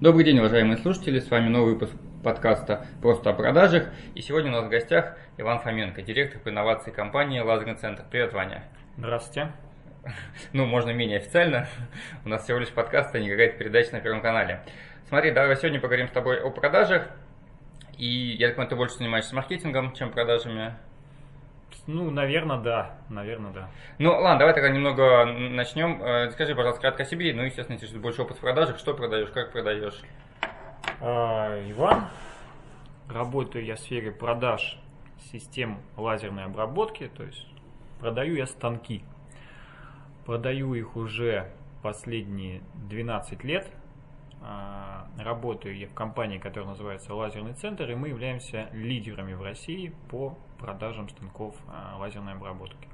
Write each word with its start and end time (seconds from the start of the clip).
Добрый 0.00 0.24
день, 0.24 0.38
уважаемые 0.38 0.78
слушатели, 0.78 1.18
с 1.18 1.28
вами 1.28 1.48
новый 1.48 1.72
выпуск 1.72 1.92
подкаста 2.22 2.86
«Просто 3.02 3.30
о 3.30 3.32
продажах». 3.32 3.88
И 4.14 4.22
сегодня 4.22 4.52
у 4.52 4.54
нас 4.54 4.66
в 4.66 4.68
гостях 4.68 5.16
Иван 5.38 5.58
Фоменко, 5.58 6.02
директор 6.02 6.40
по 6.40 6.50
инновации 6.50 6.92
компании 6.92 7.40
«Лазерный 7.40 7.74
центр». 7.74 8.04
Привет, 8.08 8.32
Ваня. 8.32 8.62
Здравствуйте. 8.96 9.50
Ну, 10.52 10.66
можно 10.66 10.90
менее 10.90 11.18
официально. 11.18 11.66
У 12.24 12.28
нас 12.28 12.44
всего 12.44 12.60
лишь 12.60 12.68
подкаст, 12.68 13.12
а 13.16 13.18
не 13.18 13.28
какая-то 13.28 13.58
передача 13.58 13.90
на 13.90 14.00
Первом 14.00 14.22
канале. 14.22 14.60
Смотри, 15.08 15.32
давай 15.32 15.56
сегодня 15.56 15.80
поговорим 15.80 16.06
с 16.06 16.12
тобой 16.12 16.40
о 16.40 16.50
продажах. 16.50 17.08
И 17.96 18.06
я 18.06 18.46
так 18.46 18.54
понимаю, 18.54 18.70
ты 18.70 18.76
больше 18.76 18.98
занимаешься 18.98 19.34
маркетингом, 19.34 19.94
чем 19.94 20.12
продажами. 20.12 20.76
Ну, 21.88 22.10
наверное, 22.10 22.58
да. 22.58 22.98
Наверное, 23.08 23.50
да. 23.50 23.70
Ну, 23.98 24.10
ладно, 24.10 24.38
давай 24.38 24.52
тогда 24.52 24.68
немного 24.68 25.24
начнем. 25.24 26.02
Э, 26.02 26.30
скажи, 26.32 26.54
пожалуйста, 26.54 26.82
кратко 26.82 27.04
о 27.04 27.06
себе. 27.06 27.32
Ну, 27.32 27.42
естественно, 27.42 27.78
если 27.80 27.96
больше 27.96 28.20
опыт 28.20 28.36
в 28.36 28.40
продажах. 28.40 28.78
Что 28.78 28.92
продаешь, 28.92 29.30
как 29.30 29.52
продаешь? 29.52 29.98
А, 31.00 31.58
Иван. 31.70 32.04
Работаю 33.08 33.64
я 33.64 33.76
в 33.76 33.80
сфере 33.80 34.12
продаж 34.12 34.78
систем 35.32 35.80
лазерной 35.96 36.44
обработки. 36.44 37.08
То 37.16 37.22
есть 37.22 37.46
продаю 38.00 38.34
я 38.36 38.46
станки. 38.46 39.02
Продаю 40.26 40.74
их 40.74 40.94
уже 40.94 41.50
последние 41.82 42.60
12 42.74 43.44
лет. 43.44 43.66
А, 44.42 45.08
работаю 45.18 45.76
я 45.76 45.88
в 45.88 45.94
компании, 45.94 46.38
которая 46.38 46.70
называется 46.70 47.14
Лазерный 47.14 47.54
центр, 47.54 47.90
и 47.90 47.94
мы 47.94 48.08
являемся 48.08 48.68
лидерами 48.72 49.34
в 49.34 49.42
России 49.42 49.92
по 50.10 50.38
продажам 50.58 51.08
станков 51.08 51.56
а, 51.68 51.96
лазерной 51.98 52.34
обработки. 52.34 52.88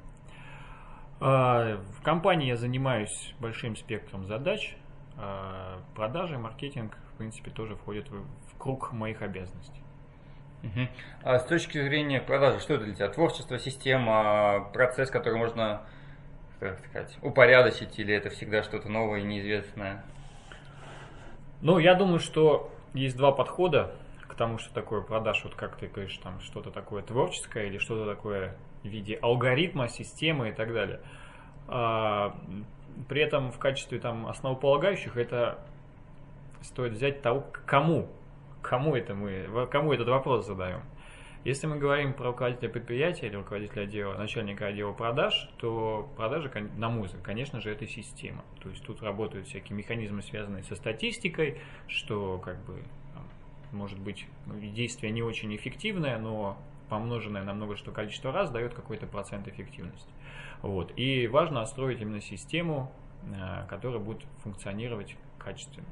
А, 1.21 1.77
в 1.99 2.03
компании 2.03 2.49
я 2.49 2.57
занимаюсь 2.57 3.35
большим 3.41 3.77
спектром 3.77 4.27
задач. 4.27 4.77
Продажи, 5.95 6.37
маркетинг, 6.39 6.99
в 7.13 7.19
принципе, 7.19 7.49
тоже 7.53 7.77
входят 7.77 8.11
в 8.11 8.59
круг 8.59 8.93
моих 8.93 9.23
обязанностей. 9.23 9.81
А 11.23 11.39
с 11.39 11.45
точки 11.45 11.81
зрения 11.81 12.21
продажи, 12.21 12.59
что 12.59 12.75
это 12.75 12.85
для 12.85 12.95
тебя? 12.95 13.09
Творчество, 13.11 13.57
система, 13.61 14.71
процесс, 14.73 15.11
который 15.11 15.39
можно, 15.39 15.83
как 16.59 16.81
сказать, 16.81 17.17
упорядочить, 17.23 17.97
или 18.01 18.13
это 18.13 18.31
всегда 18.31 18.65
что-то 18.65 18.89
новое 18.89 19.21
и 19.21 19.23
неизвестное? 19.23 20.03
Ну, 21.65 21.79
я 21.79 21.95
думаю, 21.95 22.19
что 22.19 22.71
есть 22.93 23.17
два 23.17 23.33
подхода 23.33 23.95
к 24.29 24.35
тому, 24.35 24.59
что 24.59 24.75
такое 24.75 25.01
продаж, 25.01 25.41
вот 25.45 25.55
как 25.55 25.77
ты 25.77 25.87
говоришь, 25.87 26.19
там 26.19 26.39
что-то 26.41 26.71
такое 26.71 27.03
творческое 27.03 27.69
или 27.69 27.79
что-то 27.79 28.05
такое 28.05 28.55
в 28.83 28.87
виде 28.87 29.15
алгоритма, 29.23 29.89
системы 29.89 30.51
и 30.51 30.53
так 30.53 30.75
далее. 30.75 31.01
А, 31.67 32.37
при 33.09 33.23
этом 33.23 33.51
в 33.51 33.59
качестве 33.59 33.99
там 33.99 34.27
основополагающих 34.27 35.17
это 35.17 35.59
стоит 36.61 36.93
взять 36.93 37.23
того, 37.23 37.47
кому, 37.65 38.11
кому 38.61 38.95
это 38.95 39.15
мы, 39.15 39.67
кому 39.71 39.95
этот 39.95 40.09
вопрос 40.09 40.47
задаем. 40.47 40.83
Если 41.45 41.67
мы 41.67 41.77
говорим 41.77 42.15
про 42.15 42.29
руководителя 42.29 42.71
предприятия 42.71 43.27
или 43.27 43.37
руководителя 43.37 43.83
отдела, 43.83 44.17
начальника 44.17 44.67
отдела 44.67 44.93
продаж, 44.93 45.51
то 45.59 46.09
продажи, 46.17 46.51
на 46.77 46.89
мой 46.89 47.07
взгляд, 47.07 47.23
конечно 47.23 47.61
же, 47.61 47.71
это 47.71 47.87
система. 47.87 48.43
То 48.63 48.71
есть 48.71 48.83
тут 48.83 49.03
работают 49.03 49.47
всякие 49.47 49.77
механизмы, 49.77 50.23
связанные 50.23 50.63
со 50.63 50.75
статистикой, 50.75 51.61
что 51.87 52.39
как 52.39 52.57
бы 52.65 52.83
может 53.73 53.99
быть 53.99 54.27
ну, 54.47 54.59
действие 54.59 55.13
не 55.13 55.23
очень 55.23 55.55
эффективное, 55.55 56.19
но 56.19 56.57
помноженное 56.89 57.43
на 57.43 57.53
много 57.53 57.77
что 57.77 57.93
количество 57.93 58.33
раз 58.33 58.51
дает 58.51 58.73
какой-то 58.73 59.07
процент 59.07 59.47
эффективности. 59.47 60.09
Вот. 60.63 60.93
И 60.97 61.27
важно 61.27 61.65
строить 61.67 62.01
именно 62.01 62.23
систему, 62.23 62.91
э, 63.25 63.67
которая 63.69 63.99
будет 64.01 64.23
функционировать 64.43 65.17
качественно. 65.39 65.87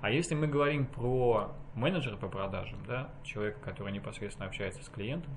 А 0.00 0.10
если 0.10 0.34
мы 0.34 0.46
говорим 0.46 0.86
про 0.86 1.52
менеджера 1.74 2.16
по 2.16 2.28
продажам, 2.28 2.78
да, 2.86 3.10
человека, 3.24 3.58
который 3.60 3.92
непосредственно 3.92 4.46
общается 4.46 4.82
с 4.82 4.88
клиентом, 4.88 5.36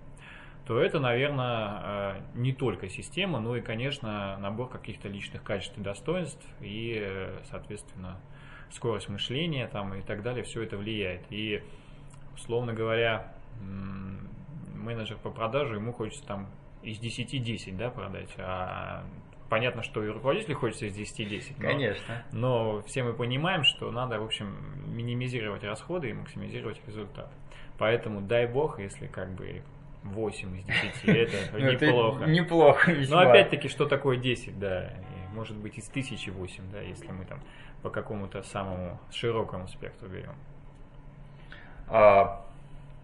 то 0.66 0.80
это, 0.80 1.00
наверное, 1.00 1.82
э, 1.82 2.22
не 2.36 2.54
только 2.54 2.90
система, 2.90 3.40
но 3.40 3.56
и, 3.56 3.62
конечно, 3.62 4.38
набор 4.38 4.70
каких-то 4.70 5.08
личных 5.08 5.44
качеств 5.44 5.78
и 5.78 5.82
достоинств 5.82 6.46
и, 6.62 7.32
соответственно, 7.50 8.20
скорость 8.72 9.10
мышления 9.10 9.68
там 9.68 9.94
и 9.96 10.02
так 10.02 10.22
далее, 10.22 10.44
все 10.44 10.62
это 10.62 10.78
влияет. 10.78 11.24
И, 11.32 11.64
условно 12.36 12.74
говоря, 12.74 13.34
менеджер 14.76 15.18
по 15.18 15.30
продаже, 15.30 15.76
ему 15.76 15.94
хочется 15.94 16.26
там 16.26 16.48
из 16.82 17.00
10 17.00 17.44
10 17.44 17.78
да, 17.78 17.90
продать, 17.90 18.34
а 18.38 19.04
понятно, 19.50 19.84
что 19.84 20.04
и 20.04 20.08
руководителю 20.08 20.56
хочется 20.56 20.86
из 20.86 20.96
10-10. 20.96 21.60
Конечно. 21.60 22.24
Но 22.32 22.82
все 22.84 23.04
мы 23.04 23.14
понимаем, 23.14 23.64
что 23.64 23.92
надо, 23.92 24.20
в 24.20 24.24
общем, 24.24 24.56
минимизировать 24.88 25.64
расходы 25.64 26.10
и 26.10 26.14
максимизировать 26.14 26.80
результат. 26.88 27.32
Поэтому 27.78 28.22
дай 28.22 28.46
бог, 28.46 28.80
если 28.80 29.08
как 29.08 29.32
бы 29.32 29.64
8 30.04 30.60
из 30.60 30.66
10, 30.66 31.06
это 31.06 31.38
ну, 31.58 31.72
неплохо. 31.72 32.26
Неплохо, 32.26 32.96
Но 33.10 33.20
опять-таки, 33.20 33.68
что 33.68 33.86
такое 33.86 34.18
10, 34.18 34.60
да, 34.60 34.92
может 35.34 35.58
быть 35.58 35.78
из 35.78 35.90
1008, 35.90 36.72
да, 36.72 36.82
если 36.82 37.12
мы 37.12 37.26
там 37.26 37.40
по 37.82 37.90
какому-то 37.90 38.44
самому 38.44 39.00
широкому 39.12 39.68
спектру 39.68 40.10
берем. 40.10 40.36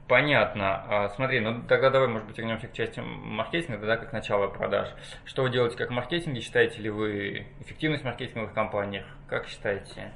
Понятно. 0.08 0.84
А, 0.88 1.10
смотри, 1.10 1.40
ну 1.40 1.64
тогда 1.68 1.90
давай, 1.90 2.08
может 2.08 2.28
быть, 2.28 2.38
вернемся 2.38 2.68
к 2.68 2.74
части 2.74 3.00
маркетинга, 3.00 3.80
тогда 3.80 3.98
как 3.98 4.14
начало 4.14 4.48
продаж. 4.48 4.90
Что 5.26 5.42
вы 5.42 5.50
делаете 5.50 5.78
как 5.78 5.90
маркетинге? 5.90 6.42
Считаете 6.42 6.80
ли 6.80 6.90
вы 6.92 7.48
эффективность 7.62 8.04
в 8.04 8.06
маркетинговых 8.06 8.54
компаниях? 8.54 9.06
Как 9.28 9.48
считаете? 9.48 10.14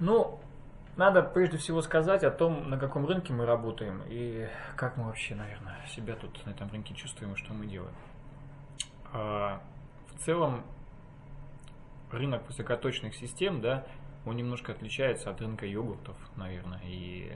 Ну, 0.00 0.40
надо 0.96 1.22
прежде 1.22 1.56
всего 1.58 1.82
сказать 1.82 2.24
о 2.24 2.32
том, 2.32 2.68
на 2.68 2.78
каком 2.78 3.06
рынке 3.06 3.32
мы 3.32 3.46
работаем 3.46 4.02
и 4.08 4.48
как 4.74 4.96
мы 4.96 5.04
вообще, 5.04 5.36
наверное, 5.36 5.76
себя 5.86 6.16
тут 6.16 6.44
на 6.44 6.50
этом 6.50 6.68
рынке 6.72 6.94
чувствуем 6.94 7.34
и 7.34 7.36
что 7.36 7.54
мы 7.54 7.66
делаем. 7.66 7.94
А, 9.12 9.60
в 10.08 10.18
целом, 10.18 10.64
рынок 12.10 12.44
высокоточных 12.48 13.14
систем, 13.14 13.60
да, 13.60 13.86
он 14.26 14.34
немножко 14.34 14.72
отличается 14.72 15.30
от 15.30 15.40
рынка 15.40 15.64
йогуртов, 15.64 16.16
наверное, 16.34 16.80
и 16.82 17.32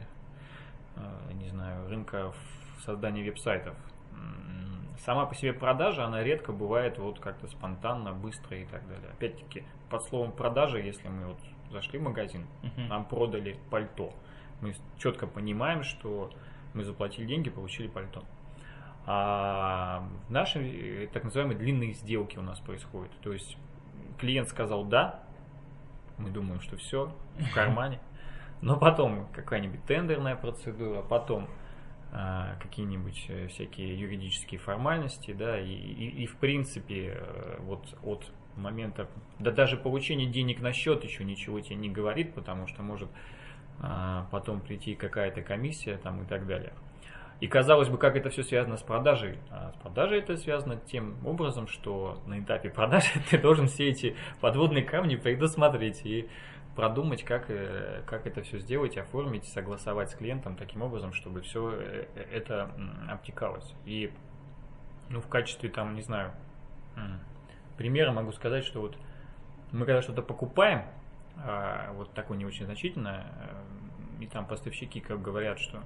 не 1.32 1.48
знаю, 1.48 1.88
рынка 1.88 2.32
в 2.78 2.82
создании 2.82 3.22
веб-сайтов. 3.22 3.74
Сама 5.04 5.26
по 5.26 5.34
себе 5.34 5.52
продажа, 5.52 6.04
она 6.04 6.22
редко 6.22 6.52
бывает 6.52 6.98
вот 6.98 7.18
как-то 7.18 7.48
спонтанно, 7.48 8.12
быстро 8.12 8.56
и 8.56 8.64
так 8.64 8.86
далее. 8.86 9.10
Опять-таки, 9.10 9.64
под 9.90 10.04
словом 10.04 10.32
продажа, 10.32 10.78
если 10.78 11.08
мы 11.08 11.26
вот 11.26 11.38
зашли 11.72 11.98
в 11.98 12.02
магазин, 12.02 12.46
uh-huh. 12.62 12.86
нам 12.88 13.04
продали 13.04 13.58
пальто, 13.70 14.14
мы 14.60 14.74
четко 14.98 15.26
понимаем, 15.26 15.82
что 15.82 16.30
мы 16.72 16.84
заплатили 16.84 17.26
деньги, 17.26 17.50
получили 17.50 17.88
пальто. 17.88 18.22
А 19.04 20.08
наши 20.28 20.60
э, 20.60 21.08
так 21.08 21.24
называемые 21.24 21.58
длинные 21.58 21.94
сделки 21.94 22.38
у 22.38 22.42
нас 22.42 22.60
происходят. 22.60 23.10
То 23.22 23.32
есть 23.32 23.56
клиент 24.18 24.48
сказал 24.48 24.84
да, 24.84 25.24
мы 26.18 26.30
думаем, 26.30 26.60
что 26.60 26.76
все 26.76 27.12
в 27.38 27.52
кармане. 27.52 27.98
Но 28.62 28.78
потом 28.78 29.26
какая-нибудь 29.32 29.84
тендерная 29.84 30.36
процедура, 30.36 31.02
потом 31.02 31.48
э, 32.12 32.54
какие-нибудь 32.60 33.30
всякие 33.50 33.98
юридические 33.98 34.60
формальности, 34.60 35.32
да, 35.32 35.60
и, 35.60 35.68
и, 35.68 36.22
и 36.22 36.26
в 36.26 36.36
принципе 36.36 37.16
э, 37.16 37.56
вот 37.60 37.84
от 38.04 38.24
момента, 38.56 39.08
да 39.38 39.50
даже 39.50 39.76
получение 39.76 40.28
денег 40.28 40.60
на 40.60 40.72
счет 40.72 41.04
еще 41.04 41.24
ничего 41.24 41.60
тебе 41.60 41.76
не 41.76 41.90
говорит, 41.90 42.34
потому 42.34 42.68
что 42.68 42.82
может 42.82 43.10
э, 43.80 44.22
потом 44.30 44.60
прийти 44.60 44.94
какая-то 44.94 45.42
комиссия 45.42 45.96
там 45.96 46.22
и 46.22 46.26
так 46.26 46.46
далее. 46.46 46.72
И 47.40 47.48
казалось 47.48 47.88
бы, 47.88 47.98
как 47.98 48.14
это 48.14 48.30
все 48.30 48.44
связано 48.44 48.76
с 48.76 48.82
продажей? 48.82 49.36
А 49.50 49.72
с 49.72 49.82
продажей 49.82 50.20
это 50.20 50.36
связано 50.36 50.76
тем 50.76 51.16
образом, 51.26 51.66
что 51.66 52.22
на 52.26 52.38
этапе 52.38 52.70
продажи 52.70 53.10
ты 53.30 53.38
должен 53.38 53.66
все 53.66 53.88
эти 53.88 54.14
подводные 54.40 54.84
камни 54.84 55.16
предусмотреть 55.16 56.06
и 56.06 56.28
продумать, 56.74 57.22
как, 57.24 57.50
э, 57.50 58.02
как 58.06 58.26
это 58.26 58.42
все 58.42 58.58
сделать, 58.58 58.96
оформить, 58.96 59.44
согласовать 59.44 60.10
с 60.10 60.14
клиентом 60.14 60.56
таким 60.56 60.82
образом, 60.82 61.12
чтобы 61.12 61.42
все 61.42 61.70
э, 61.72 62.06
э, 62.14 62.22
это 62.32 62.70
обтекалось. 63.08 63.74
И 63.84 64.12
ну, 65.10 65.20
в 65.20 65.28
качестве, 65.28 65.68
там, 65.68 65.94
не 65.94 66.02
знаю, 66.02 66.32
примера 67.76 68.12
могу 68.12 68.32
сказать, 68.32 68.64
что 68.64 68.80
вот 68.80 68.96
мы 69.70 69.84
когда 69.86 70.02
что-то 70.02 70.22
покупаем, 70.22 70.84
а, 71.36 71.92
вот 71.94 72.12
такое 72.12 72.36
не 72.38 72.44
очень 72.44 72.64
значительное, 72.66 73.26
и 74.20 74.26
там 74.26 74.46
поставщики 74.46 75.00
как 75.00 75.20
говорят, 75.20 75.58
что 75.58 75.82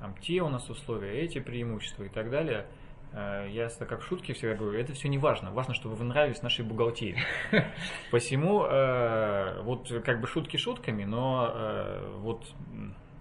там 0.00 0.14
те 0.20 0.42
у 0.42 0.48
нас 0.48 0.68
условия, 0.68 1.20
эти 1.20 1.38
преимущества 1.38 2.04
и 2.04 2.08
так 2.08 2.30
далее– 2.30 2.66
Э, 3.14 3.46
я 3.48 3.68
как 3.68 4.00
в 4.00 4.06
шутке 4.06 4.32
всегда 4.32 4.54
говорю, 4.54 4.78
это 4.78 4.92
все 4.92 5.08
не 5.08 5.18
важно. 5.18 5.52
Важно, 5.52 5.74
чтобы 5.74 5.94
вы 5.94 6.04
нравились 6.04 6.42
нашей 6.42 6.64
бухгалтерии. 6.64 7.22
Посему, 8.10 8.64
э, 8.64 9.60
вот 9.62 9.92
как 10.04 10.20
бы 10.20 10.26
шутки 10.26 10.56
шутками, 10.56 11.04
но 11.04 11.50
э, 11.54 12.16
вот 12.18 12.44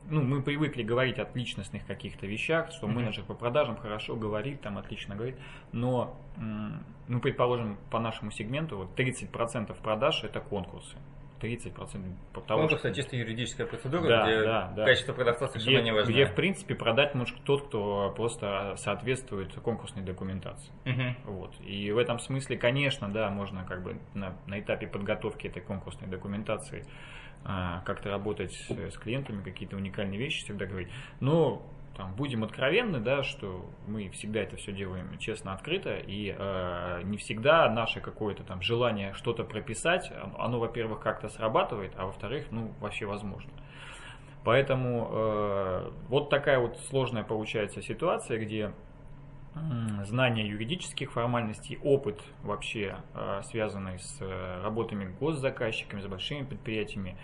ну, 0.10 0.22
мы 0.22 0.42
привыкли 0.42 0.84
говорить 0.84 1.20
о 1.20 1.28
личностных 1.34 1.86
каких-то 1.86 2.26
вещах, 2.26 2.72
что 2.72 2.88
менеджер 2.88 3.24
по 3.24 3.36
продажам 3.36 3.78
хорошо 3.78 4.16
говорит, 4.16 4.62
там 4.62 4.78
отлично 4.78 5.16
говорит, 5.16 5.38
но, 5.72 6.20
ну, 7.08 7.22
предположим, 7.22 7.78
по 7.90 8.00
нашему 8.00 8.30
сегменту 8.30 8.78
вот 8.78 9.00
30% 9.00 9.74
продаж 9.82 10.26
это 10.26 10.42
конкурсы. 10.42 10.98
30% 11.44 12.46
того, 12.48 12.64
ну, 12.64 12.70
что... 12.70 12.94
чисто 12.94 13.16
юридическая 13.16 13.68
процедура, 13.68 14.08
да, 14.08 14.24
где 14.24 14.44
да, 14.44 14.74
да. 14.76 14.86
качество 14.86 15.14
продавца 15.14 15.48
совершенно 15.48 15.76
где, 15.76 15.84
не 15.84 15.94
важно. 15.94 16.12
Где, 16.12 16.26
в 16.26 16.36
принципе, 16.36 16.76
продать 16.76 17.14
может 17.16 17.36
тот, 17.44 17.68
кто 17.68 18.14
просто 18.16 18.76
соответствует 18.78 19.54
конкурсной 19.56 20.04
документации. 20.04 20.72
Угу. 20.86 21.34
Вот. 21.34 21.52
И 21.62 21.92
в 21.92 21.98
этом 21.98 22.20
смысле, 22.20 22.58
конечно, 22.58 23.12
да, 23.12 23.30
можно 23.30 23.66
как 23.66 23.84
бы 23.84 24.00
на, 24.14 24.38
на 24.48 24.60
этапе 24.60 24.88
подготовки 24.88 25.48
этой 25.48 25.62
конкурсной 25.62 26.10
документации 26.10 26.86
а, 27.44 27.82
как-то 27.82 28.10
работать 28.10 28.54
с 28.54 28.98
клиентами, 28.98 29.44
какие-то 29.44 29.76
уникальные 29.76 30.18
вещи 30.20 30.44
всегда 30.44 30.66
говорить. 30.66 30.90
Но 31.20 31.62
там, 31.96 32.16
будем 32.16 32.44
откровенны, 32.44 33.00
да, 33.00 33.24
что 33.24 33.66
мы 33.88 34.10
всегда 34.10 34.42
это 34.42 34.56
все 34.58 34.72
делаем 34.72 35.16
честно, 35.20 35.54
открыто, 35.54 35.96
и 35.96 36.36
э, 36.38 37.02
не 37.04 37.18
всегда 37.18 37.70
наше 37.70 38.02
какое-то 38.02 38.44
там 38.44 38.62
желание 38.62 39.14
что-то 39.14 39.44
прописать, 39.44 40.12
оно, 40.38 40.60
во-первых, 40.60 41.02
как-то 41.02 41.30
срабатывает, 41.30 41.94
а 41.96 42.06
во-вторых, 42.06 42.48
ну, 42.50 42.74
вообще 42.80 43.06
возможно. 43.06 43.52
Поэтому 44.44 45.08
э, 45.12 45.92
вот 46.10 46.30
такая 46.30 46.60
вот 46.60 46.78
сложная 46.90 47.24
получается 47.24 47.82
ситуация, 47.82 48.40
где 48.40 48.74
знание 50.06 50.48
юридических 50.48 51.12
формальностей, 51.12 51.78
опыт 51.84 52.20
вообще, 52.42 52.96
э, 53.14 53.42
связанный 53.44 54.00
с 54.00 54.18
э, 54.20 54.62
работами 54.64 55.16
госзаказчиками, 55.20 56.02
с 56.02 56.08
большими 56.08 56.44
предприятиями, 56.44 57.18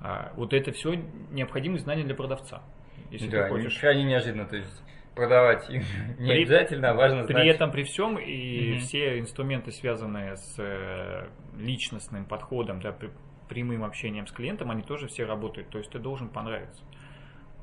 э, 0.00 0.30
вот 0.34 0.52
это 0.52 0.72
все 0.72 0.94
необходимые 1.30 1.78
знания 1.78 2.02
для 2.02 2.16
продавца 2.16 2.62
если 3.10 3.28
да, 3.28 3.44
ты 3.44 3.50
хочешь. 3.50 3.78
крайне 3.78 4.04
неожиданно, 4.04 4.46
то 4.46 4.56
есть 4.56 4.82
продавать 5.14 5.68
не 5.68 5.80
при, 6.18 6.42
обязательно, 6.42 6.90
а 6.90 6.94
важно 6.94 7.24
знать. 7.24 7.36
При 7.36 7.48
этом, 7.48 7.70
при 7.72 7.82
всем, 7.82 8.18
и 8.18 8.72
угу. 8.72 8.80
все 8.80 9.18
инструменты, 9.18 9.72
связанные 9.72 10.36
с 10.36 10.54
э, 10.58 11.26
личностным 11.58 12.24
подходом, 12.26 12.80
да, 12.80 12.92
при, 12.92 13.10
прямым 13.48 13.84
общением 13.84 14.26
с 14.26 14.32
клиентом, 14.32 14.70
они 14.70 14.82
тоже 14.82 15.08
все 15.08 15.24
работают. 15.24 15.70
То 15.70 15.78
есть 15.78 15.90
ты 15.90 15.98
должен 15.98 16.28
понравиться. 16.28 16.82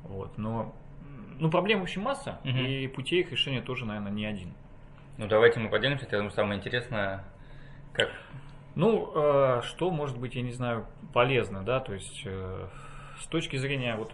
Вот, 0.02 0.36
но 0.36 0.74
ну, 1.38 1.50
проблем, 1.50 1.80
в 1.80 1.82
общем, 1.84 2.02
масса, 2.02 2.38
угу. 2.44 2.50
и 2.50 2.86
путей 2.88 3.20
их 3.20 3.30
решения 3.30 3.60
тоже, 3.60 3.86
наверное, 3.86 4.12
не 4.12 4.26
один. 4.26 4.52
Ну, 5.16 5.28
давайте 5.28 5.60
мы 5.60 5.68
поделимся, 5.68 6.06
я 6.10 6.18
думаю, 6.18 6.32
самое 6.32 6.58
интересное, 6.58 7.24
как... 7.92 8.10
Ну, 8.74 9.12
э, 9.14 9.60
что 9.62 9.90
может 9.90 10.18
быть, 10.18 10.34
я 10.34 10.42
не 10.42 10.50
знаю, 10.50 10.86
полезно, 11.12 11.62
да, 11.62 11.78
то 11.78 11.94
есть 11.94 12.22
э, 12.24 12.66
с 13.20 13.26
точки 13.28 13.56
зрения 13.56 13.94
вот 13.94 14.12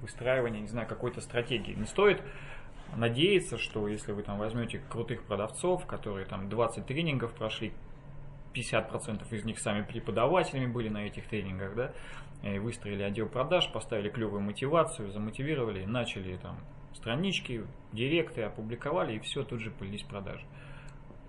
выстраивания, 0.00 0.60
не 0.60 0.68
знаю, 0.68 0.88
какой-то 0.88 1.20
стратегии. 1.20 1.74
Не 1.74 1.86
стоит 1.86 2.22
надеяться, 2.96 3.58
что 3.58 3.88
если 3.88 4.12
вы 4.12 4.22
там 4.22 4.38
возьмете 4.38 4.80
крутых 4.90 5.24
продавцов, 5.24 5.86
которые 5.86 6.26
там 6.26 6.48
20 6.48 6.86
тренингов 6.86 7.32
прошли, 7.34 7.72
50% 8.54 9.26
из 9.34 9.44
них 9.44 9.58
сами 9.58 9.82
преподавателями 9.82 10.66
были 10.66 10.88
на 10.88 11.06
этих 11.06 11.26
тренингах, 11.26 11.74
да, 11.74 11.92
и 12.42 12.58
выстроили 12.58 13.02
отдел 13.02 13.28
продаж, 13.28 13.70
поставили 13.72 14.08
клевую 14.08 14.40
мотивацию, 14.40 15.10
замотивировали, 15.10 15.84
начали 15.84 16.36
там 16.36 16.58
странички, 16.94 17.66
директы, 17.92 18.42
опубликовали, 18.42 19.16
и 19.16 19.18
все, 19.18 19.44
тут 19.44 19.60
же 19.60 19.70
полились 19.70 20.02
продажи. 20.02 20.44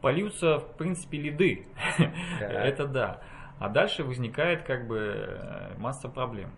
Польются, 0.02 0.60
в 0.60 0.78
принципе, 0.78 1.18
лиды. 1.18 1.68
Это 2.40 2.88
да. 2.88 3.22
А 3.60 3.70
дальше 3.70 4.04
возникает 4.04 4.64
как 4.64 4.88
бы 4.88 5.76
масса 5.78 6.08
проблем. 6.08 6.52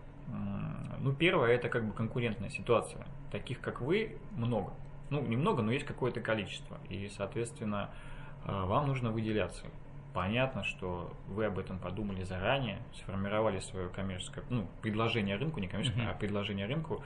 Ну, 1.00 1.14
первое, 1.14 1.52
это 1.52 1.68
как 1.68 1.86
бы 1.86 1.92
конкурентная 1.92 2.50
ситуация. 2.50 3.06
Таких, 3.32 3.60
как 3.60 3.80
вы, 3.80 4.18
много. 4.32 4.72
Ну, 5.08 5.22
немного, 5.22 5.62
но 5.62 5.72
есть 5.72 5.86
какое-то 5.86 6.20
количество. 6.20 6.78
И, 6.88 7.08
соответственно, 7.08 7.90
э, 8.44 8.52
вам 8.52 8.86
нужно 8.86 9.10
выделяться. 9.10 9.64
Понятно, 10.12 10.62
что 10.62 11.12
вы 11.28 11.46
об 11.46 11.58
этом 11.58 11.78
подумали 11.78 12.22
заранее, 12.24 12.80
сформировали 12.94 13.60
свое 13.60 13.88
коммерческое, 13.88 14.44
ну, 14.50 14.66
предложение 14.82 15.36
рынку, 15.36 15.60
не 15.60 15.68
коммерческое, 15.68 16.06
uh-huh. 16.06 16.10
а 16.10 16.14
предложение 16.14 16.66
рынку 16.66 17.02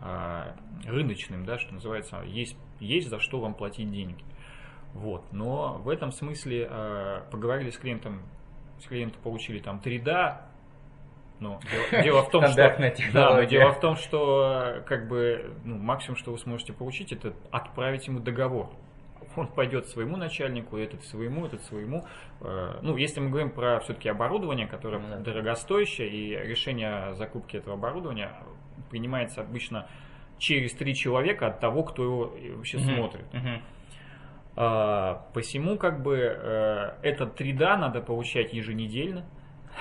а, 0.00 0.56
рыночным, 0.84 1.44
да, 1.44 1.58
что 1.58 1.74
называется, 1.74 2.22
есть, 2.24 2.56
есть 2.80 3.08
за 3.08 3.20
что 3.20 3.40
вам 3.40 3.54
платить 3.54 3.90
деньги. 3.90 4.24
Вот. 4.92 5.32
Но 5.32 5.74
в 5.78 5.88
этом 5.88 6.12
смысле 6.12 6.66
а, 6.70 7.28
поговорили 7.30 7.70
с 7.70 7.78
клиентом, 7.78 8.22
с 8.80 8.86
клиентом 8.86 9.20
получили 9.22 9.60
там 9.60 9.80
3 9.80 9.98
да, 10.00 10.47
ну, 11.40 11.60
дело, 11.70 12.02
дело 12.02 12.22
в 12.22 12.30
том, 12.30 12.46
что, 12.46 12.56
да, 13.12 13.34
но 13.34 13.42
дело 13.44 13.72
в 13.72 13.80
том, 13.80 13.96
что 13.96 14.82
как 14.86 15.08
бы 15.08 15.52
ну, 15.64 15.76
максимум, 15.76 16.16
что 16.16 16.32
вы 16.32 16.38
сможете 16.38 16.72
получить, 16.72 17.12
это 17.12 17.32
отправить 17.50 18.06
ему 18.06 18.20
договор. 18.20 18.70
Он 19.36 19.46
пойдет 19.46 19.86
своему 19.86 20.16
начальнику, 20.16 20.76
этот 20.76 21.04
своему, 21.04 21.46
этот 21.46 21.62
своему. 21.62 22.06
Э, 22.40 22.78
ну, 22.82 22.96
если 22.96 23.20
мы 23.20 23.30
говорим 23.30 23.50
про 23.50 23.78
все-таки 23.80 24.08
оборудование, 24.08 24.66
которое 24.66 25.00
mm-hmm. 25.00 25.22
дорогостоящее, 25.22 26.08
и 26.08 26.30
решение 26.36 27.14
закупки 27.14 27.56
этого 27.56 27.76
оборудования 27.76 28.32
принимается 28.90 29.42
обычно 29.42 29.86
через 30.38 30.72
три 30.74 30.94
человека 30.94 31.48
от 31.48 31.60
того, 31.60 31.84
кто 31.84 32.02
его 32.02 32.34
вообще 32.56 32.78
mm-hmm. 32.78 32.94
смотрит. 32.94 33.24
Mm-hmm. 33.32 33.62
А, 34.56 35.26
посему, 35.34 35.78
как 35.78 36.02
бы, 36.02 36.16
э, 36.16 36.94
этот 37.02 37.40
3D 37.40 37.76
надо 37.76 38.00
получать 38.00 38.52
еженедельно 38.52 39.24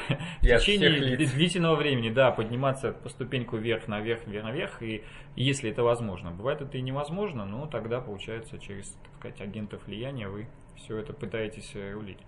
в 0.42 0.42
течение 0.42 1.18
длительного 1.18 1.76
времени, 1.76 2.10
да, 2.10 2.32
подниматься 2.32 2.92
по 2.92 3.10
ступеньку 3.10 3.58
вверх, 3.58 3.88
наверх, 3.88 4.26
вверх, 4.26 4.44
наверх, 4.44 4.84
и 4.84 5.04
если 5.36 5.72
это 5.72 5.84
возможно. 5.84 6.32
Бывает 6.32 6.62
это 6.62 6.78
и 6.78 6.82
невозможно, 6.82 7.46
но 7.46 7.66
тогда, 7.68 8.02
получается, 8.02 8.60
через, 8.60 8.90
так 9.04 9.14
сказать, 9.20 9.42
агентов 9.42 9.86
влияния 9.86 10.28
вы 10.28 10.48
все 10.76 10.98
это 10.98 11.14
пытаетесь 11.14 11.72
э, 11.76 11.96
улить. 11.96 12.20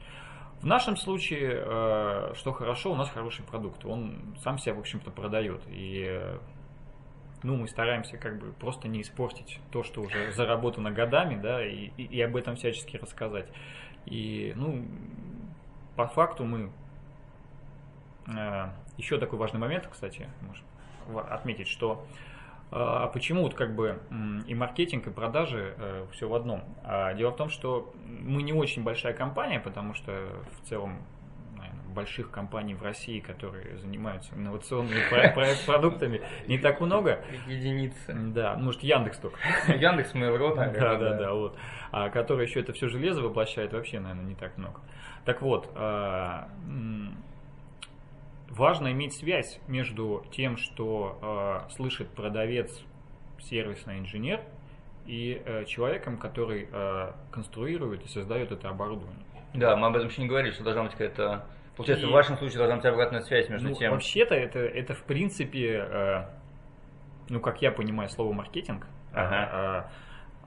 В 0.61 0.65
нашем 0.65 0.97
случае, 0.97 1.63
э, 1.65 2.33
что 2.35 2.51
хорошо, 2.51 2.91
у 2.91 2.95
нас 2.95 3.09
хороший 3.09 3.45
продукт. 3.45 3.85
Он 3.85 4.35
сам 4.43 4.57
себя, 4.57 4.73
в 4.73 4.79
общем-то, 4.79 5.09
продает. 5.11 5.61
И 5.69 6.05
э, 6.07 6.37
ну, 7.43 7.55
мы 7.55 7.67
стараемся 7.67 8.17
как 8.17 8.39
бы 8.39 8.51
просто 8.51 8.87
не 8.87 9.01
испортить 9.01 9.59
то, 9.71 9.83
что 9.83 10.01
уже 10.01 10.31
заработано 10.33 10.91
годами, 10.91 11.39
да, 11.41 11.65
и, 11.65 11.91
и, 11.95 12.03
и 12.03 12.21
об 12.21 12.35
этом 12.35 12.55
всячески 12.57 12.97
рассказать. 12.97 13.47
И, 14.05 14.53
ну, 14.55 14.85
по 15.95 16.07
факту 16.07 16.43
мы 16.43 16.71
Еще 18.97 19.17
такой 19.17 19.39
важный 19.39 19.59
момент, 19.59 19.87
кстати, 19.91 20.27
можно 20.41 20.65
отметить, 21.29 21.67
что 21.67 22.05
а 22.71 23.07
почему 23.07 23.41
вот 23.43 23.55
как 23.55 23.73
бы 23.73 23.99
и 24.45 24.53
маркетинг, 24.53 25.07
и 25.07 25.09
продажи 25.09 25.73
э, 25.77 26.05
все 26.11 26.29
в 26.29 26.35
одном? 26.35 26.63
А 26.83 27.13
дело 27.15 27.31
в 27.31 27.35
том, 27.35 27.49
что 27.49 27.91
мы 28.05 28.43
не 28.43 28.53
очень 28.53 28.83
большая 28.83 29.13
компания, 29.13 29.59
потому 29.59 29.95
что 29.95 30.11
в 30.61 30.67
целом 30.67 30.99
больших 31.89 32.29
компаний 32.29 32.75
в 32.75 32.83
России, 32.83 33.19
которые 33.19 33.77
занимаются 33.77 34.35
инновационными 34.35 35.01
продуктами, 35.65 36.21
не 36.47 36.59
так 36.59 36.79
много. 36.79 37.23
Единицы. 37.47 38.13
Да, 38.13 38.55
может 38.55 38.83
Яндекс 38.83 39.17
только. 39.17 39.39
Яндекс, 39.67 40.13
Mail.ru. 40.13 40.55
Да, 40.55 40.95
да, 40.95 41.13
да, 41.15 41.33
вот. 41.33 41.57
А 41.91 42.09
который 42.09 42.45
еще 42.45 42.59
это 42.59 42.73
все 42.73 42.87
железо 42.87 43.23
воплощает, 43.23 43.73
вообще, 43.73 43.99
наверное, 43.99 44.25
не 44.25 44.35
так 44.35 44.55
много. 44.57 44.79
Так 45.25 45.41
вот, 45.41 45.75
важно 48.49 48.91
иметь 48.91 49.13
связь 49.13 49.59
между 49.67 50.25
тем, 50.31 50.57
что 50.57 51.65
э, 51.67 51.71
слышит 51.73 52.09
продавец, 52.09 52.83
сервисный 53.39 53.99
инженер, 53.99 54.41
и 55.05 55.41
э, 55.43 55.65
человеком, 55.65 56.17
который 56.17 56.67
э, 56.71 57.11
конструирует 57.31 58.05
и 58.05 58.07
создает 58.07 58.51
это 58.51 58.69
оборудование. 58.69 59.25
Да, 59.53 59.75
мы 59.75 59.87
об 59.87 59.95
этом 59.95 60.09
еще 60.09 60.21
не 60.21 60.27
говорили, 60.27 60.51
что 60.51 60.63
должна 60.63 60.83
быть 60.83 60.91
какая-то... 60.91 61.45
Получается, 61.75 62.05
и, 62.05 62.09
в 62.09 62.13
вашем 62.13 62.37
случае 62.37 62.59
должна 62.59 62.75
быть 62.75 62.85
обратная 62.85 63.21
связь 63.21 63.49
между 63.49 63.69
ну, 63.69 63.75
тем... 63.75 63.91
Вообще-то 63.91 64.35
это, 64.35 64.59
это 64.59 64.93
в 64.93 65.03
принципе, 65.03 65.87
э, 65.89 66.25
ну, 67.29 67.39
как 67.39 67.61
я 67.61 67.71
понимаю 67.71 68.09
слово 68.09 68.33
маркетинг, 68.33 68.85
ага. 69.13 69.89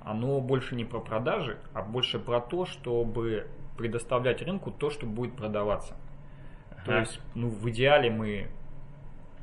э, 0.04 0.08
оно 0.08 0.40
больше 0.40 0.76
не 0.76 0.84
про 0.84 1.00
продажи, 1.00 1.58
а 1.72 1.82
больше 1.82 2.18
про 2.18 2.40
то, 2.40 2.64
чтобы 2.66 3.48
предоставлять 3.76 4.42
рынку 4.42 4.70
то, 4.70 4.90
что 4.90 5.06
будет 5.06 5.34
продаваться. 5.36 5.96
То 6.84 6.98
есть, 6.98 7.20
ну, 7.34 7.48
в 7.48 7.68
идеале 7.70 8.10
мы 8.10 8.48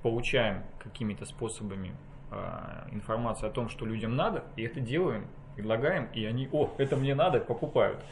получаем 0.01 0.63
какими-то 0.79 1.25
способами 1.25 1.93
э, 2.31 2.89
информацию 2.91 3.50
о 3.50 3.51
том, 3.51 3.69
что 3.69 3.86
людям 3.86 4.15
надо, 4.15 4.43
и 4.55 4.63
это 4.63 4.79
делаем, 4.79 5.27
предлагаем, 5.55 6.08
и 6.13 6.25
они, 6.25 6.50
о, 6.51 6.74
это 6.77 6.96
мне 6.96 7.15
надо, 7.15 7.39
покупают. 7.39 8.03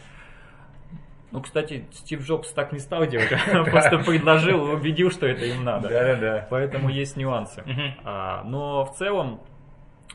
Ну, 1.32 1.42
кстати, 1.42 1.86
Стив 1.92 2.26
Джобс 2.26 2.52
так 2.54 2.72
не 2.72 2.80
стал 2.80 3.06
делать, 3.06 3.30
просто 3.70 4.00
предложил 4.00 4.70
и 4.70 4.76
убедил, 4.76 5.12
что 5.12 5.28
это 5.28 5.46
им 5.46 5.64
надо. 5.64 5.90
Да-да-да. 5.90 6.48
Поэтому 6.50 6.90
есть 6.90 7.18
нюансы. 7.18 7.64
А, 8.04 8.44
но 8.44 8.86
в 8.86 8.96
целом, 8.96 9.42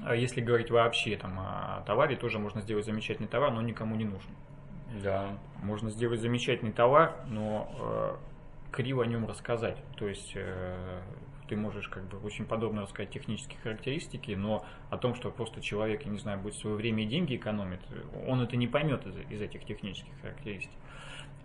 а, 0.02 0.14
если 0.14 0.40
говорить 0.40 0.71
вообще 0.71 1.16
там, 1.16 1.38
о 1.38 1.83
товаре, 1.87 2.16
тоже 2.16 2.38
можно 2.38 2.62
сделать 2.62 2.87
замечательный 2.87 3.28
товар, 3.28 3.52
но 3.52 3.61
никому 3.61 3.95
не 3.95 4.04
нужен. 4.04 4.31
Да. 5.02 5.26
Можно 5.62 5.90
сделать 5.90 6.21
замечательный 6.21 6.73
товар, 6.73 7.14
но 7.26 8.19
криво 8.73 9.05
о 9.05 9.07
нем 9.07 9.26
рассказать. 9.26 9.79
То 9.97 10.09
есть 10.09 10.33
э, 10.35 11.00
ты 11.49 11.57
можешь 11.57 11.88
как 11.88 12.05
бы 12.05 12.19
очень 12.19 12.47
подробно 12.47 12.83
рассказать 12.83 13.11
технические 13.11 13.61
характеристики, 13.61 14.33
но 14.33 14.64
о 14.91 14.97
том, 14.97 15.14
что 15.14 15.31
просто 15.31 15.61
человек, 15.61 16.05
я 16.05 16.11
не 16.11 16.19
знаю, 16.19 16.41
будет 16.41 16.55
свое 16.55 16.75
время 16.75 17.05
и 17.05 17.07
деньги 17.07 17.37
экономит, 17.37 17.81
он 18.26 18.41
это 18.41 18.57
не 18.57 18.67
поймет 18.67 19.07
из, 19.07 19.17
из 19.31 19.41
этих 19.41 19.64
технических 19.64 20.12
характеристик. 20.21 20.73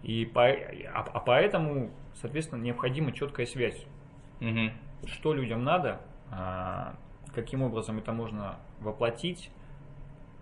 И 0.04 0.26
по, 0.26 0.48
а, 0.48 1.04
а 1.14 1.20
поэтому, 1.20 1.92
соответственно, 2.16 2.62
необходима 2.62 3.12
четкая 3.12 3.46
связь 3.46 3.86
угу. 4.42 4.72
что 5.06 5.34
людям 5.34 5.64
надо, 5.64 6.02
а, 6.32 6.96
каким 7.34 7.62
образом 7.62 8.00
это 8.00 8.14
можно 8.14 8.58
воплотить. 8.80 9.52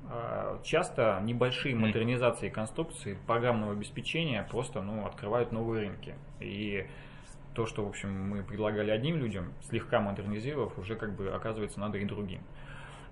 А, 0.10 0.60
часто 0.64 1.20
небольшие 1.24 1.76
модернизации 1.76 2.50
конструкции 2.50 3.18
программного 3.28 3.74
обеспечения 3.74 4.46
просто 4.50 4.82
ну, 4.82 5.06
открывают 5.06 5.52
новые 5.52 5.88
рынки. 5.88 6.16
И 6.40 6.88
то, 7.54 7.66
что, 7.66 7.86
в 7.86 7.90
общем, 7.90 8.30
мы 8.30 8.44
предлагали 8.44 8.92
одним 8.92 9.18
людям, 9.18 9.54
слегка 9.70 10.00
модернизировав, 10.00 10.78
уже 10.78 10.96
как 10.96 11.16
бы 11.16 11.30
оказывается 11.30 11.80
надо 11.80 11.98
и 11.98 12.06
другим. 12.06 12.42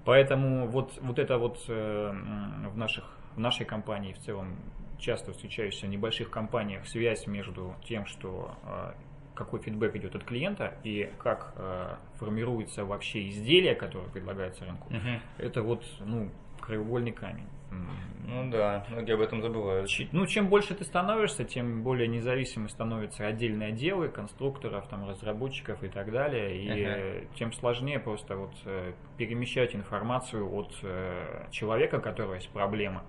Поэтому 0.05 0.67
вот, 0.67 0.97
вот 1.01 1.17
это 1.17 1.37
вот 1.37 1.63
э, 1.67 2.13
в, 2.69 2.77
наших, 2.77 3.05
в 3.35 3.39
нашей 3.39 3.65
компании 3.65 4.13
в 4.13 4.19
целом 4.19 4.57
часто 4.99 5.31
встречающаяся 5.31 5.87
в 5.87 5.89
небольших 5.89 6.29
компаниях 6.29 6.85
связь 6.87 7.25
между 7.25 7.73
тем, 7.85 8.05
что 8.05 8.55
э, 8.65 8.93
какой 9.33 9.61
фидбэк 9.61 9.95
идет 9.95 10.15
от 10.15 10.23
клиента 10.23 10.75
и 10.83 11.11
как 11.19 11.53
э, 11.55 11.95
формируется 12.15 12.85
вообще 12.85 13.29
изделие, 13.29 13.75
которое 13.75 14.09
предлагается 14.09 14.65
рынку, 14.65 14.87
угу. 14.87 15.19
это 15.37 15.63
вот 15.63 15.85
ну, 16.01 16.29
краеугольный 16.65 17.11
камень. 17.11 17.47
Ну 18.25 18.49
да, 18.49 18.85
многие 18.89 19.15
об 19.15 19.21
этом 19.21 19.41
забывают. 19.41 19.89
Ну, 20.11 20.25
чем 20.25 20.47
больше 20.47 20.73
ты 20.73 20.85
становишься, 20.85 21.43
тем 21.43 21.83
более 21.83 22.07
независимы 22.07 22.69
становятся 22.69 23.27
отдельные 23.27 23.69
отделы 23.69 24.07
конструкторов, 24.07 24.87
там, 24.87 25.07
разработчиков 25.07 25.83
и 25.83 25.89
так 25.89 26.11
далее. 26.11 26.57
И 26.57 26.69
uh-huh. 26.69 27.27
тем 27.35 27.51
сложнее 27.51 27.99
просто 27.99 28.37
вот 28.37 28.53
э, 28.65 28.93
перемещать 29.17 29.75
информацию 29.75 30.49
от 30.51 30.73
э, 30.83 31.47
человека, 31.51 31.95
у 31.95 32.01
которого 32.01 32.35
есть 32.35 32.49
проблема, 32.49 33.03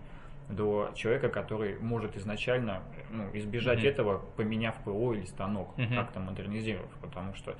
до 0.48 0.90
человека, 0.94 1.28
который 1.28 1.78
может 1.78 2.16
изначально 2.16 2.82
ну, 3.10 3.30
избежать 3.34 3.84
uh-huh. 3.84 3.88
этого, 3.88 4.22
поменяв 4.36 4.74
ПО 4.84 5.14
или 5.14 5.24
станок, 5.26 5.78
uh-huh. 5.78 5.94
как-то 5.94 6.18
модернизировав. 6.18 6.90
Потому 7.00 7.34
что 7.34 7.54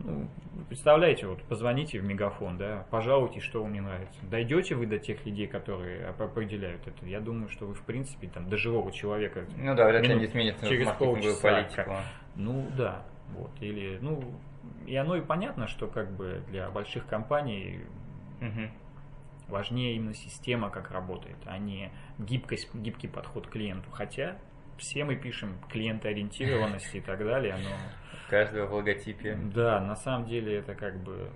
ну, 0.00 0.28
представляете, 0.68 1.26
вот 1.26 1.42
позвоните 1.44 1.98
в 1.98 2.04
мегафон, 2.04 2.56
да, 2.58 2.86
пожалуйтесь, 2.90 3.42
что 3.42 3.62
вам 3.62 3.72
не 3.72 3.80
нравится. 3.80 4.20
Дойдете 4.22 4.74
вы 4.74 4.86
до 4.86 4.98
тех 4.98 5.24
людей, 5.26 5.46
которые 5.46 6.06
определяют 6.06 6.86
это? 6.86 7.04
Я 7.06 7.20
думаю, 7.20 7.48
что 7.48 7.66
вы, 7.66 7.74
в 7.74 7.82
принципе, 7.82 8.28
там, 8.28 8.48
до 8.48 8.56
живого 8.56 8.92
человека... 8.92 9.46
Ну 9.56 9.74
да, 9.74 9.88
вряд 9.88 10.06
ли 10.06 10.14
не 10.14 10.26
сменится 10.26 10.66
через 10.66 10.88
полчаса. 10.92 11.42
политику. 11.42 11.96
Ну 12.36 12.66
да, 12.76 13.02
вот. 13.36 13.50
Или, 13.60 13.98
ну, 14.00 14.22
и 14.86 14.94
оно 14.96 15.16
и 15.16 15.20
понятно, 15.20 15.66
что 15.66 15.86
как 15.86 16.10
бы 16.12 16.42
для 16.48 16.70
больших 16.70 17.06
компаний 17.06 17.80
угу. 18.40 18.70
важнее 19.48 19.96
именно 19.96 20.14
система, 20.14 20.70
как 20.70 20.90
работает, 20.90 21.38
а 21.46 21.58
не 21.58 21.90
гибкость, 22.18 22.72
гибкий 22.74 23.08
подход 23.08 23.48
к 23.48 23.50
клиенту. 23.50 23.90
Хотя 23.90 24.38
все 24.78 25.04
мы 25.04 25.16
пишем 25.16 25.58
клиентоориентированность 25.68 26.94
и 26.94 27.00
так 27.00 27.18
далее, 27.18 27.56
но 27.56 27.70
каждого 28.28 28.66
в 28.66 28.74
логотипе. 28.74 29.38
Да, 29.54 29.80
на 29.80 29.96
самом 29.96 30.26
деле 30.26 30.58
это 30.58 30.74
как 30.74 30.96
бы 30.98 31.30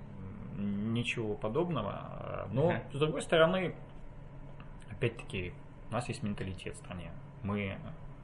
ничего 0.57 1.35
подобного. 1.35 2.49
Но, 2.53 2.73
uh-huh. 2.73 2.97
с 2.97 2.99
другой 2.99 3.23
стороны, 3.23 3.75
опять-таки, 4.91 5.53
у 5.91 5.93
нас 5.93 6.09
есть 6.09 6.23
менталитет 6.23 6.75
в 6.75 6.79
стране. 6.79 7.11
Мы 7.43 7.77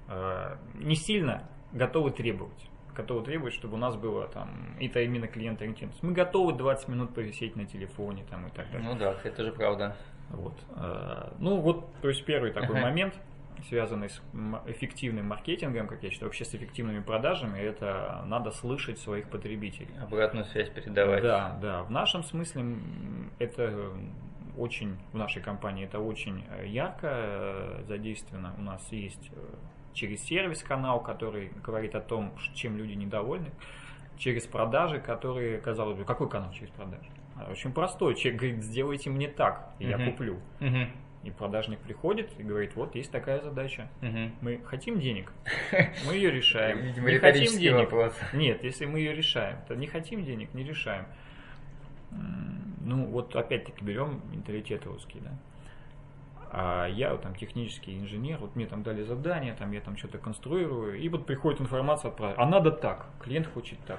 э, 0.08 0.56
не 0.75 0.94
сильно 0.94 1.48
готовы 1.72 2.10
требовать. 2.10 2.70
Готовы 2.94 3.25
требовать, 3.25 3.54
чтобы 3.54 3.75
у 3.75 3.78
нас 3.78 3.96
было 3.96 4.26
там, 4.28 4.76
это 4.80 5.00
именно 5.00 5.28
клиент 5.28 5.60
ориентированность. 5.60 6.02
Мы 6.02 6.12
готовы 6.12 6.52
20 6.52 6.88
минут 6.88 7.14
повисеть 7.14 7.56
на 7.56 7.64
телефоне 7.64 8.25
там 8.28 8.46
и 8.48 8.50
так 8.50 8.70
далее. 8.70 8.88
Ну 8.88 8.98
да, 8.98 9.16
это 9.25 9.44
же 9.44 9.52
правда. 9.52 9.96
Вот. 10.30 10.54
Э, 10.76 11.32
ну 11.38 11.60
вот, 11.60 11.87
то 12.02 12.08
есть 12.08 12.25
первый 12.25 12.52
такой 12.52 12.80
момент– 12.80 13.14
связанный 13.69 14.11
с 14.11 14.23
эффективным 14.67 15.27
маркетингом, 15.27 15.87
как 15.87 16.03
я 16.03 16.11
считаю, 16.11 16.29
вообще 16.29 16.45
с 16.45 16.55
эффективными 16.55 17.00
продажами, 17.00 17.59
это 17.59 18.23
надо 18.27 18.50
слышать 18.50 18.99
своих 18.99 19.29
потребителей. 19.29 19.91
Обратную 20.00 20.45
связь 20.47 20.71
передавать. 20.71 21.23
Да, 21.23 21.59
да. 21.61 21.83
В 21.83 21.91
нашем 21.91 22.23
смысле 22.23 22.77
это 23.38 23.93
очень, 24.57 24.97
в 25.12 25.17
нашей 25.17 25.41
компании 25.41 25.85
это 25.85 26.00
очень 26.00 26.45
э, 26.50 26.67
ярко 26.67 27.09
э, 27.11 27.85
задействовано. 27.87 28.55
У 28.59 28.62
нас 28.62 28.87
есть 28.91 29.31
э, 29.33 29.38
через 29.93 30.23
сервис 30.23 30.62
канал, 30.62 31.00
который 31.00 31.50
говорит 31.65 31.95
о 31.95 32.00
том, 32.00 32.33
чем 32.55 32.77
люди 32.77 32.93
недовольны, 32.93 33.50
через 34.19 34.47
продажи, 34.47 35.00
которые, 35.00 35.59
казалось 35.59 35.97
бы, 35.97 36.05
какой 36.05 36.29
канал 36.29 36.53
через 36.53 36.71
продажи? 36.71 37.09
Очень 37.50 37.73
простой. 37.73 38.17
Человек 38.17 38.41
говорит, 38.41 38.65
сделайте 38.65 39.11
мне 39.11 39.29
так, 39.29 39.73
и 39.79 39.85
uh-huh. 39.85 39.91
я 39.91 40.11
куплю. 40.11 40.41
Uh-huh. 40.59 40.88
И 41.25 41.30
продажник 41.30 41.80
приходит 41.80 42.30
и 42.38 42.42
говорит, 42.42 42.76
вот 42.76 42.94
есть 42.94 43.10
такая 43.10 43.40
задача. 43.40 43.88
Угу. 44.02 44.30
Мы 44.40 44.60
хотим 44.64 45.00
денег, 45.00 45.32
мы 46.06 46.14
ее 46.14 46.30
решаем. 46.30 46.78
Видимо, 46.78 47.10
не 47.10 47.18
хотим 47.18 47.58
денег. 47.58 47.90
Вопрос. 47.90 48.14
Нет, 48.32 48.62
если 48.62 48.87
мы 48.87 49.00
ее 49.00 49.14
решаем, 49.14 49.58
то 49.66 49.75
не 49.75 49.87
хотим 49.87 50.25
денег, 50.25 50.54
не 50.54 50.62
решаем. 50.62 51.06
Ну, 52.80 53.04
вот 53.06 53.34
опять-таки 53.37 53.84
берем 53.84 54.22
менталитет 54.32 54.87
русский, 54.87 55.20
да. 55.20 55.32
А 56.50 56.87
я 56.87 57.14
там 57.16 57.34
технический 57.34 57.98
инженер, 57.98 58.38
вот 58.38 58.56
мне 58.56 58.66
там 58.66 58.82
дали 58.82 59.02
задание, 59.02 59.54
там 59.54 59.70
я 59.72 59.80
там 59.80 59.96
что-то 59.98 60.16
конструирую, 60.16 60.98
и 60.98 61.08
вот 61.10 61.26
приходит 61.26 61.60
информация 61.60 62.10
про, 62.10 62.32
а 62.37 62.46
надо 62.46 62.70
так, 62.70 63.06
клиент 63.22 63.46
хочет 63.52 63.78
так. 63.87 63.98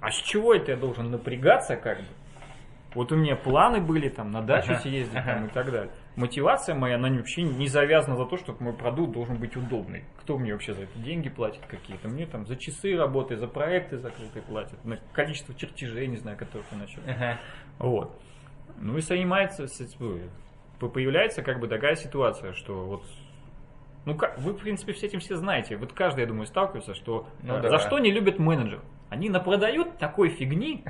А 0.00 0.10
с 0.10 0.16
чего 0.16 0.54
это 0.54 0.72
я 0.72 0.76
должен 0.76 1.10
напрягаться 1.10 1.76
как 1.76 1.98
бы? 1.98 2.04
Вот 2.94 3.12
у 3.12 3.16
меня 3.16 3.36
планы 3.36 3.80
были 3.80 4.08
там 4.08 4.32
на 4.32 4.42
дачу 4.42 4.72
ага. 4.72 4.80
съездить 4.80 5.16
ага. 5.16 5.34
там, 5.34 5.46
и 5.46 5.48
так 5.50 5.70
далее. 5.70 5.92
Мотивация 6.16 6.74
моя, 6.74 6.96
она 6.96 7.08
вообще 7.08 7.42
не 7.42 7.68
завязана 7.68 8.16
за 8.16 8.26
то, 8.26 8.36
что 8.36 8.56
мой 8.58 8.72
продукт 8.72 9.12
должен 9.12 9.38
быть 9.38 9.56
удобный. 9.56 10.04
Кто 10.20 10.38
мне 10.38 10.52
вообще 10.52 10.74
за 10.74 10.82
это 10.82 10.98
деньги 10.98 11.28
платит 11.28 11.64
какие-то? 11.66 12.08
Мне 12.08 12.26
там 12.26 12.46
за 12.46 12.56
часы 12.56 12.96
работы, 12.96 13.36
за 13.36 13.46
проекты 13.46 13.98
закрытые 13.98 14.42
платят, 14.42 14.84
на 14.84 14.98
количество 15.12 15.54
чертежей, 15.54 16.08
не 16.08 16.16
знаю, 16.16 16.36
которых 16.36 16.66
я 16.72 16.78
начал. 16.78 17.00
Ага. 17.06 17.38
Вот. 17.78 18.20
Ну 18.78 18.98
и 18.98 19.00
занимается, 19.00 19.66
появляется 20.78 21.42
как 21.42 21.60
бы 21.60 21.68
такая 21.68 21.94
ситуация, 21.94 22.54
что 22.54 22.86
вот 22.86 23.02
ну, 24.06 24.14
как, 24.16 24.38
вы, 24.38 24.52
в 24.52 24.58
принципе, 24.58 24.94
с 24.94 25.02
этим 25.02 25.20
все 25.20 25.36
знаете. 25.36 25.76
Вот 25.76 25.92
каждый, 25.92 26.20
я 26.20 26.26
думаю, 26.26 26.46
сталкивается, 26.46 26.94
что 26.94 27.28
ну, 27.42 27.56
э, 27.56 27.62
за 27.62 27.68
да. 27.68 27.78
что 27.78 27.98
не 27.98 28.10
любят 28.10 28.38
менеджер. 28.38 28.80
Они 29.10 29.28
напродают 29.28 29.98
такой 29.98 30.28
фигни, 30.28 30.84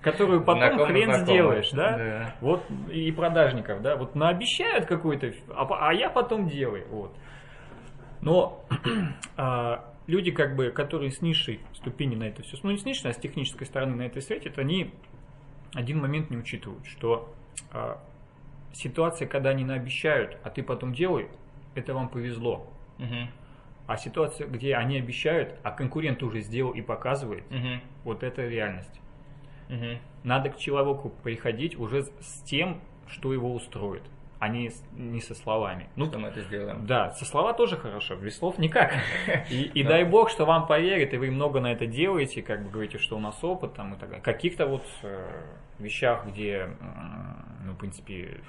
которую 0.00 0.44
потом 0.44 0.76
знакомый, 0.76 0.86
хрен 0.86 1.14
сделаешь, 1.24 1.70
да? 1.72 1.98
да? 1.98 2.34
Вот 2.40 2.64
и 2.90 3.10
продажников, 3.10 3.82
да? 3.82 3.96
Вот 3.96 4.14
наобещают 4.14 4.86
какой-то, 4.86 5.32
а, 5.50 5.88
а 5.88 5.92
я 5.92 6.08
потом 6.08 6.48
делаю, 6.48 6.86
вот. 6.88 7.12
Но 8.20 8.64
а, 9.36 9.92
люди, 10.06 10.30
как 10.30 10.54
бы, 10.54 10.70
которые 10.70 11.10
с 11.10 11.20
низшей 11.20 11.60
ступени 11.74 12.14
на 12.14 12.24
это 12.24 12.42
все, 12.42 12.56
ну 12.62 12.70
не 12.70 12.78
с 12.78 12.84
низшей, 12.84 13.10
а 13.10 13.12
с 13.12 13.16
технической 13.16 13.66
стороны 13.66 13.96
на 13.96 14.02
это 14.02 14.20
светят, 14.20 14.56
они 14.58 14.92
один 15.74 16.00
момент 16.00 16.30
не 16.30 16.36
учитывают, 16.36 16.86
что 16.86 17.34
а, 17.72 17.98
ситуация, 18.72 19.26
когда 19.26 19.50
они 19.50 19.64
наобещают, 19.64 20.38
а 20.44 20.50
ты 20.50 20.62
потом 20.62 20.94
делай, 20.94 21.28
это 21.74 21.92
вам 21.92 22.08
повезло. 22.08 22.68
Угу. 23.00 23.28
А 23.86 23.96
ситуация, 23.96 24.46
где 24.46 24.76
они 24.76 24.96
обещают, 24.96 25.58
а 25.62 25.70
конкурент 25.70 26.22
уже 26.22 26.40
сделал 26.40 26.72
и 26.72 26.80
показывает, 26.80 27.44
угу. 27.50 27.80
вот 28.04 28.22
это 28.22 28.46
реальность. 28.46 29.00
Угу. 29.68 29.98
Надо 30.24 30.50
к 30.50 30.58
человеку 30.58 31.10
приходить 31.22 31.78
уже 31.78 32.04
с 32.20 32.42
тем, 32.44 32.80
что 33.06 33.32
его 33.32 33.52
устроит, 33.54 34.02
а 34.38 34.48
не, 34.48 34.70
не 34.92 35.20
со 35.20 35.34
словами. 35.34 35.88
Ну, 35.96 36.06
что 36.06 36.18
мы 36.18 36.28
это 36.28 36.40
сделаем. 36.42 36.86
Да, 36.86 37.10
со 37.10 37.26
слова 37.26 37.52
тоже 37.52 37.76
хорошо, 37.76 38.16
без 38.16 38.38
слов 38.38 38.58
никак. 38.58 38.94
И, 39.50 39.64
и 39.74 39.82
дай 39.82 40.04
бог, 40.04 40.30
что 40.30 40.46
вам 40.46 40.66
поверят, 40.66 41.12
и 41.12 41.18
вы 41.18 41.30
много 41.30 41.60
на 41.60 41.72
это 41.72 41.86
делаете, 41.86 42.42
как 42.42 42.64
бы 42.64 42.70
говорите, 42.70 42.98
что 42.98 43.16
у 43.16 43.20
нас 43.20 43.42
опыт 43.44 43.74
там 43.74 43.94
и 43.94 43.98
так 43.98 44.08
далее. 44.08 44.24
Каких-то 44.24 44.66
вот 44.66 44.84
э, 45.02 45.42
вещах, 45.78 46.26
где, 46.26 46.70
ну, 47.64 47.72
в 47.72 47.76
принципе, 47.76 48.40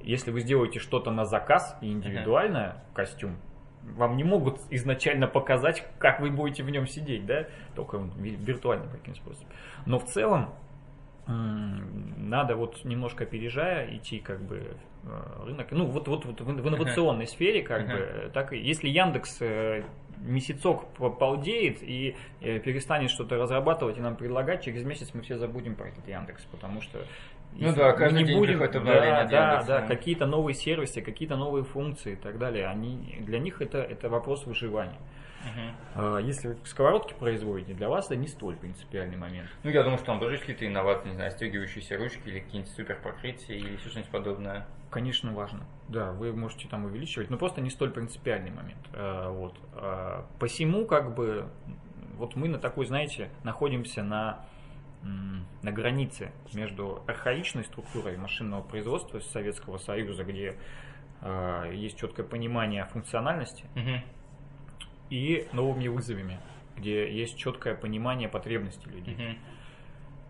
если 0.00 0.30
вы 0.30 0.40
сделаете 0.40 0.78
что-то 0.78 1.10
на 1.10 1.24
заказ 1.24 1.76
и 1.80 1.90
индивидуальное, 1.90 2.68
uh-huh. 2.68 2.94
костюм, 2.94 3.36
вам 3.82 4.16
не 4.16 4.24
могут 4.24 4.60
изначально 4.70 5.26
показать, 5.26 5.86
как 5.98 6.20
вы 6.20 6.30
будете 6.30 6.62
в 6.62 6.70
нем 6.70 6.86
сидеть, 6.86 7.26
да, 7.26 7.46
только 7.74 7.98
виртуальным 7.98 8.88
каким 8.90 9.14
способом. 9.14 9.48
Но 9.86 9.98
в 9.98 10.04
целом 10.04 10.50
надо 11.26 12.56
вот 12.56 12.84
немножко 12.84 13.24
опережая 13.24 13.96
идти 13.96 14.18
как 14.18 14.42
бы 14.42 14.76
э, 15.04 15.44
рынок. 15.46 15.70
Ну 15.70 15.86
вот 15.86 16.08
вот, 16.08 16.24
вот 16.24 16.40
в 16.40 16.68
инновационной 16.68 17.26
uh-huh. 17.26 17.28
сфере 17.28 17.62
как 17.62 17.82
uh-huh. 17.82 18.24
бы 18.26 18.30
так 18.32 18.52
и 18.52 18.58
если 18.58 18.88
Яндекс 18.88 19.40
э, 19.40 19.84
месяцок 20.18 20.86
полдеет 21.18 21.82
и 21.82 22.16
э, 22.40 22.58
перестанет 22.58 23.10
что-то 23.10 23.36
разрабатывать 23.36 23.98
и 23.98 24.00
нам 24.00 24.16
предлагать, 24.16 24.64
через 24.64 24.84
месяц 24.84 25.10
мы 25.14 25.22
все 25.22 25.38
забудем 25.38 25.76
про 25.76 25.88
этот 25.88 26.06
Яндекс, 26.08 26.44
потому 26.50 26.80
что 26.80 27.04
ну 27.54 27.74
да, 27.74 27.92
каждый 27.92 28.24
день 28.24 28.38
будем, 28.38 28.58
приходит 28.58 28.76
обновление 28.76 29.24
да, 29.24 29.62
да, 29.62 29.80
да, 29.80 29.86
какие-то 29.86 30.26
новые 30.26 30.54
сервисы, 30.54 31.02
какие-то 31.02 31.36
новые 31.36 31.64
функции 31.64 32.12
и 32.12 32.16
так 32.16 32.38
далее. 32.38 32.66
Они, 32.66 33.18
для 33.20 33.38
них 33.38 33.60
это, 33.60 33.78
это 33.78 34.08
вопрос 34.08 34.46
выживания. 34.46 34.98
Uh-huh. 35.96 36.22
Если 36.22 36.48
вы 36.48 36.56
сковородки 36.64 37.14
производите, 37.14 37.74
для 37.74 37.88
вас 37.88 38.06
это 38.06 38.16
не 38.16 38.28
столь 38.28 38.56
принципиальный 38.56 39.16
момент. 39.16 39.48
Ну, 39.64 39.70
я 39.70 39.82
думаю, 39.82 39.98
что 39.98 40.06
там 40.06 40.20
тоже 40.20 40.38
какие-то 40.38 40.66
инновации, 40.66 41.08
не 41.08 41.14
знаю, 41.14 41.32
стягивающиеся 41.32 41.98
ручки 41.98 42.22
или 42.26 42.38
какие-нибудь 42.38 42.72
супер 42.72 42.98
покрытия 43.02 43.56
или 43.56 43.72
еще 43.72 43.88
что-нибудь 43.88 44.10
подобное. 44.12 44.66
Конечно, 44.90 45.32
важно. 45.32 45.66
Да, 45.88 46.12
вы 46.12 46.32
можете 46.32 46.68
там 46.68 46.84
увеличивать, 46.84 47.28
но 47.28 47.38
просто 47.38 47.60
не 47.60 47.70
столь 47.70 47.90
принципиальный 47.90 48.50
момент. 48.50 48.78
А, 48.92 49.30
вот. 49.30 49.56
А, 49.74 50.26
посему, 50.38 50.86
как 50.86 51.14
бы, 51.14 51.48
вот 52.16 52.36
мы 52.36 52.48
на 52.48 52.58
такой, 52.58 52.86
знаете, 52.86 53.30
находимся 53.42 54.02
на 54.04 54.46
на 55.02 55.72
границе 55.72 56.32
между 56.52 57.02
архаичной 57.06 57.64
структурой 57.64 58.16
машинного 58.16 58.62
производства 58.62 59.20
Советского 59.20 59.78
Союза, 59.78 60.24
где 60.24 60.56
э, 61.20 61.72
есть 61.74 61.98
четкое 61.98 62.26
понимание 62.26 62.84
функциональности, 62.86 63.64
Мгм. 63.74 64.02
и 65.10 65.46
новыми 65.52 65.88
вызовами, 65.88 66.38
где 66.76 67.12
есть 67.12 67.36
четкое 67.38 67.74
понимание 67.74 68.28
потребностей 68.28 68.90
людей. 68.90 69.14
Мгм. 69.14 69.38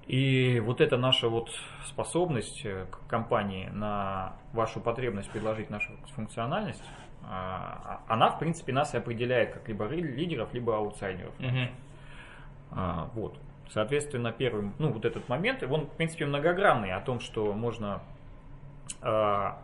И 0.07 0.61
вот 0.61 0.81
эта 0.81 0.97
наша 0.97 1.29
вот 1.29 1.51
способность 1.87 2.63
э, 2.65 2.87
к 2.91 3.07
компании 3.09 3.69
на 3.69 4.35
вашу 4.53 4.81
потребность 4.81 5.31
предложить 5.31 5.71
нашу 5.71 5.93
функциональность, 6.15 6.83
а, 7.25 8.03
она, 8.09 8.31
в 8.31 8.39
принципе, 8.41 8.73
нас 8.73 8.95
и 8.95 8.99
определяет 8.99 9.53
как 9.55 9.69
либо 9.69 9.87
лидеров, 9.87 10.53
либо 10.53 10.77
аутсайдеров. 10.77 11.33
А, 12.73 13.11
вот. 13.15 13.39
Соответственно, 13.73 14.33
первый, 14.33 14.71
ну, 14.79 14.93
вот 14.93 15.05
этот 15.05 15.29
момент, 15.29 15.63
он, 15.63 15.87
в 15.87 15.97
принципе, 15.97 16.27
многогранный, 16.27 16.93
о 16.93 17.01
том, 17.01 17.21
что 17.21 17.53
можно, 17.55 18.03
а, 19.01 19.59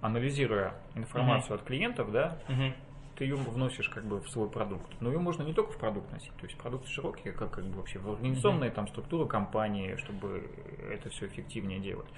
анализируя 0.00 0.74
информацию 0.94 1.56
от 1.56 1.62
клиентов, 1.64 2.12
да, 2.12 2.38
Мгм. 2.48 2.74
ты 3.16 3.24
ее 3.24 3.34
вносишь 3.34 3.88
как 3.88 4.04
бы 4.04 4.20
в 4.20 4.28
свой 4.30 4.48
продукт. 4.48 4.86
Но 5.00 5.10
ее 5.10 5.18
можно 5.18 5.42
не 5.42 5.52
только 5.52 5.72
в 5.72 5.78
продукт 5.78 6.12
носить, 6.12 6.32
то 6.36 6.46
есть 6.46 6.56
продукты 6.56 6.88
широкие, 6.88 7.32
как, 7.32 7.50
как 7.50 7.64
бы 7.64 7.78
вообще 7.78 7.98
в 7.98 8.08
организационные 8.08 8.70
там 8.70 8.86
структуры 8.86 9.26
компании, 9.26 9.96
чтобы 9.96 10.48
это 10.88 11.10
все 11.10 11.26
эффективнее 11.26 11.80
делать. 11.80 12.08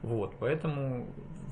Вот, 0.00 0.36
поэтому 0.38 1.08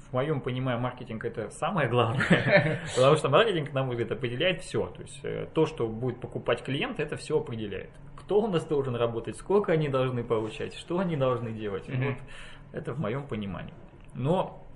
в 0.08 0.12
моем 0.12 0.40
понимании 0.40 0.80
маркетинг 0.80 1.24
это 1.24 1.50
самое 1.50 1.88
главное, 1.88 2.80
потому 2.96 3.16
что 3.16 3.28
маркетинг, 3.28 3.72
на 3.74 3.82
мой 3.82 3.96
взгляд, 3.96 4.12
определяет 4.12 4.62
все. 4.62 4.86
То 4.86 5.02
есть 5.02 5.20
э, 5.24 5.48
то, 5.52 5.66
что 5.66 5.86
будет 5.88 6.20
покупать 6.20 6.62
клиент, 6.62 7.00
это 7.00 7.16
все 7.16 7.38
определяет. 7.38 7.90
Кто 8.26 8.40
у 8.40 8.48
нас 8.48 8.64
должен 8.64 8.96
работать, 8.96 9.36
сколько 9.36 9.70
они 9.70 9.88
должны 9.88 10.24
получать, 10.24 10.74
что 10.74 10.98
они 10.98 11.16
должны 11.16 11.52
делать. 11.52 11.88
Мгм. 11.88 12.06
Вот 12.06 12.16
это 12.72 12.92
в 12.92 12.98
моем 12.98 13.24
понимании. 13.24 13.72
Но 14.14 14.66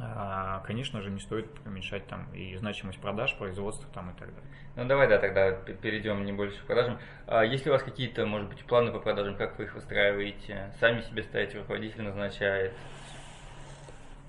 а, 0.00 0.60
конечно 0.66 1.02
же, 1.02 1.10
не 1.10 1.20
стоит 1.20 1.52
преуменьшать 1.52 2.06
там 2.06 2.26
и 2.32 2.56
значимость 2.56 2.98
продаж, 3.00 3.36
производства 3.36 3.86
там 3.92 4.12
и 4.12 4.18
так 4.18 4.28
далее. 4.28 4.50
Ну 4.76 4.86
давай, 4.86 5.08
да, 5.08 5.18
тогда 5.18 5.52
перейдем 5.52 6.24
не 6.24 6.32
больше 6.32 6.58
к 6.58 6.66
продажам. 6.66 6.98
А 7.26 7.44
есть 7.44 7.66
ли 7.66 7.70
у 7.70 7.74
вас 7.74 7.82
какие-то, 7.82 8.24
может 8.24 8.48
быть, 8.48 8.64
планы 8.64 8.92
по 8.92 8.98
продажам, 8.98 9.36
как 9.36 9.58
вы 9.58 9.64
их 9.64 9.74
выстраиваете? 9.74 10.72
Сами 10.80 11.02
себе 11.02 11.24
ставите, 11.24 11.58
руководитель 11.58 12.00
назначает? 12.00 12.72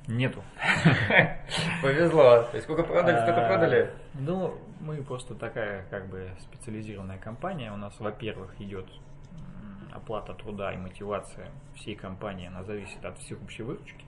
Нету. 0.08 0.44
Повезло. 1.82 2.48
Есть 2.52 2.66
сколько 2.66 2.84
продали, 2.84 3.22
сколько 3.22 3.46
А, 3.46 3.48
продали? 3.48 3.92
Ну, 4.16 4.58
мы 4.80 5.02
просто 5.04 5.36
такая 5.36 5.86
как 5.90 6.08
бы 6.10 6.30
специализированная 6.40 7.18
компания. 7.18 7.72
У 7.72 7.78
нас, 7.78 8.00
во-первых, 8.00 8.60
идет 8.60 8.86
оплата 9.92 10.34
труда 10.34 10.72
и 10.74 10.78
мотивация 10.78 11.50
всей 11.76 11.96
компании, 11.96 12.48
она 12.48 12.64
зависит 12.64 13.04
от 13.04 13.18
всеобщей 13.18 13.64
выручки. 13.64 14.06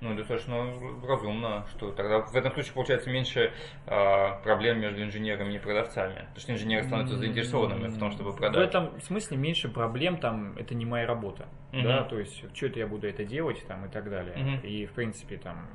Ну, 0.00 0.14
достаточно 0.14 0.66
разумно, 1.06 1.64
что 1.70 1.90
тогда 1.92 2.20
в 2.20 2.34
этом 2.36 2.52
случае 2.52 2.74
получается 2.74 3.10
меньше 3.10 3.52
а, 3.86 4.40
проблем 4.42 4.80
между 4.80 5.02
инженерами 5.02 5.54
и 5.54 5.58
продавцами. 5.58 6.16
Потому 6.16 6.40
что 6.40 6.52
инженеры 6.52 6.82
становятся 6.84 7.16
заинтересованными 7.16 7.88
в 7.88 7.98
том, 7.98 8.10
чтобы 8.10 8.32
В 8.32 8.36
продать. 8.36 8.68
этом 8.68 9.00
смысле 9.00 9.36
меньше 9.38 9.68
проблем, 9.68 10.18
там, 10.18 10.56
это 10.58 10.74
не 10.74 10.84
моя 10.84 11.06
работа, 11.06 11.46
Мгм. 11.72 11.84
да, 11.84 12.02
то 12.02 12.18
есть, 12.18 12.44
что 12.54 12.66
это 12.66 12.80
я 12.80 12.86
буду 12.86 13.06
это 13.06 13.24
делать, 13.24 13.64
там, 13.66 13.86
и 13.86 13.88
так 13.88 14.10
далее. 14.10 14.36
Мгм. 14.36 14.60
И, 14.60 14.84
в 14.84 14.92
принципе, 14.92 15.38
там, 15.38 15.68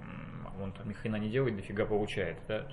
он 0.61 0.73
там 0.73 0.87
ни 0.89 0.93
хрена 0.93 1.15
не 1.15 1.29
делает, 1.29 1.55
дофига 1.55 1.85
получает, 1.85 2.37
да, 2.47 2.67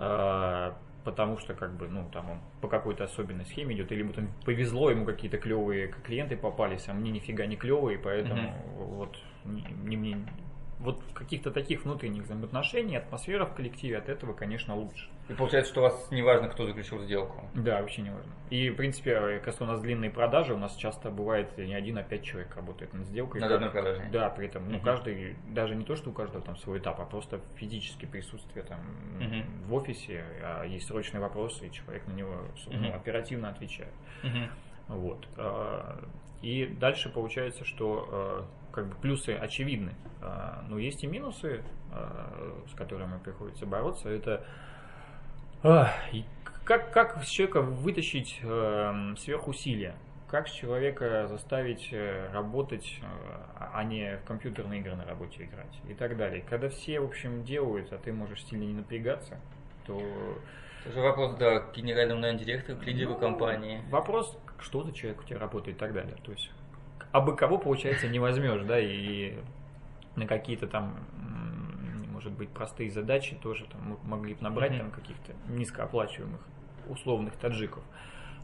А, 0.00 0.76
потому 1.04 1.38
что, 1.38 1.54
как 1.54 1.76
бы, 1.76 1.88
ну, 1.88 2.08
там, 2.12 2.30
он 2.30 2.38
по 2.60 2.68
какой-то 2.68 3.04
особенной 3.04 3.46
схеме 3.46 3.74
идет, 3.74 3.92
или 3.92 4.00
ему 4.00 4.12
там 4.12 4.28
повезло, 4.44 4.90
ему 4.90 5.04
какие-то 5.04 5.38
клевые 5.38 5.88
клиенты 6.04 6.36
попались, 6.36 6.88
а 6.88 6.94
мне 6.94 7.10
нифига 7.10 7.46
не 7.46 7.56
клевые, 7.56 7.98
поэтому 7.98 8.52
вот, 8.76 9.16
не, 9.44 9.66
не 9.84 9.96
мне, 9.96 10.16
вот 10.78 11.02
каких-то 11.12 11.50
таких 11.50 11.84
внутренних 11.84 12.22
взаимоотношений, 12.24 12.96
атмосфера 12.96 13.44
в 13.46 13.54
коллективе 13.54 13.98
от 13.98 14.08
этого, 14.08 14.32
конечно, 14.32 14.76
лучше. 14.76 15.08
И 15.28 15.34
получается, 15.34 15.72
что 15.72 15.80
у 15.80 15.82
вас 15.84 16.10
не 16.10 16.22
важно, 16.22 16.48
кто 16.48 16.66
заключил 16.66 17.00
сделку. 17.02 17.50
Да, 17.54 17.80
вообще 17.80 18.02
не 18.02 18.10
важно. 18.10 18.30
И, 18.50 18.70
в 18.70 18.76
принципе, 18.76 19.42
если 19.44 19.64
у 19.64 19.66
нас 19.66 19.80
длинные 19.80 20.10
продажи, 20.10 20.54
у 20.54 20.56
нас 20.56 20.76
часто 20.76 21.10
бывает 21.10 21.58
не 21.58 21.74
один, 21.74 21.98
а 21.98 22.02
пять 22.02 22.22
человек 22.22 22.54
работает 22.56 22.94
над 22.94 23.06
сделкой. 23.06 23.40
Над 23.40 23.52
одной 23.52 23.70
продажей. 23.70 24.08
Да, 24.10 24.30
при 24.30 24.46
этом, 24.46 24.68
ну, 24.68 24.76
Мгм. 24.76 24.84
каждый, 24.84 25.36
даже 25.48 25.74
не 25.74 25.84
то, 25.84 25.96
что 25.96 26.10
у 26.10 26.12
каждого 26.12 26.42
там 26.44 26.56
свой 26.56 26.78
этап, 26.78 27.00
а 27.00 27.04
просто 27.04 27.40
физически 27.56 28.06
присутствие 28.06 28.64
там 28.64 28.80
Мгм. 29.18 29.44
в 29.66 29.74
офисе, 29.74 30.24
а 30.42 30.64
есть 30.64 30.86
срочный 30.86 31.20
вопрос, 31.20 31.60
и 31.62 31.70
человек 31.72 32.06
на 32.06 32.12
него 32.12 32.36
ну, 32.68 32.88
Мгм. 32.88 32.94
оперативно 32.94 33.50
отвечает. 33.50 33.92
Мгм. 34.22 34.48
Вот. 34.88 35.28
А, 35.36 35.98
И 36.40 36.66
дальше 36.66 37.08
получается, 37.08 37.64
что 37.64 38.08
а, 38.12 38.46
как 38.72 38.86
бы 38.86 38.94
плюсы 38.96 39.30
очевидны, 39.30 39.94
А, 40.20 40.64
но 40.68 40.78
есть 40.78 41.04
и 41.04 41.06
минусы, 41.06 41.62
а, 41.92 42.62
с 42.70 42.74
которыми 42.74 43.18
приходится 43.18 43.66
бороться. 43.66 44.08
Это 44.08 44.44
а, 45.62 45.90
как, 46.64 46.92
как 46.92 47.22
с 47.24 47.28
человека 47.28 47.62
вытащить 47.62 48.40
сверхусилия? 48.40 49.94
Как 50.28 50.46
с 50.46 50.52
человека 50.52 51.26
заставить 51.26 51.88
э, 51.90 52.30
работать, 52.34 53.00
а 53.58 53.82
не 53.82 54.18
в 54.18 54.26
компьютерные 54.26 54.80
игры 54.80 54.94
на 54.94 55.06
работе 55.06 55.44
играть 55.44 55.80
и 55.88 55.94
так 55.94 56.18
далее. 56.18 56.44
Когда 56.46 56.68
все, 56.68 57.00
в 57.00 57.06
общем, 57.06 57.44
делают, 57.44 57.90
а 57.94 57.96
ты 57.96 58.12
можешь 58.12 58.44
сильно 58.44 58.64
не 58.64 58.74
напрягаться, 58.74 59.40
то 59.86 59.98
Это 60.84 60.92
же 60.92 61.00
вопрос, 61.00 61.34
да, 61.36 61.60
к 61.60 61.74
генеральному 61.74 62.20
наверное, 62.20 62.44
директору, 62.44 62.78
к 62.78 62.84
лидеру 62.84 63.14
ну, 63.14 63.18
компании. 63.18 63.80
Вопрос, 63.90 64.38
что 64.60 64.84
за 64.84 64.92
человек 64.92 65.20
у 65.20 65.24
тебя 65.24 65.38
работает 65.38 65.78
и 65.78 65.80
так 65.80 65.94
далее. 65.94 66.16
То 66.22 66.32
есть, 66.32 66.50
а 67.12 67.20
бы 67.20 67.36
кого, 67.36 67.58
получается, 67.58 68.08
не 68.08 68.18
возьмешь, 68.18 68.62
да, 68.62 68.78
и 68.80 69.34
на 70.16 70.26
какие-то 70.26 70.66
там, 70.66 70.96
может 72.12 72.32
быть, 72.32 72.48
простые 72.50 72.90
задачи 72.90 73.36
тоже 73.36 73.66
там 73.66 73.98
могли 74.04 74.34
бы 74.34 74.42
набрать 74.42 74.72
Мгм. 74.72 74.80
там 74.80 74.90
каких-то 74.90 75.32
низкооплачиваемых 75.48 76.40
условных 76.88 77.36
таджиков. 77.36 77.82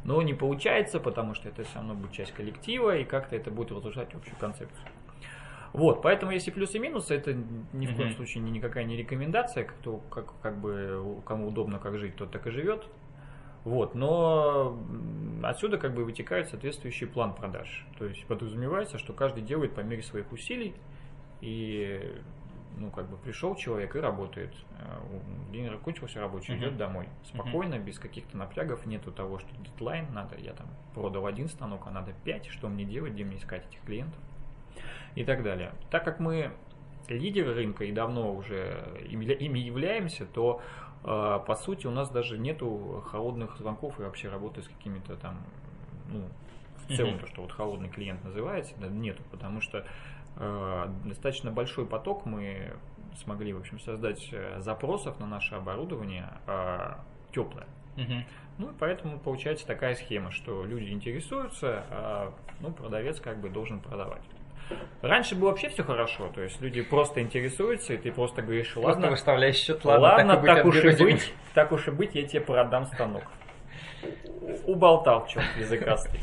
Но 0.05 0.20
не 0.22 0.35
получается, 0.35 1.00
потому 1.00 1.35
что 1.35 1.48
это 1.48 1.64
все 1.64 1.77
равно 1.77 1.94
будет 1.94 2.12
часть 2.12 2.33
коллектива, 2.33 2.96
и 2.96 3.05
как-то 3.05 3.37
это 3.37 3.50
будет 3.50 3.72
разрушать 3.72 4.14
общую 4.14 4.37
концепцию. 4.37 4.87
Вот, 5.72 6.03
поэтому 6.03 6.31
если 6.31 6.53
плюсы 6.53 6.77
и 6.77 6.81
минусы, 6.81 7.14
это 7.16 7.33
ни 7.72 7.87
в 7.87 7.96
коем 7.96 8.09
Мгм. 8.11 8.16
случае 8.16 8.44
ни- 8.44 8.50
никакая 8.50 8.85
не 8.85 8.96
рекомендация, 8.96 9.64
кто, 9.64 9.96
как, 9.96 10.38
как 10.40 10.57
бы 10.59 11.20
кому 11.27 11.48
удобно 11.48 11.79
как 11.81 11.98
жить, 11.98 12.14
тот 12.14 12.31
так 12.31 12.46
и 12.46 12.50
живет. 12.50 12.87
Вот, 13.64 13.94
но 13.94 14.79
отсюда 15.42 15.79
как 15.79 15.94
бы 15.94 16.05
вытекает 16.05 16.48
соответствующий 16.48 17.07
план 17.07 17.35
продаж. 17.35 17.87
То 17.98 18.05
есть 18.05 18.27
подразумевается, 18.27 18.98
что 18.98 19.12
каждый 19.14 19.42
делает 19.42 19.74
по 19.74 19.81
мере 19.81 20.03
своих 20.03 20.31
усилий, 20.33 20.74
и 21.40 22.20
ну, 22.77 22.90
как 22.90 23.09
бы 23.09 23.16
пришел 23.16 23.55
человек 23.55 23.94
и 23.96 24.00
работает. 24.00 24.53
Э, 24.81 24.98
День 25.53 25.70
закончился 25.70 26.20
рабочий, 26.20 26.53
Мгм. 26.55 26.61
идет 26.62 26.77
домой. 26.77 27.09
Спокойно, 27.24 27.79
без 27.79 27.98
каких-то 27.98 28.37
напрягов, 28.37 28.85
нету 28.85 29.12
того, 29.12 29.38
что 29.38 29.48
дедлайн, 29.62 30.12
надо, 30.12 30.37
я 30.38 30.53
там 30.53 30.66
продал 30.92 31.27
один 31.27 31.48
станок, 31.48 31.87
а 31.87 31.90
надо 31.90 32.12
пять, 32.24 32.46
что 32.46 32.68
мне 32.68 32.85
делать, 32.85 33.12
где 33.12 33.24
мне 33.24 33.37
искать 33.37 33.64
этих 33.68 33.81
клиентов 33.83 34.18
и 35.14 35.24
так 35.24 35.42
далее. 35.44 35.72
Так 35.90 36.05
как 36.05 36.18
мы 36.18 36.50
лидеры 37.09 37.55
рынка 37.55 37.85
и 37.85 37.92
давно 37.92 38.35
уже 38.35 38.83
ими 39.09 39.59
являемся, 39.59 40.27
то 40.27 40.61
по 41.05 41.55
сути 41.55 41.87
у 41.87 41.90
нас 41.90 42.11
даже 42.11 42.38
нету 42.38 43.05
холодных 43.11 43.59
звонков 43.59 44.01
и 44.01 44.03
вообще 44.03 44.29
работы 44.29 44.62
с 44.62 44.69
какими-то 44.69 45.17
там, 45.17 45.38
ну, 46.09 46.29
в 46.88 46.97
целом 46.97 47.12
Мгм. 47.12 47.21
то, 47.21 47.27
что 47.27 47.43
вот 47.43 47.53
холодный 47.53 47.88
клиент 47.88 48.25
называется, 48.25 48.75
да, 48.79 48.88
нету, 48.88 49.23
потому 49.31 49.61
что 49.61 49.85
э, 50.37 50.87
достаточно 51.05 51.51
большой 51.51 51.87
поток 51.87 52.27
мы 52.27 52.75
смогли, 53.23 53.53
в 53.53 53.59
общем, 53.59 53.79
создать 53.81 54.29
э, 54.33 54.61
запросов 54.61 55.21
на 55.21 55.27
наше 55.27 55.55
оборудование 55.55 56.29
э, 56.47 56.95
теплое. 57.33 57.67
Мгм. 57.97 58.25
Ну 58.59 58.71
и 58.71 58.75
поэтому 58.79 59.19
получается 59.19 59.67
такая 59.67 59.95
схема, 59.95 60.31
что 60.31 60.64
люди 60.64 60.90
интересуются, 60.90 61.85
а 61.90 62.35
ну, 62.61 62.73
продавец 62.73 63.21
как 63.21 63.40
бы 63.40 63.51
должен 63.51 63.81
продавать. 63.81 64.23
Раньше 65.03 65.35
было 65.35 65.50
вообще 65.50 65.68
все 65.68 65.83
хорошо, 65.83 66.31
то 66.35 66.42
есть 66.42 66.61
люди 66.61 66.81
просто 66.81 67.20
интересуются, 67.20 67.92
и 67.92 67.98
ты 67.98 68.11
просто 68.11 68.40
говоришь, 68.40 68.72
Просто 68.72 68.88
ладно, 68.88 69.11
выставляешь 69.11 69.57
счет, 69.57 69.85
ладно, 69.85 70.03
ладно, 70.03 70.35
так, 70.37 70.44
так, 70.46 70.59
и 70.64 70.68
быть, 70.68 70.85
уж 70.85 70.85
и 70.85 71.05
быть, 71.05 71.35
так 71.53 71.72
уж 71.72 71.88
и 71.88 71.90
быть, 71.90 72.14
я 72.14 72.27
тебе 72.27 72.40
продам 72.40 72.87
станок. 72.87 73.24
Уболтал, 74.66 75.27
черт 75.27 75.44
языкастый. 75.59 76.20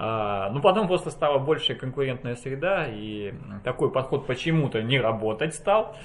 А, 0.00 0.50
ну, 0.50 0.60
потом 0.60 0.86
просто 0.86 1.10
стала 1.10 1.38
большая 1.38 1.76
конкурентная 1.76 2.36
среда, 2.36 2.86
и 2.88 3.34
такой 3.64 3.90
подход 3.90 4.28
почему-то 4.28 4.80
не 4.80 5.00
работать 5.00 5.54
стал. 5.54 5.96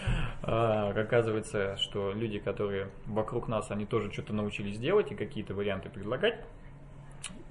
А, 0.42 0.92
оказывается, 0.96 1.78
что 1.78 2.12
люди, 2.12 2.40
которые 2.40 2.90
вокруг 3.06 3.48
нас, 3.48 3.70
они 3.70 3.86
тоже 3.86 4.12
что-то 4.12 4.34
научились 4.34 4.80
делать 4.80 5.12
и 5.12 5.16
какие-то 5.16 5.54
варианты 5.54 5.90
предлагать. 5.90 6.44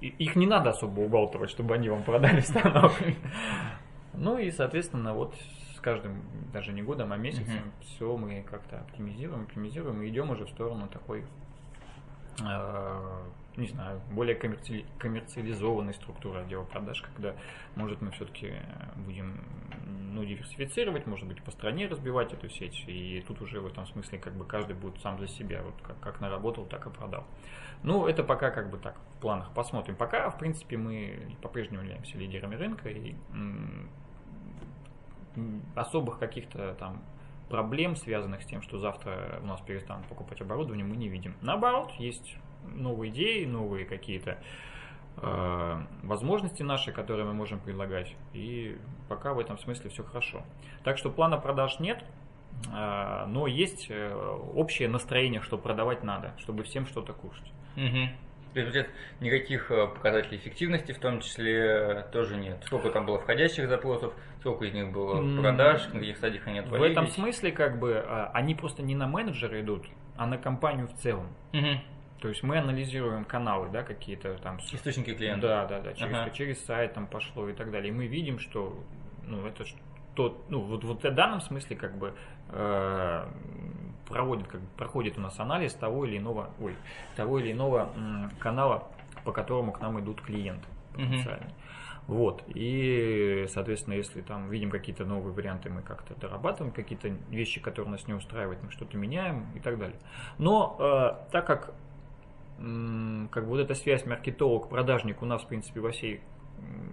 И 0.01 0.07
их 0.07 0.35
не 0.35 0.45
надо 0.45 0.71
особо 0.71 0.99
убалтывать, 0.99 1.49
чтобы 1.49 1.75
они 1.75 1.87
вам 1.87 2.03
продали 2.03 2.41
станок. 2.41 2.91
Ну 4.13 4.37
и, 4.37 4.51
соответственно, 4.51 5.13
вот 5.13 5.35
с 5.75 5.79
каждым, 5.79 6.21
даже 6.53 6.71
не 6.71 6.81
годом, 6.81 7.11
а 7.13 7.17
месяцем, 7.17 7.55
Мгм. 7.55 7.71
все 7.81 8.17
мы 8.17 8.41
как-то 8.43 8.79
оптимизируем, 8.79 9.43
оптимизируем 9.43 10.01
и 10.01 10.09
идем 10.09 10.29
уже 10.29 10.45
в 10.45 10.49
сторону 10.49 10.87
такой 10.87 11.25
э, 12.41 13.23
не 13.57 13.67
знаю, 13.67 14.01
более 14.11 14.35
коммерци... 14.35 14.85
коммерциализованной 14.97 15.93
структуры 15.93 16.41
отдела 16.41 16.63
продаж, 16.63 17.01
когда, 17.01 17.35
может, 17.75 18.01
мы 18.01 18.11
все-таки 18.11 18.53
будем 18.95 19.39
ну, 20.13 20.23
диверсифицировать, 20.23 21.05
может 21.05 21.27
быть, 21.27 21.41
по 21.43 21.51
стране 21.51 21.87
разбивать 21.87 22.33
эту 22.33 22.49
сеть, 22.49 22.83
и 22.87 23.23
тут 23.27 23.41
уже 23.41 23.59
в 23.61 23.67
этом 23.67 23.85
смысле 23.85 24.17
как 24.19 24.33
бы 24.33 24.45
каждый 24.45 24.75
будет 24.75 24.99
сам 25.01 25.19
за 25.19 25.27
себя, 25.27 25.61
вот 25.63 25.75
как, 25.83 25.99
как 25.99 26.21
наработал, 26.21 26.65
так 26.65 26.85
и 26.87 26.89
продал. 26.89 27.25
Ну, 27.83 28.07
это 28.07 28.23
пока 28.23 28.49
как 28.51 28.69
бы 28.69 28.77
так, 28.77 28.95
в 29.17 29.21
планах 29.21 29.53
посмотрим. 29.53 29.95
Пока, 29.95 30.29
в 30.29 30.37
принципе, 30.37 30.77
мы 30.77 31.35
по-прежнему 31.41 31.83
являемся 31.83 32.17
лидерами 32.17 32.55
рынка, 32.55 32.89
и 32.89 33.15
м- 33.31 33.89
особых 35.75 36.19
каких-то 36.19 36.75
там 36.79 37.01
проблем, 37.49 37.95
связанных 37.95 38.41
с 38.41 38.45
тем, 38.45 38.61
что 38.61 38.79
завтра 38.79 39.39
у 39.41 39.45
нас 39.45 39.61
перестанут 39.61 40.07
покупать 40.07 40.41
оборудование, 40.41 40.85
мы 40.85 40.95
не 40.95 41.09
видим. 41.09 41.35
Наоборот, 41.41 41.91
есть 41.99 42.35
новые 42.63 43.11
идеи, 43.11 43.45
новые 43.45 43.85
какие-то 43.85 44.37
э, 45.17 45.81
возможности 46.03 46.63
наши, 46.63 46.91
которые 46.91 47.25
мы 47.25 47.33
можем 47.33 47.59
предлагать. 47.59 48.15
И 48.33 48.77
пока 49.09 49.33
в 49.33 49.39
этом 49.39 49.57
смысле 49.59 49.89
все 49.89 50.03
хорошо. 50.03 50.43
Так 50.83 50.97
что 50.97 51.11
плана 51.11 51.37
продаж 51.37 51.79
нет, 51.79 52.03
э, 52.73 53.25
но 53.27 53.47
есть 53.47 53.87
э, 53.89 54.13
общее 54.55 54.87
настроение, 54.87 55.41
что 55.41 55.57
продавать 55.57 56.03
надо, 56.03 56.33
чтобы 56.39 56.63
всем 56.63 56.87
что-то 56.87 57.13
кушать. 57.13 57.51
То 58.53 58.59
есть 58.59 58.89
никаких 59.19 59.71
э, 59.71 59.87
показателей 59.87 60.37
эффективности 60.37 60.91
в 60.91 60.99
том 60.99 61.21
числе 61.21 62.05
тоже 62.11 62.35
нет. 62.35 62.61
Сколько 62.65 62.91
там 62.91 63.05
было 63.05 63.19
входящих 63.19 63.67
запросов, 63.67 64.13
сколько 64.43 64.65
из 64.65 64.73
них 64.73 64.91
было 64.91 65.41
продаж, 65.41 65.87
на 65.93 65.99
каких 66.01 66.17
стадиях 66.17 66.45
они 66.47 66.59
отвалились? 66.59 66.89
В 66.89 66.91
этом 66.91 67.07
смысле 67.07 67.51
как 67.53 67.79
бы 67.79 68.03
а, 68.05 68.29
они 68.33 68.55
просто 68.55 68.83
не 68.83 68.93
на 68.93 69.07
менеджера 69.07 69.61
идут, 69.61 69.87
а 70.17 70.27
на 70.27 70.37
компанию 70.37 70.87
в 70.87 70.93
целом. 70.95 71.27
Угу. 71.53 71.79
То 72.19 72.27
есть 72.27 72.43
мы 72.43 72.57
анализируем 72.57 73.23
каналы, 73.23 73.69
да, 73.71 73.83
какие-то 73.83 74.35
там. 74.39 74.57
Источники 74.57 75.13
клиентов. 75.13 75.49
Да, 75.49 75.65
да, 75.65 75.79
да, 75.79 75.93
через, 75.93 76.17
ага. 76.17 76.29
через 76.31 76.65
сайт 76.65 76.93
там 76.93 77.07
пошло 77.07 77.47
и 77.47 77.53
так 77.53 77.71
далее. 77.71 77.89
И 77.89 77.95
мы 77.95 78.07
видим, 78.07 78.37
что 78.39 78.77
ну, 79.25 79.45
это 79.47 79.63
тот, 80.13 80.49
ну, 80.49 80.59
вот, 80.59 80.83
вот 80.83 81.01
в 81.01 81.11
данном 81.11 81.39
смысле 81.39 81.77
как 81.77 81.97
бы 81.97 82.13
э, 82.49 83.27
проводит, 84.07 84.47
как 84.47 84.59
бы, 84.59 84.67
проходит 84.77 85.17
у 85.17 85.21
нас 85.21 85.39
анализ 85.39 85.73
того 85.73 86.05
или 86.05 86.17
иного, 86.17 86.49
ой, 86.59 86.75
того 87.15 87.39
или 87.39 87.53
иного 87.53 87.89
м, 87.95 88.29
канала, 88.39 88.89
по 89.23 89.31
которому 89.31 89.71
к 89.71 89.79
нам 89.79 89.99
идут 90.01 90.21
клиенты 90.21 90.67
потенциальные. 90.91 91.47
Угу. 91.47 91.55
Вот. 92.07 92.43
И, 92.47 93.45
соответственно, 93.49 93.95
если 93.95 94.21
там 94.21 94.49
видим 94.49 94.69
какие-то 94.69 95.05
новые 95.05 95.33
варианты, 95.33 95.69
мы 95.69 95.81
как-то 95.81 96.15
дорабатываем, 96.15 96.73
какие-то 96.73 97.09
вещи, 97.29 97.61
которые 97.61 97.91
нас 97.91 98.07
не 98.07 98.13
устраивают, 98.13 98.61
мы 98.61 98.71
что-то 98.71 98.97
меняем 98.97 99.47
и 99.55 99.59
так 99.59 99.77
далее. 99.77 99.97
Но 100.37 100.75
э, 100.79 101.31
так 101.31 101.45
как 101.45 101.73
как 102.57 103.43
бы 103.43 103.49
вот 103.49 103.59
эта 103.59 103.73
связь 103.73 104.05
маркетолог-продажник 104.05 105.21
у 105.21 105.25
нас, 105.25 105.41
в 105.41 105.47
принципе, 105.47 105.79
во 105.81 105.91
всей 105.91 106.21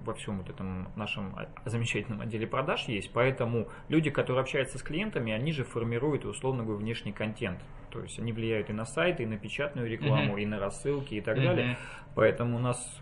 во 0.05 0.15
всем 0.15 0.39
вот 0.39 0.49
этом 0.49 0.89
нашем 0.97 1.37
замечательном 1.65 2.23
отделе 2.23 2.47
продаж 2.47 2.89
есть, 2.89 3.13
поэтому 3.13 3.69
люди, 3.89 4.11
которые 4.11 4.41
общаются 4.41 4.79
с 4.79 4.83
клиентами, 4.83 5.33
они 5.33 5.53
же 5.53 5.65
формируют, 5.65 6.25
условно 6.25 6.65
говоря, 6.65 6.81
внешний 6.81 7.13
контент. 7.13 7.61
То 7.91 8.01
есть 8.01 8.19
они 8.19 8.33
влияют 8.33 8.71
и 8.71 8.73
на 8.73 8.85
сайты, 8.85 9.25
и 9.25 9.27
на 9.27 9.37
печатную 9.37 9.89
рекламу, 9.89 10.39
uh-huh. 10.39 10.43
и 10.43 10.47
на 10.47 10.59
рассылки, 10.59 11.15
и 11.15 11.21
так 11.21 11.37
uh-huh. 11.37 11.45
далее. 11.45 11.79
Поэтому 12.15 12.57
у 12.57 12.61
нас 12.61 13.01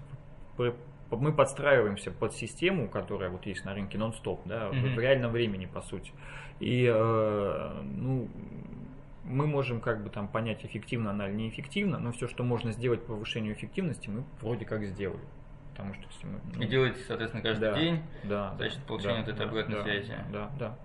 мы 1.17 1.33
подстраиваемся 1.33 2.11
под 2.11 2.35
систему, 2.35 2.89
которая 2.89 3.31
вот 3.31 3.47
есть 3.47 3.65
на 3.65 3.75
рынке 3.75 3.99
нон-стоп, 3.99 4.43
да, 4.45 4.69
uh-huh. 4.69 4.95
в 4.95 4.99
реальном 4.99 5.33
времени, 5.33 5.67
по 5.67 5.81
сути. 5.81 6.13
И, 6.61 6.85
э, 6.93 7.83
ну, 7.83 8.29
мы 9.25 9.47
можем 9.47 9.81
как 9.81 10.03
бы 10.03 10.11
там 10.11 10.29
понять, 10.29 10.65
эффективно 10.65 11.11
она 11.11 11.29
или 11.29 11.37
неэффективна, 11.37 11.99
но 11.99 12.13
все, 12.13 12.29
что 12.29 12.45
можно 12.45 12.73
сделать 12.73 13.01
по 13.03 13.15
повышению 13.15 13.55
эффективности, 13.55 14.09
мы 14.09 14.25
вроде 14.41 14.65
как 14.65 14.85
сделали. 14.85 15.21
Потому 15.71 15.95
что 15.95 16.03
если 16.11 16.27
мы, 16.27 16.41
ну, 16.55 16.63
И 16.63 16.67
делаете, 16.67 16.99
соответственно, 17.07 17.43
каждый 17.43 17.71
да, 17.71 17.79
день, 17.79 18.03
да, 18.25 18.55
значит, 18.57 18.83
получение 18.83 19.23
да, 19.23 19.33
этой 19.33 19.39
да, 19.39 19.45
обратной 19.45 19.77
да, 19.77 19.83
связи. 19.85 20.15
Да, 20.33 20.51
да. 20.59 20.79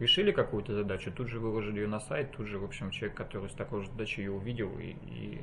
Решили 0.00 0.32
какую-то 0.32 0.74
задачу, 0.74 1.12
тут 1.12 1.28
же 1.28 1.38
выложили 1.38 1.80
ее 1.80 1.86
на 1.86 2.00
сайт, 2.00 2.32
тут 2.32 2.46
же, 2.46 2.58
в 2.58 2.64
общем, 2.64 2.90
человек, 2.90 3.16
который 3.16 3.50
с 3.50 3.52
такой 3.52 3.82
же 3.82 3.88
задачей 3.88 4.22
ее 4.22 4.32
увидел 4.32 4.70
и, 4.78 4.96
и 5.06 5.40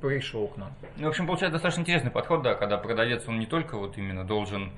пришел 0.00 0.46
к 0.46 0.56
нам. 0.56 0.72
Ну, 0.96 1.06
в 1.06 1.08
общем, 1.08 1.26
получается 1.26 1.54
достаточно 1.54 1.80
интересный 1.80 2.12
подход, 2.12 2.42
да, 2.42 2.54
когда 2.54 2.78
продавец, 2.78 3.26
он 3.26 3.40
не 3.40 3.46
только 3.46 3.76
вот 3.76 3.98
именно 3.98 4.24
должен, 4.24 4.70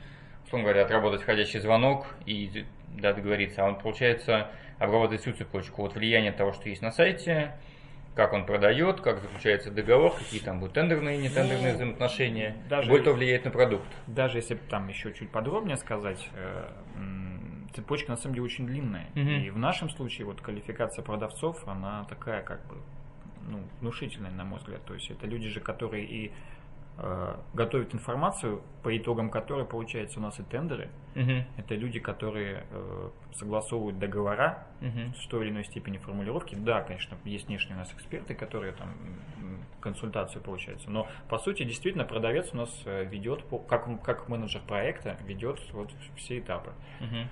условно 0.46 0.64
говоря, 0.64 0.86
отработать 0.86 1.20
входящий 1.20 1.60
звонок 1.60 2.06
и 2.24 2.64
да, 2.98 3.12
договориться, 3.12 3.62
а 3.62 3.68
он, 3.68 3.78
получается, 3.78 4.50
обработать 4.78 5.20
всю 5.20 5.32
цепочку. 5.32 5.82
Вот 5.82 5.94
влияние 5.94 6.32
того, 6.32 6.54
что 6.54 6.70
есть 6.70 6.80
на 6.80 6.90
сайте, 6.90 7.52
как 8.14 8.32
он 8.32 8.46
продает, 8.46 9.02
как 9.02 9.20
заключается 9.20 9.70
договор, 9.70 10.14
какие 10.14 10.40
там 10.40 10.58
будут 10.58 10.74
тендерные 10.74 11.18
и 11.18 11.22
нетендерные 11.22 11.72
ну, 11.72 11.74
взаимоотношения, 11.74 12.56
даже, 12.70 12.88
будет 12.88 13.04
то 13.04 13.12
влиять 13.12 13.44
на 13.44 13.50
продукт. 13.50 13.86
Даже 14.06 14.38
если 14.38 14.54
там 14.54 14.88
еще 14.88 15.12
чуть 15.12 15.30
подробнее 15.30 15.76
сказать, 15.76 16.26
э, 16.34 16.70
цепочка 17.76 18.10
на 18.10 18.16
самом 18.16 18.34
деле 18.34 18.44
очень 18.44 18.66
длинная. 18.66 19.06
Угу. 19.12 19.20
И 19.20 19.50
в 19.50 19.58
нашем 19.58 19.88
случае 19.90 20.26
вот 20.26 20.40
квалификация 20.40 21.04
продавцов, 21.04 21.66
она 21.68 22.04
такая 22.04 22.42
как 22.42 22.66
бы 22.66 22.76
ну, 23.48 23.60
внушительная, 23.80 24.30
на 24.30 24.44
мой 24.44 24.58
взгляд. 24.58 24.84
То 24.84 24.94
есть 24.94 25.10
это 25.10 25.26
люди 25.26 25.48
же, 25.48 25.60
которые 25.60 26.04
и 26.04 26.32
Э, 26.98 27.36
готовит 27.52 27.94
информацию, 27.94 28.62
по 28.82 28.96
итогам 28.96 29.28
которой 29.28 29.66
получается 29.66 30.18
у 30.18 30.22
нас 30.22 30.40
и 30.40 30.42
тендеры. 30.42 30.88
Uh-huh. 31.14 31.44
Это 31.58 31.74
люди, 31.74 32.00
которые 32.00 32.64
э, 32.70 33.10
согласовывают 33.34 33.98
договора 33.98 34.66
uh-huh. 34.80 35.14
с 35.14 35.26
той 35.26 35.44
или 35.44 35.50
иной 35.52 35.64
степени 35.64 35.98
формулировки. 35.98 36.54
Да, 36.54 36.80
конечно, 36.80 37.18
есть 37.24 37.48
внешние 37.48 37.76
у 37.76 37.80
нас 37.80 37.92
эксперты, 37.92 38.34
которые 38.34 38.72
там 38.72 38.94
консультацию 39.80 40.40
получается. 40.40 40.90
Но 40.90 41.06
по 41.28 41.36
сути 41.38 41.64
действительно 41.64 42.04
продавец 42.04 42.48
у 42.54 42.56
нас 42.56 42.70
э, 42.86 43.04
ведет, 43.04 43.44
как, 43.68 44.02
как 44.02 44.30
менеджер 44.30 44.62
проекта, 44.66 45.18
ведет 45.26 45.60
вот 45.74 45.90
все 46.16 46.38
этапы. 46.38 46.72
Uh-huh. 47.00 47.26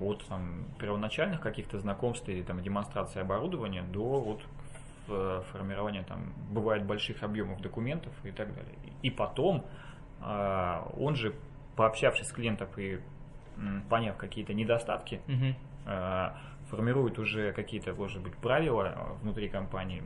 От 0.00 0.26
там, 0.26 0.64
первоначальных 0.78 1.40
каких-то 1.40 1.78
знакомств 1.78 2.28
или 2.28 2.42
там, 2.42 2.62
демонстрации 2.62 3.20
оборудования 3.20 3.82
до 3.82 4.20
вот 4.20 4.42
Э, 5.08 5.42
формирования 5.52 6.02
там 6.02 6.32
бывает 6.50 6.84
больших 6.84 7.22
объемов 7.22 7.60
документов 7.60 8.12
и 8.24 8.32
так 8.32 8.52
далее. 8.54 8.74
И 9.02 9.10
потом 9.10 9.64
э, 10.20 10.82
он 10.98 11.14
же, 11.14 11.32
пообщавшись 11.76 12.26
с 12.26 12.32
клиентом 12.32 12.68
и 12.76 12.98
поняв 13.88 14.16
какие-то 14.16 14.52
недостатки, 14.52 15.22
угу. 15.26 15.54
формирует 16.68 17.18
уже 17.18 17.52
какие-то, 17.52 17.94
может 17.94 18.22
быть, 18.22 18.36
правила 18.36 19.16
внутри 19.22 19.48
компании, 19.48 20.02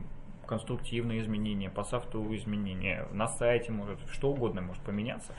конструктивные 0.50 1.20
изменения, 1.20 1.70
по 1.70 1.84
софту 1.84 2.34
изменения, 2.34 3.06
на 3.12 3.28
сайте 3.28 3.70
может, 3.70 4.00
что 4.10 4.32
угодно 4.32 4.60
может 4.60 4.82
поменяться, 4.82 5.32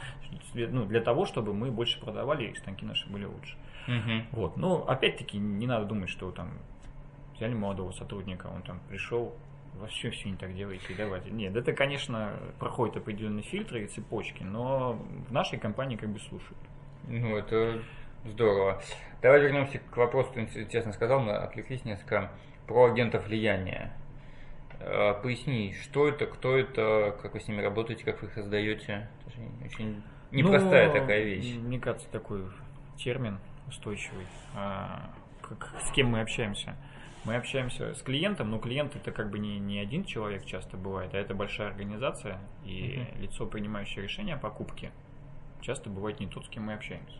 ну, 0.56 0.86
для 0.86 1.02
того, 1.02 1.26
чтобы 1.26 1.54
мы 1.54 1.69
больше 1.69 2.00
продавали 2.00 2.45
и 2.45 2.56
станки 2.56 2.86
наши 2.86 3.10
были 3.10 3.26
лучше. 3.26 3.58
Угу. 3.89 4.39
Вот. 4.39 4.58
Но 4.58 4.88
опять-таки 4.88 5.38
не 5.38 5.67
надо 5.67 5.86
думать, 5.86 6.10
что 6.10 6.32
там 6.32 6.54
взяли 7.36 7.54
молодого 7.54 7.91
сотрудника, 7.91 8.47
он 8.47 8.62
там 8.62 8.80
пришел, 8.88 9.36
вообще 9.74 10.12
все 10.12 10.30
не 10.30 10.38
так 10.38 10.56
делаете, 10.56 10.95
давайте. 10.97 11.30
Нет, 11.30 11.58
это, 11.58 11.74
конечно, 11.74 12.32
проходит 12.58 12.95
определенные 12.95 13.43
фильтры 13.43 13.84
и 13.84 13.88
цепочки, 13.88 14.43
но 14.43 14.93
в 15.28 15.34
нашей 15.34 15.60
компании 15.60 15.97
как 15.97 16.10
бы 16.10 16.19
слушают. 16.19 16.58
Ну, 17.04 17.36
это 17.36 17.82
здорово. 18.24 18.82
Давай 19.21 19.41
вернемся 19.41 19.80
к 19.80 19.97
вопросу, 19.97 20.32
ты 20.34 20.41
интересно 20.41 20.93
сказал, 20.93 21.19
мы 21.19 21.34
отвлеклись 21.34 21.84
несколько, 21.84 22.32
про 22.65 22.86
агентов 22.86 23.28
влияния. 23.28 23.91
Э, 24.83 25.13
поясни, 25.21 25.73
что 25.83 26.07
это, 26.07 26.25
кто 26.25 26.57
это, 26.57 27.15
как 27.21 27.33
вы 27.33 27.39
с 27.39 27.47
ними 27.47 27.61
работаете, 27.61 28.03
как 28.03 28.21
вы 28.21 28.27
их 28.27 28.33
создаете? 28.33 29.09
Это 29.21 29.35
же 29.35 29.41
очень 29.65 30.03
непростая 30.31 30.87
ну, 30.87 30.93
такая 30.93 31.23
вещь. 31.23 31.55
Мне 31.55 31.79
кажется, 31.79 32.09
такой 32.09 32.43
термин 32.97 33.39
устойчивый. 33.67 34.25
А, 34.55 35.11
как, 35.41 35.71
с 35.87 35.91
кем 35.91 36.07
мы 36.07 36.21
общаемся? 36.21 36.75
Мы 37.23 37.35
общаемся 37.35 37.93
с 37.93 38.01
клиентом, 38.01 38.49
но 38.49 38.57
клиент 38.57 38.95
это 38.95 39.11
как 39.11 39.29
бы 39.29 39.37
не, 39.37 39.59
не 39.59 39.79
один 39.79 40.03
человек 40.03 40.45
часто 40.45 40.75
бывает, 40.77 41.13
а 41.13 41.17
это 41.17 41.35
большая 41.35 41.67
организация, 41.67 42.39
и 42.65 42.95
uh-huh. 42.95 43.21
лицо, 43.21 43.45
принимающее 43.45 44.03
решение 44.03 44.35
о 44.35 44.39
покупке, 44.39 44.91
часто 45.61 45.91
бывает 45.91 46.19
не 46.19 46.25
тот, 46.25 46.45
с 46.45 46.49
кем 46.49 46.63
мы 46.63 46.73
общаемся. 46.73 47.19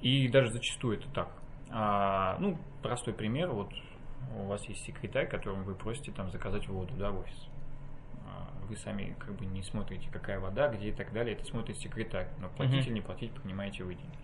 И 0.00 0.28
даже 0.28 0.52
зачастую 0.52 0.98
это 0.98 1.08
так. 1.10 1.28
А, 1.70 2.36
ну, 2.38 2.56
простой 2.80 3.14
пример, 3.14 3.50
вот 3.50 3.72
у 4.38 4.44
вас 4.44 4.64
есть 4.68 4.84
секретарь, 4.84 5.28
которому 5.28 5.64
вы 5.64 5.74
просите 5.74 6.12
там 6.12 6.30
заказать 6.30 6.68
воду, 6.68 6.94
да, 6.96 7.10
в 7.10 7.20
офис. 7.20 7.48
А, 8.26 8.48
вы 8.68 8.76
сами 8.76 9.16
как 9.18 9.34
бы 9.34 9.46
не 9.46 9.62
смотрите, 9.62 10.08
какая 10.12 10.38
вода, 10.38 10.68
где 10.68 10.88
и 10.88 10.92
так 10.92 11.12
далее, 11.12 11.34
это 11.34 11.44
смотрит 11.44 11.76
секретарь. 11.78 12.28
Но 12.40 12.48
платить 12.48 12.84
uh-huh. 12.84 12.86
или 12.86 12.94
не 12.94 13.00
платить, 13.00 13.32
принимаете 13.32 13.84
вы 13.84 13.94
деньги. 13.94 14.16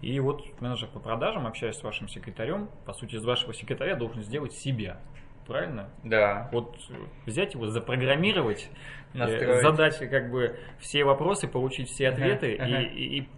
И 0.00 0.18
вот 0.20 0.44
менеджер 0.60 0.88
по 0.88 1.00
продажам, 1.00 1.46
общаясь 1.46 1.76
с 1.76 1.82
вашим 1.82 2.08
секретарем, 2.08 2.68
по 2.86 2.92
сути, 2.92 3.16
из 3.16 3.24
вашего 3.24 3.52
секретаря 3.52 3.96
должен 3.96 4.22
сделать 4.22 4.52
себя. 4.52 4.98
Правильно? 5.46 5.88
Да. 6.04 6.50
Вот 6.52 6.76
взять 7.24 7.54
его, 7.54 7.66
запрограммировать, 7.68 8.68
э, 9.14 9.18
Настроить. 9.18 9.62
задать 9.62 9.98
как 10.10 10.30
бы 10.30 10.58
все 10.78 11.04
вопросы, 11.04 11.48
получить 11.48 11.88
все 11.88 12.10
ответы, 12.10 12.54
ага. 12.56 12.80
И, 12.80 12.84
и, 12.84 13.20
и 13.20 13.28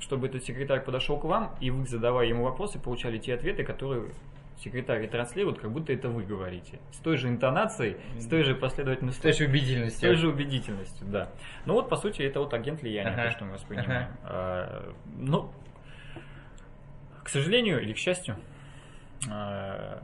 чтобы 0.00 0.28
этот 0.28 0.44
секретарь 0.44 0.82
подошел 0.82 1.18
к 1.18 1.24
вам, 1.24 1.54
и 1.60 1.70
вы, 1.70 1.86
задавая 1.86 2.26
ему 2.26 2.44
вопросы, 2.44 2.80
получали 2.80 3.18
те 3.18 3.34
ответы, 3.34 3.64
которые 3.64 4.12
секретарь 4.62 5.06
транслирует, 5.08 5.58
как 5.58 5.70
будто 5.70 5.92
это 5.92 6.08
вы 6.08 6.24
говорите. 6.24 6.78
С 6.92 6.98
той 6.98 7.16
же 7.16 7.28
интонацией, 7.28 7.96
с 8.18 8.26
той 8.26 8.42
же 8.42 8.54
последовательностью. 8.54 9.20
С 9.32 9.36
той 9.36 9.46
же 9.46 9.50
убедительностью. 9.50 9.98
С 9.98 10.00
той 10.00 10.14
же 10.16 10.28
убедительностью, 10.28 11.06
да. 11.06 11.30
Ну 11.66 11.74
вот, 11.74 11.88
по 11.88 11.96
сути, 11.96 12.22
это 12.22 12.40
вот 12.40 12.52
агент 12.54 12.82
влияния, 12.82 13.10
Ага. 13.10 13.24
то, 13.24 13.30
что 13.30 13.44
мы 13.44 13.52
воспринимаем. 13.52 14.08
Ага. 14.24 14.30
А, 14.30 14.94
ну, 15.16 15.50
к 17.22 17.28
сожалению 17.28 17.80
или 17.82 17.92
к 17.92 17.98
счастью, 17.98 18.36
а, 19.30 20.02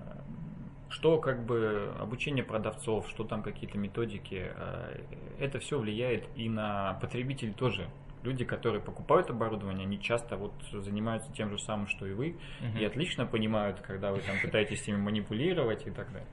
что 0.88 1.18
как 1.18 1.44
бы 1.44 1.92
обучение 1.98 2.44
продавцов, 2.44 3.08
что 3.08 3.24
там 3.24 3.42
какие-то 3.42 3.78
методики, 3.78 4.52
а, 4.56 4.96
это 5.40 5.58
все 5.58 5.78
влияет 5.78 6.24
и 6.36 6.48
на 6.48 6.94
потребителей 7.00 7.52
тоже. 7.52 7.88
Люди, 8.24 8.44
которые 8.46 8.80
покупают 8.80 9.28
оборудование, 9.28 9.84
они 9.84 10.00
часто 10.00 10.38
вот 10.38 10.52
занимаются 10.72 11.30
тем 11.32 11.50
же 11.50 11.58
самым, 11.58 11.87
что 11.88 12.06
и 12.06 12.14
вы, 12.14 12.37
Мгм. 12.60 12.78
и 12.78 12.84
отлично 12.84 13.26
понимают, 13.26 13.80
когда 13.80 14.12
вы 14.12 14.20
там 14.20 14.37
пытаетесь 14.40 14.88
ими 14.88 14.96
манипулировать 14.96 15.87
и 15.87 15.90
так 15.90 16.10
далее. 16.10 16.26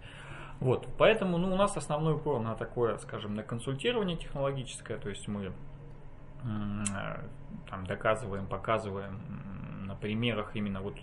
Вот, 0.62 0.88
поэтому 0.98 1.38
ну, 1.38 1.52
у 1.52 1.58
нас 1.58 1.76
основной 1.76 2.14
упор 2.16 2.40
на 2.40 2.56
такое, 2.56 2.98
скажем, 2.98 3.36
на 3.36 3.44
консультирование 3.44 4.16
технологическое, 4.16 4.98
то 5.00 5.10
есть 5.10 5.28
мы 5.28 5.52
э, 6.46 7.24
там 7.70 7.86
доказываем, 7.86 8.48
показываем 8.48 9.20
на 9.86 9.96
примерах 9.96 10.56
именно 10.56 10.80
вот 10.82 10.96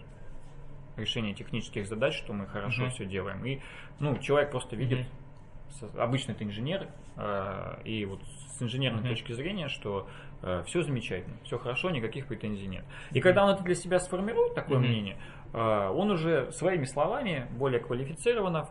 решения 0.96 1.34
технических 1.34 1.86
задач, 1.86 2.16
что 2.16 2.32
мы 2.32 2.46
хорошо 2.46 2.82
Мгм. 2.84 2.90
все 2.92 3.04
делаем. 3.04 3.44
И 3.44 3.60
ну, 4.00 4.16
человек 4.18 4.50
просто 4.52 4.74
видит, 4.74 5.06
с- 5.70 5.94
обычно 5.98 6.32
это 6.32 6.44
инженер, 6.44 6.88
э, 7.16 7.82
и 7.84 8.04
вот 8.06 8.20
с 8.56 8.62
инженерной 8.62 9.00
Мгм. 9.00 9.08
точки 9.10 9.32
зрения, 9.32 9.68
что 9.68 10.08
все 10.66 10.82
замечательно, 10.82 11.36
все 11.44 11.58
хорошо, 11.58 11.90
никаких 11.90 12.26
претензий 12.26 12.66
нет. 12.66 12.84
И 13.12 13.20
когда 13.20 13.44
он 13.44 13.50
это 13.50 13.62
для 13.64 13.74
себя 13.74 13.98
сформирует, 13.98 14.54
такое 14.54 14.78
Мгм. 14.78 14.86
мнение, 14.88 15.16
э, 15.52 15.88
он 15.88 16.10
уже 16.10 16.50
своими 16.52 16.84
словами, 16.84 17.46
более 17.50 17.80
квалифицированно, 17.80 18.68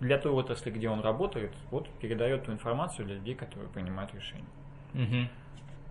для 0.00 0.18
той 0.18 0.32
отрасли, 0.32 0.70
где 0.70 0.88
он 0.88 1.00
работает, 1.00 1.52
вот 1.70 1.88
передает 2.00 2.44
ту 2.44 2.52
информацию 2.52 3.06
для 3.06 3.14
людей, 3.16 3.34
которые 3.34 3.68
принимают 3.70 4.12
решения. 4.14 4.44
Мгм. 4.92 5.28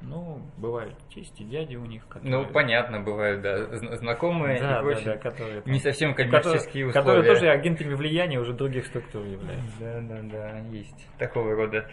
Ну, 0.03 0.41
бывают 0.57 0.95
тести, 1.13 1.43
дяди 1.43 1.75
у 1.75 1.85
них, 1.85 2.07
которые... 2.07 2.31
Ну, 2.31 2.45
понятно, 2.51 3.01
бывают, 3.01 3.41
да, 3.41 3.59
зн- 3.59 3.95
знакомые 3.97 4.59
Да, 4.59 4.65
и 4.65 4.69
да, 4.73 4.81
прочее. 4.81 5.05
да, 5.05 5.17
которые... 5.17 5.61
там- 5.61 5.71
Не 5.71 5.79
совсем 5.79 6.15
которые, 6.15 6.41
коммерческие 6.41 6.87
условия. 6.87 7.05
которые 7.05 7.23
тоже 7.35 7.49
агентами 7.49 7.93
влияния 7.93 8.39
уже 8.39 8.53
других 8.53 8.87
структур 8.87 9.23
являются. 9.23 9.69
Да, 9.79 10.01
да, 10.01 10.19
да, 10.23 10.57
есть 10.71 11.07
такого 11.19 11.55
рода 11.55 11.87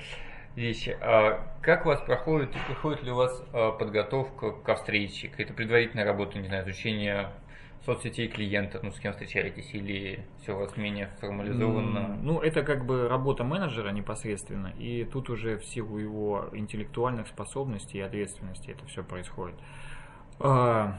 вещи. 0.54 0.96
А 1.00 1.46
как 1.62 1.84
у 1.87 1.88
вас 1.88 2.00
проходит, 2.00 2.50
проходит 2.66 3.02
ли 3.02 3.11
у 3.12 3.16
вас 3.16 3.42
а, 3.52 3.72
подготовка 3.72 4.52
ко 4.52 4.74
встрече, 4.76 5.28
какая-то 5.28 5.54
предварительная 5.54 6.04
работа, 6.04 6.38
не 6.38 6.46
знаю, 6.48 6.64
изучение 6.64 7.30
соцсетей 7.84 8.28
клиента, 8.28 8.80
ну, 8.82 8.90
с 8.90 8.98
кем 8.98 9.12
встречаетесь, 9.12 9.72
или 9.72 10.26
все 10.42 10.54
у 10.54 10.58
вас 10.58 10.76
менее 10.76 11.08
формализованно? 11.20 11.98
М, 11.98 12.24
Ну, 12.24 12.40
это 12.40 12.62
как 12.62 12.84
бы 12.84 13.08
работа 13.08 13.44
менеджера 13.44 13.90
непосредственно, 13.90 14.68
и 14.78 15.04
тут 15.04 15.30
уже 15.30 15.58
в 15.58 15.64
силу 15.64 15.98
его 15.98 16.48
интеллектуальных 16.52 17.28
способностей 17.28 17.98
и 17.98 18.00
ответственности 18.02 18.70
это 18.70 18.84
все 18.87 19.04
происходит. 19.04 19.56
А, 20.40 20.98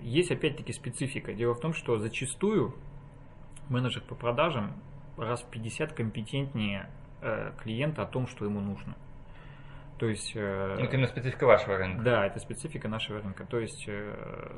Есть 0.00 0.30
опять-таки 0.30 0.72
специфика. 0.72 1.32
Дело 1.32 1.54
в 1.54 1.60
том, 1.60 1.72
что 1.72 1.98
зачастую 1.98 2.74
менеджер 3.68 4.02
по 4.02 4.14
продажам 4.14 4.74
раз 5.16 5.42
в 5.42 5.46
50 5.50 5.92
компетентнее 5.94 6.90
э, 7.24 7.52
клиента 7.62 8.02
о 8.02 8.06
том, 8.06 8.26
что 8.26 8.44
ему 8.44 8.60
нужно. 8.60 8.94
То 9.98 10.06
есть... 10.06 10.32
э, 10.34 10.76
Ну, 10.78 10.84
это 10.84 10.94
именно 10.94 11.06
специфика 11.08 11.44
вашего 11.46 11.76
рынка. 11.78 12.02
да, 12.02 12.26
это 12.26 12.38
специфика 12.40 12.88
нашего 12.88 13.20
рынка. 13.20 13.44
То 13.46 13.58
есть, 13.58 13.84
э, 13.86 14.50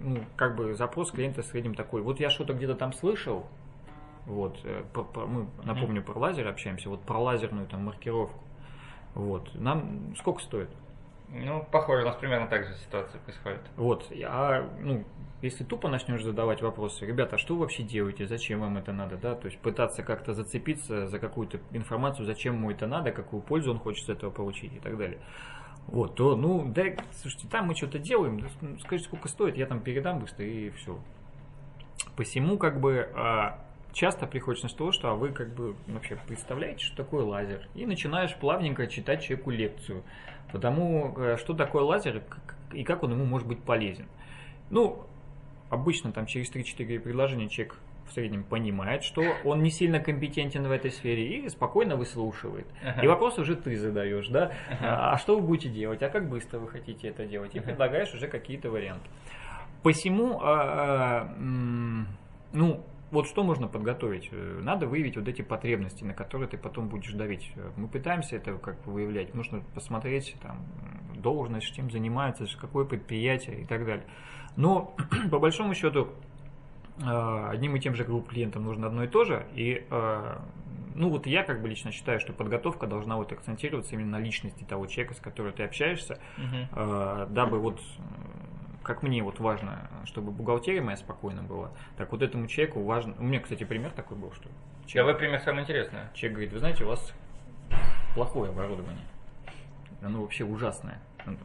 ну, 0.00 0.24
как 0.36 0.56
бы 0.56 0.74
запрос 0.74 1.10
клиента 1.10 1.42
в 1.42 1.46
среднем 1.46 1.74
такой. 1.74 2.02
Вот 2.02 2.20
я 2.20 2.30
что-то 2.30 2.52
где-то 2.54 2.74
там 2.74 2.92
слышал, 2.92 3.46
вот, 4.26 4.58
про- 4.92 5.04
про- 5.04 5.26
мы, 5.26 5.46
напомню, 5.64 6.02
про 6.02 6.18
лазер 6.18 6.46
общаемся, 6.48 6.88
вот 6.88 7.02
про 7.02 7.18
лазерную 7.18 7.66
там 7.66 7.84
маркировку. 7.84 8.38
Вот, 9.14 9.54
нам 9.54 10.14
сколько 10.16 10.40
стоит? 10.42 10.70
Ну, 11.34 11.66
похоже, 11.70 12.02
у 12.02 12.06
нас 12.06 12.16
примерно 12.16 12.46
так 12.46 12.64
же 12.64 12.74
ситуация 12.74 13.20
происходит. 13.20 13.60
Вот, 13.76 14.10
а, 14.24 14.70
ну, 14.80 15.04
если 15.42 15.64
тупо 15.64 15.88
начнешь 15.88 16.22
задавать 16.22 16.62
вопросы, 16.62 17.04
ребята, 17.04 17.36
а 17.36 17.38
что 17.38 17.54
вы 17.54 17.62
вообще 17.62 17.82
делаете, 17.82 18.26
зачем 18.26 18.60
вам 18.60 18.78
это 18.78 18.92
надо, 18.92 19.16
да, 19.16 19.34
то 19.34 19.46
есть 19.46 19.58
пытаться 19.58 20.04
как-то 20.04 20.32
зацепиться 20.32 21.08
за 21.08 21.18
какую-то 21.18 21.58
информацию, 21.72 22.24
зачем 22.24 22.54
ему 22.54 22.70
это 22.70 22.86
надо, 22.86 23.10
какую 23.10 23.42
пользу 23.42 23.72
он 23.72 23.80
хочет 23.80 24.06
с 24.06 24.08
этого 24.08 24.30
получить 24.30 24.72
и 24.74 24.78
так 24.78 24.96
далее. 24.96 25.18
Вот, 25.86 26.14
то, 26.14 26.36
ну, 26.36 26.64
да, 26.66 26.84
слушайте, 27.20 27.48
там 27.48 27.66
мы 27.66 27.74
что-то 27.74 27.98
делаем, 27.98 28.40
да, 28.40 28.46
скажите, 28.80 29.08
сколько 29.08 29.28
стоит, 29.28 29.56
я 29.56 29.66
там 29.66 29.80
передам 29.80 30.20
быстро 30.20 30.46
и 30.46 30.70
все. 30.70 30.98
Посему, 32.16 32.58
как 32.58 32.80
бы, 32.80 33.10
а, 33.14 33.63
часто 33.94 34.26
приходится 34.26 34.68
с 34.68 34.74
того, 34.74 34.92
что 34.92 35.08
а 35.10 35.14
вы, 35.14 35.30
как 35.30 35.54
бы, 35.54 35.74
вообще 35.86 36.18
представляете, 36.26 36.84
что 36.84 36.96
такое 36.96 37.24
лазер, 37.24 37.66
и 37.74 37.86
начинаешь 37.86 38.34
плавненько 38.34 38.86
читать 38.86 39.22
человеку 39.22 39.50
лекцию, 39.50 40.02
потому 40.52 41.14
э, 41.16 41.36
что 41.38 41.54
такое 41.54 41.82
лазер 41.82 42.22
и 42.72 42.84
как- 42.84 43.02
он 43.04 43.12
ему 43.12 43.24
может 43.24 43.46
быть 43.48 43.62
полезен. 43.62 44.06
Ну, 44.70 45.04
обычно 45.70 46.12
там 46.12 46.26
через 46.26 46.50
3-4 46.50 46.98
предложения 46.98 47.48
человек 47.48 47.76
в 48.08 48.12
среднем 48.12 48.44
понимает, 48.44 49.02
что 49.02 49.22
он 49.44 49.62
не 49.62 49.70
сильно 49.70 49.98
компетентен 49.98 50.66
в 50.66 50.70
этой 50.70 50.90
сфере 50.90 51.38
и 51.38 51.48
спокойно 51.48 51.96
выслушивает. 51.96 52.66
Ага. 52.84 53.02
И 53.02 53.06
вопрос 53.06 53.38
уже 53.38 53.56
ты 53.56 53.76
задаешь, 53.76 54.28
да? 54.28 54.52
Ага. 54.70 55.12
А 55.12 55.18
что 55.18 55.36
вы 55.38 55.46
будете 55.46 55.68
делать? 55.70 56.02
А 56.02 56.10
как 56.10 56.28
быстро 56.28 56.58
вы 56.58 56.68
хотите 56.68 57.08
это 57.08 57.24
делать? 57.24 57.54
И 57.54 57.58
Ага. 57.58 57.68
предлагаешь 57.68 58.12
уже 58.12 58.28
какие-то 58.28 58.70
варианты. 58.70 59.08
Посему, 59.82 60.40
а, 60.42 61.28
а, 61.28 61.34
ну, 62.52 62.80
вот 63.14 63.26
что 63.26 63.42
можно 63.44 63.68
подготовить? 63.68 64.28
Э, 64.32 64.60
Надо 64.62 64.86
выявить 64.86 65.16
вот 65.16 65.26
эти 65.28 65.42
потребности, 65.42 66.04
на 66.04 66.12
которые 66.12 66.48
ты 66.48 66.58
потом 66.58 66.88
будешь 66.88 67.12
давить. 67.12 67.50
Э, 67.56 67.70
Мы 67.76 67.88
пытаемся 67.88 68.36
это 68.36 68.54
как 68.58 68.82
бы 68.82 68.92
выявлять. 68.92 69.34
Нужно 69.34 69.62
посмотреть, 69.74 70.36
там, 70.42 70.58
должность, 71.16 71.74
чем 71.74 71.90
занимается, 71.90 72.46
какое 72.60 72.84
предприятие 72.84 73.62
и 73.62 73.64
так 73.64 73.86
далее. 73.86 74.04
Но, 74.56 74.94
по 75.30 75.38
большому 75.38 75.74
счету, 75.74 76.08
э, 76.98 77.48
одним 77.50 77.76
и 77.76 77.80
тем 77.80 77.94
же 77.94 78.04
групп 78.04 78.28
клиентам 78.28 78.64
нужно 78.64 78.88
одно 78.88 79.04
и 79.04 79.08
то 79.08 79.24
же. 79.24 79.46
И, 79.54 79.86
ну, 80.96 81.10
вот 81.10 81.26
я 81.26 81.42
как 81.42 81.60
бы 81.60 81.68
лично 81.68 81.90
считаю, 81.90 82.20
что 82.20 82.32
подготовка 82.32 82.86
должна 82.86 83.16
вот 83.16 83.32
акцентироваться 83.32 83.94
именно 83.96 84.18
на 84.18 84.20
личности 84.20 84.62
того 84.64 84.86
человека, 84.86 85.14
с 85.14 85.18
которым 85.20 85.52
ты 85.52 85.64
общаешься, 85.64 86.18
э, 86.72 87.26
дабы 87.30 87.58
вот, 87.58 87.80
как 88.84 89.02
мне 89.02 89.22
вот 89.22 89.40
важно, 89.40 89.90
чтобы 90.04 90.30
бухгалтерия 90.30 90.82
моя 90.82 90.96
спокойна 90.96 91.42
была, 91.42 91.72
так 91.96 92.12
вот 92.12 92.22
этому 92.22 92.46
человеку 92.46 92.82
важно... 92.82 93.14
У 93.18 93.24
меня, 93.24 93.40
кстати, 93.40 93.64
пример 93.64 93.90
такой 93.90 94.16
был, 94.16 94.32
что 94.32 94.48
Давай 94.94 95.14
пример 95.14 95.40
самое 95.40 95.64
интересное. 95.64 96.10
человек 96.14 96.34
говорит, 96.34 96.52
вы 96.52 96.58
знаете, 96.58 96.84
у 96.84 96.88
вас 96.88 97.12
плохое 98.14 98.50
оборудование. 98.50 99.04
Оно 100.02 100.20
вообще 100.20 100.44
ужасное. 100.44 101.00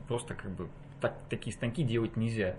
Просто 0.08 0.36
как 0.36 0.52
бы 0.52 0.68
так, 1.00 1.16
такие 1.30 1.54
станки 1.54 1.84
делать 1.84 2.18
нельзя. 2.18 2.58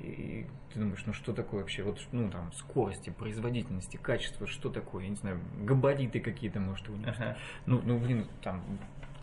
И 0.00 0.46
ты 0.72 0.80
думаешь, 0.80 1.02
ну 1.06 1.12
что 1.12 1.32
такое 1.32 1.60
вообще? 1.60 1.82
Вот, 1.82 1.98
ну 2.12 2.30
там, 2.30 2.52
скорости, 2.52 3.10
производительности, 3.10 3.96
качество, 3.96 4.46
что 4.46 4.68
такое? 4.68 5.04
Я 5.04 5.10
не 5.10 5.16
знаю, 5.16 5.40
габариты 5.62 6.20
какие-то, 6.20 6.60
может, 6.60 6.88
у 6.88 6.92
них. 6.92 7.08
Ага. 7.08 7.36
Ну, 7.66 7.80
ну, 7.82 7.98
блин, 7.98 8.26
там, 8.42 8.62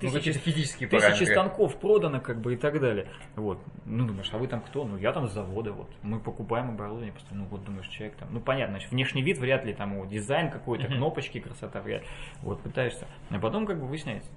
Ну, 0.01 0.10
тысячи, 0.10 0.17
какие-то 0.17 0.39
физические 0.39 0.89
тысячи 0.89 1.23
станков 1.23 1.77
продано, 1.77 2.19
как 2.19 2.41
бы, 2.41 2.53
и 2.53 2.58
так 2.58 2.79
далее. 2.81 3.08
Вот. 3.36 3.60
Ну, 3.86 4.05
думаешь, 4.05 4.29
а 4.34 4.38
вы 4.38 4.47
там 4.47 4.62
кто? 4.62 4.84
Ну, 4.84 4.97
я 4.97 5.13
там 5.13 5.27
с 5.27 5.31
завода, 5.31 5.71
вот. 5.71 5.89
Мы 6.01 6.19
покупаем 6.19 6.71
оборудование, 6.71 7.13
просто, 7.13 7.34
ну, 7.34 7.45
вот, 7.45 7.63
думаешь, 7.63 7.88
человек 7.88 8.17
там, 8.17 8.29
ну, 8.31 8.39
понятно, 8.41 8.73
значит, 8.73 8.91
внешний 8.91 9.21
вид 9.21 9.38
вряд 9.38 9.63
ли, 9.65 9.73
там, 9.73 9.93
его 9.93 10.05
дизайн 10.05 10.51
какой-то, 10.51 10.88
кнопочки, 10.88 11.39
красота 11.39 11.81
вряд 11.81 12.01
ли. 12.01 12.08
Вот, 12.41 12.62
пытаешься. 12.62 13.08
А 13.29 13.39
потом, 13.39 13.65
как 13.65 13.79
бы, 13.79 13.88
выясняется, 13.88 14.29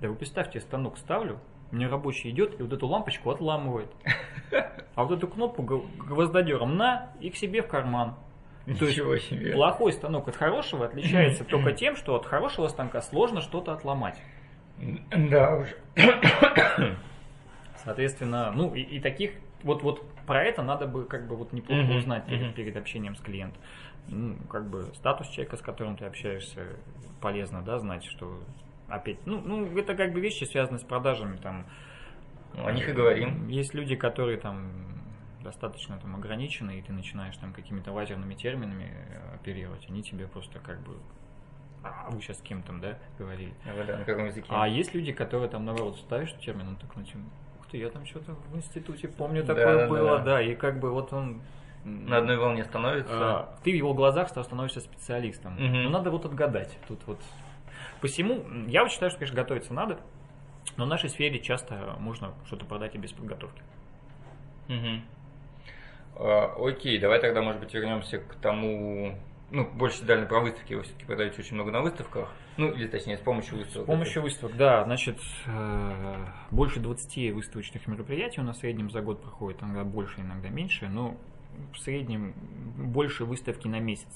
да 0.00 0.08
вы 0.08 0.14
представьте, 0.14 0.58
я 0.58 0.60
станок 0.62 0.96
ставлю, 0.98 1.38
меня 1.70 1.88
рабочий 1.88 2.30
идет 2.30 2.58
и 2.58 2.62
вот 2.62 2.72
эту 2.72 2.86
лампочку 2.86 3.30
отламывает. 3.30 3.90
А 4.94 5.04
вот 5.04 5.18
эту 5.18 5.26
кнопку 5.26 5.62
гвоздодером 5.62 6.76
на 6.76 7.10
и 7.20 7.30
к 7.30 7.36
себе 7.36 7.62
в 7.62 7.68
карман. 7.68 8.14
То 8.64 8.70
есть 8.70 8.82
Ничего 8.96 9.18
себе. 9.18 9.52
Плохой 9.52 9.92
станок 9.92 10.28
от 10.28 10.36
хорошего 10.36 10.86
отличается 10.86 11.44
только 11.44 11.72
тем, 11.72 11.96
что 11.96 12.14
от 12.14 12.24
хорошего 12.24 12.68
станка 12.68 13.02
сложно 13.02 13.40
что-то 13.40 13.72
отломать. 13.72 14.18
Да 15.30 15.56
уж. 15.56 15.68
Соответственно, 17.84 18.50
ну 18.52 18.74
и, 18.74 18.80
и 18.80 19.00
таких 19.00 19.32
вот 19.62 19.82
вот 19.82 20.06
про 20.26 20.42
это 20.42 20.62
надо 20.62 20.86
бы 20.86 21.04
как 21.04 21.26
бы 21.26 21.36
вот 21.36 21.52
неплохо 21.52 21.82
Мгм, 21.82 21.96
узнать 21.96 22.26
перед, 22.26 22.42
мгм. 22.42 22.52
перед 22.54 22.76
общением 22.76 23.16
с 23.16 23.20
клиентом. 23.20 23.60
Ну, 24.08 24.36
как 24.50 24.68
бы 24.68 24.90
статус 24.94 25.28
человека, 25.28 25.56
с 25.56 25.60
которым 25.60 25.96
ты 25.96 26.04
общаешься, 26.04 26.76
полезно, 27.20 27.62
да, 27.62 27.78
знать, 27.78 28.04
что 28.04 28.38
опять, 28.88 29.26
ну, 29.26 29.40
ну 29.40 29.78
это 29.78 29.94
как 29.94 30.12
бы 30.12 30.20
вещи 30.20 30.44
связаны 30.44 30.78
с 30.78 30.82
продажами, 30.82 31.36
там. 31.36 31.66
Ну, 32.54 32.66
о 32.66 32.72
них 32.72 32.88
и 32.88 32.92
говорим. 32.92 33.48
Есть 33.48 33.74
люди, 33.74 33.96
которые 33.96 34.38
там 34.38 34.70
достаточно 35.42 35.98
там 35.98 36.16
ограничены, 36.16 36.78
и 36.78 36.82
ты 36.82 36.92
начинаешь 36.92 37.36
там 37.36 37.52
какими-то 37.52 37.92
лазерными 37.92 38.34
терминами 38.34 38.92
э, 38.94 39.34
оперировать, 39.34 39.86
они 39.88 40.02
тебе 40.02 40.26
просто 40.26 40.58
как 40.60 40.80
бы 40.80 40.96
вы 42.10 42.20
сейчас 42.20 42.38
с 42.38 42.42
кем 42.42 42.62
там, 42.62 42.80
да, 42.80 42.98
говорили. 43.18 43.52
А, 43.64 43.84
да, 43.84 43.98
на 43.98 44.04
каком 44.04 44.26
языке? 44.26 44.46
А 44.50 44.66
есть 44.68 44.94
люди, 44.94 45.12
которые 45.12 45.48
там 45.48 45.64
наоборот 45.64 45.96
ставишь 45.98 46.32
термин, 46.38 46.68
он 46.68 46.76
такой, 46.76 47.02
ну, 47.02 47.04
типа, 47.04 47.18
ух 47.60 47.66
ты, 47.66 47.78
я 47.78 47.90
там 47.90 48.06
что-то 48.06 48.32
в 48.32 48.56
институте 48.56 49.08
помню 49.08 49.42
Да, 49.44 49.54
такое 49.54 49.78
да, 49.78 49.88
было, 49.88 50.18
да. 50.18 50.24
да, 50.24 50.42
и 50.42 50.54
как 50.54 50.78
бы 50.80 50.90
вот 50.90 51.12
он 51.12 51.42
на 51.84 52.18
одной 52.18 52.38
волне 52.38 52.64
становится. 52.64 53.48
Ты 53.62 53.72
в 53.72 53.74
его 53.74 53.92
глазах 53.94 54.28
становишься 54.28 54.80
специалистом. 54.80 55.54
Мгм. 55.54 55.84
Но 55.84 55.90
надо 55.90 56.10
вот 56.10 56.24
отгадать. 56.24 56.78
Тут 56.88 57.00
вот. 57.06 57.20
Посему, 58.00 58.44
я 58.66 58.82
вот 58.82 58.92
считаю, 58.92 59.10
что, 59.10 59.18
конечно, 59.18 59.36
готовиться 59.36 59.74
надо, 59.74 59.98
но 60.76 60.84
в 60.84 60.88
нашей 60.88 61.10
сфере 61.10 61.40
часто 61.40 61.94
можно 61.98 62.32
что-то 62.46 62.64
продать 62.64 62.94
и 62.94 62.98
без 62.98 63.12
подготовки. 63.12 63.62
Мгм. 64.68 65.02
А, 66.16 66.54
Окей, 66.58 66.98
давай 66.98 67.20
тогда, 67.20 67.42
может 67.42 67.60
быть, 67.60 67.72
вернемся 67.74 68.18
к 68.18 68.34
тому, 68.36 69.18
ну, 69.54 69.70
больше 69.72 70.00
детально 70.00 70.26
про 70.26 70.40
выставки. 70.40 70.74
Вы 70.74 70.82
все-таки 70.82 71.04
продаете 71.06 71.40
очень 71.40 71.54
много 71.54 71.70
на 71.70 71.80
выставках. 71.80 72.28
Ну, 72.56 72.72
или 72.72 72.88
точнее, 72.88 73.16
с 73.16 73.20
помощью 73.20 73.58
выставок. 73.58 73.86
С 73.86 73.86
помощью 73.86 74.22
выставок, 74.22 74.56
да, 74.56 74.84
значит, 74.84 75.18
э, 75.46 76.26
больше 76.50 76.80
20 76.80 77.32
выставочных 77.32 77.86
мероприятий 77.86 78.40
у 78.40 78.44
нас 78.44 78.56
в 78.56 78.60
среднем 78.60 78.90
за 78.90 79.00
год 79.00 79.22
проходит, 79.22 79.62
иногда 79.62 79.84
больше, 79.84 80.20
иногда 80.20 80.48
меньше, 80.48 80.88
но 80.88 81.16
в 81.72 81.78
среднем 81.78 82.34
больше 82.76 83.24
выставки 83.24 83.68
на 83.68 83.78
месяц 83.78 84.08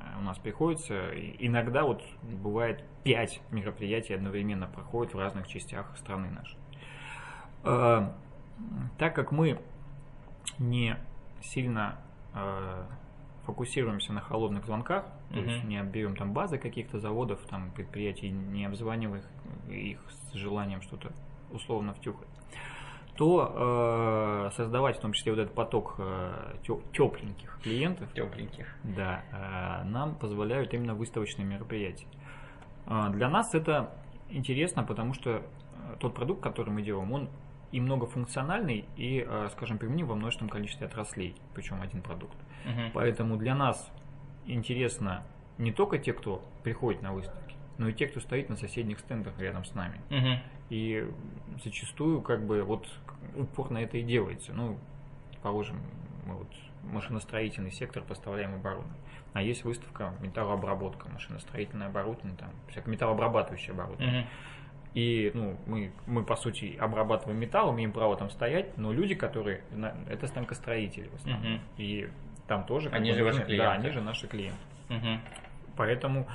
э, 0.00 0.18
у 0.18 0.22
нас 0.22 0.38
приходится. 0.38 1.10
Иногда 1.38 1.84
вот 1.84 2.02
бывает 2.22 2.82
5 3.04 3.42
мероприятий 3.50 4.14
одновременно 4.14 4.66
проходят 4.66 5.12
в 5.12 5.18
разных 5.18 5.46
частях 5.46 5.94
страны 5.98 6.30
нашей. 6.30 6.58
Э, 7.64 8.08
Так 8.98 9.14
как 9.14 9.30
мы 9.30 9.60
не 10.58 10.96
сильно 11.42 11.98
фокусируемся 13.50 14.12
на 14.12 14.20
холодных 14.20 14.64
звонках, 14.64 15.04
то 15.30 15.36
Мгм. 15.40 15.48
есть 15.48 15.64
не 15.64 15.82
берем 15.82 16.14
там 16.16 16.32
базы 16.32 16.58
каких-то 16.58 16.98
заводов, 17.00 17.40
там 17.50 17.70
предприятий, 17.72 18.30
не 18.30 18.64
обзванивая 18.66 19.22
их, 19.68 19.96
их 19.96 20.00
с 20.10 20.34
желанием 20.34 20.82
что-то 20.82 21.10
условно 21.50 21.92
втюхать, 21.94 22.28
то 23.16 24.46
э, 24.50 24.56
создавать 24.56 24.98
в 24.98 25.00
том 25.00 25.12
числе 25.12 25.32
вот 25.32 25.40
этот 25.40 25.54
поток 25.54 25.96
э, 25.98 26.54
тепленьких 26.92 27.58
клиентов, 27.62 28.12
Тепленьких. 28.14 28.66
да, 28.84 29.22
э, 29.32 29.84
нам 29.88 30.14
позволяют 30.14 30.72
именно 30.74 30.94
выставочные 30.94 31.44
мероприятия. 31.46 32.06
Э, 32.86 33.08
Для 33.10 33.28
нас 33.28 33.52
это 33.54 33.90
интересно, 34.30 34.84
потому 34.84 35.12
что 35.14 35.30
э, 35.30 35.42
тот 35.98 36.14
продукт, 36.14 36.40
который 36.42 36.70
мы 36.70 36.82
делаем, 36.82 37.12
он 37.12 37.28
и 37.72 37.80
многофункциональный, 37.80 38.84
и, 38.96 39.24
э, 39.26 39.48
скажем, 39.52 39.78
применим 39.78 40.06
во 40.06 40.14
множественном 40.16 40.50
количестве 40.50 40.86
отраслей, 40.86 41.36
причем 41.54 41.80
один 41.82 42.02
продукт. 42.02 42.36
Мгм. 42.64 42.90
Поэтому 42.92 43.36
для 43.36 43.54
нас 43.54 43.90
интересно 44.46 45.22
не 45.58 45.72
только 45.72 45.98
те, 45.98 46.12
кто 46.12 46.44
приходит 46.62 47.02
на 47.02 47.12
выставки, 47.12 47.54
но 47.78 47.88
и 47.88 47.92
те, 47.92 48.06
кто 48.06 48.20
стоит 48.20 48.48
на 48.48 48.56
соседних 48.56 48.98
стендах 48.98 49.38
рядом 49.38 49.64
с 49.64 49.74
нами. 49.74 50.00
Мгм. 50.10 50.38
И 50.70 51.08
зачастую 51.64 52.22
как 52.22 52.44
бы 52.44 52.62
вот 52.62 52.88
упор 53.36 53.70
на 53.70 53.78
это 53.78 53.98
и 53.98 54.02
делается. 54.02 54.52
Ну, 54.52 54.78
положим, 55.42 55.80
мы 56.26 56.34
вот 56.34 56.48
машиностроительный 56.82 57.70
сектор 57.70 58.02
поставляем 58.02 58.54
оборудование. 58.54 58.96
А 59.32 59.42
есть 59.42 59.64
выставка 59.64 60.14
металлообработка, 60.20 61.08
машиностроительное 61.08 61.88
оборудование, 61.88 62.36
там, 62.36 62.50
всякое 62.68 62.90
металлообрабатывающее 62.90 63.72
оборудование. 63.72 64.22
Мгм. 64.22 64.28
И 64.94 65.30
ну, 65.34 65.56
мы, 65.66 65.92
мы, 66.06 66.24
по 66.24 66.34
сути, 66.36 66.76
обрабатываем 66.80 67.38
металл, 67.38 67.72
имеем 67.74 67.92
право 67.92 68.16
там 68.16 68.28
стоять, 68.30 68.76
но 68.76 68.92
люди, 68.92 69.14
которые... 69.14 69.62
Это 70.08 70.26
станкостроители 70.26 71.08
в 71.08 71.14
основном. 71.14 71.52
Мгм. 71.52 71.60
И 71.76 72.08
там 72.48 72.64
тоже... 72.64 72.88
как 72.90 72.98
Они 72.98 73.12
же 73.12 73.20
нужны- 73.24 73.44
клиенты. 73.44 73.56
Да, 73.58 73.72
они 73.72 73.90
же 73.90 74.00
наши 74.00 74.26
клиенты. 74.26 74.58
Мгм. 74.88 75.20
Поэтому, 75.76 76.26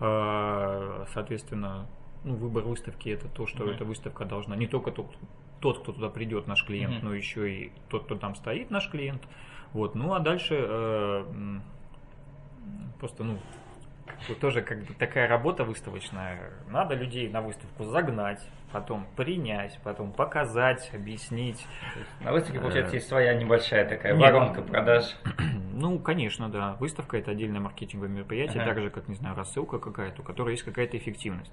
э, 0.00 1.04
соответственно, 1.12 1.86
ну, 2.22 2.36
выбор 2.36 2.62
выставки 2.64 3.08
это 3.08 3.28
то, 3.28 3.46
что 3.46 3.64
Мгм. 3.64 3.72
эта 3.74 3.84
выставка 3.84 4.24
должна 4.24 4.54
не 4.54 4.68
только 4.68 4.92
тот, 4.92 5.12
тот, 5.60 5.80
кто 5.82 5.92
туда 5.92 6.08
придет, 6.08 6.46
наш 6.46 6.64
клиент, 6.64 6.96
Мгм. 6.98 7.06
но 7.06 7.14
еще 7.14 7.52
и 7.52 7.72
тот, 7.88 8.04
кто 8.04 8.14
там 8.14 8.36
стоит, 8.36 8.70
наш 8.70 8.88
клиент. 8.88 9.22
Вот. 9.72 9.96
Ну 9.96 10.14
а 10.14 10.20
дальше 10.20 10.54
э, 10.56 11.24
просто, 13.00 13.24
ну, 13.24 13.38
вот 14.28 14.38
тоже 14.40 14.62
как 14.62 14.84
бы 14.84 14.94
такая 14.94 15.28
работа 15.28 15.64
выставочная. 15.64 16.52
Надо 16.68 16.94
людей 16.94 17.28
на 17.28 17.40
выставку 17.40 17.84
загнать, 17.84 18.40
потом 18.72 19.06
принять, 19.16 19.78
потом 19.82 20.12
показать, 20.12 20.90
объяснить. 20.92 21.66
На 22.20 22.32
выставке, 22.32 22.60
получается, 22.60 22.92
Э, 22.92 22.96
есть 22.96 23.08
своя 23.08 23.34
небольшая 23.34 23.88
такая 23.88 24.14
Нет, 24.14 24.22
воронка 24.22 24.60
ну, 24.60 24.66
продаж. 24.66 25.16
Ну, 25.78 25.98
конечно, 25.98 26.48
да. 26.48 26.74
Выставка 26.80 27.18
это 27.18 27.32
отдельное 27.32 27.60
маркетинговое 27.60 28.08
мероприятие, 28.08 28.62
Ага. 28.62 28.72
так 28.72 28.82
же, 28.82 28.88
как, 28.88 29.08
не 29.08 29.14
знаю, 29.14 29.36
рассылка 29.36 29.78
какая-то, 29.78 30.22
у 30.22 30.24
которой 30.24 30.52
есть 30.52 30.62
какая-то 30.62 30.96
эффективность. 30.96 31.52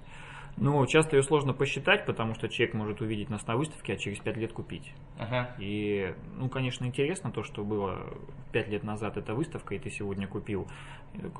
Но 0.55 0.85
часто 0.85 1.15
ее 1.17 1.23
сложно 1.23 1.53
посчитать, 1.53 2.05
потому 2.05 2.35
что 2.35 2.47
человек 2.47 2.75
может 2.75 3.01
увидеть 3.01 3.29
нас 3.29 3.45
на 3.47 3.55
выставке, 3.57 3.93
а 3.93 3.97
через 3.97 4.19
5 4.19 4.37
лет 4.37 4.53
купить. 4.53 4.93
Ага. 5.17 5.49
И, 5.57 6.13
ну, 6.37 6.47
конечно, 6.47 6.85
интересно 6.85 7.31
то, 7.31 7.41
что 7.43 7.63
было 7.63 8.05
5 8.51 8.67
лет 8.69 8.83
назад 8.83 9.17
эта 9.17 9.33
выставка, 9.33 9.73
и 9.73 9.79
ты 9.79 9.89
сегодня 9.89 10.27
купил. 10.27 10.67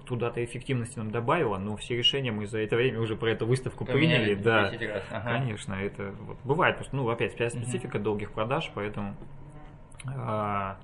Туда-то 0.06 0.44
эффективности 0.44 0.98
нам 0.98 1.12
добавила, 1.12 1.58
но 1.58 1.78
все 1.78 1.96
решения 1.96 2.32
мы 2.32 2.48
за 2.48 2.60
это 2.60 2.76
время 2.76 3.00
уже 3.00 3.16
про 3.16 3.32
эту 3.32 3.46
выставку 3.46 3.86
Поменяли 3.86 4.34
приняли. 4.34 4.44
Да, 4.44 4.70
10 4.72 4.90
раз. 4.90 5.04
Ага. 5.12 5.30
Конечно, 5.38 5.74
это 5.76 6.12
вот 6.22 6.38
бывает 6.44 6.76
просто, 6.78 6.96
ну, 6.96 7.08
опять, 7.10 7.34
специфика 7.34 8.00
долгих 8.00 8.32
продаж, 8.32 8.72
поэтому, 8.74 9.16
а, 10.06 10.78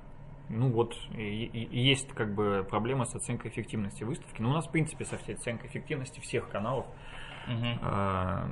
ну, 0.49 0.69
вот, 0.71 0.95
и- 1.15 1.45
и- 1.45 1.79
есть 1.79 2.09
как 2.13 2.33
бы 2.33 2.65
проблема 2.69 3.05
с 3.05 3.15
оценкой 3.15 3.51
эффективности 3.51 4.03
выставки. 4.03 4.41
Ну, 4.41 4.49
у 4.49 4.53
нас, 4.53 4.67
в 4.67 4.71
принципе, 4.71 5.05
со 5.05 5.17
всей 5.17 5.35
оценкой 5.35 5.69
эффективности 5.69 6.19
всех 6.19 6.49
каналов 6.49 6.85
Мгм. 7.49 7.79
а, 7.81 8.47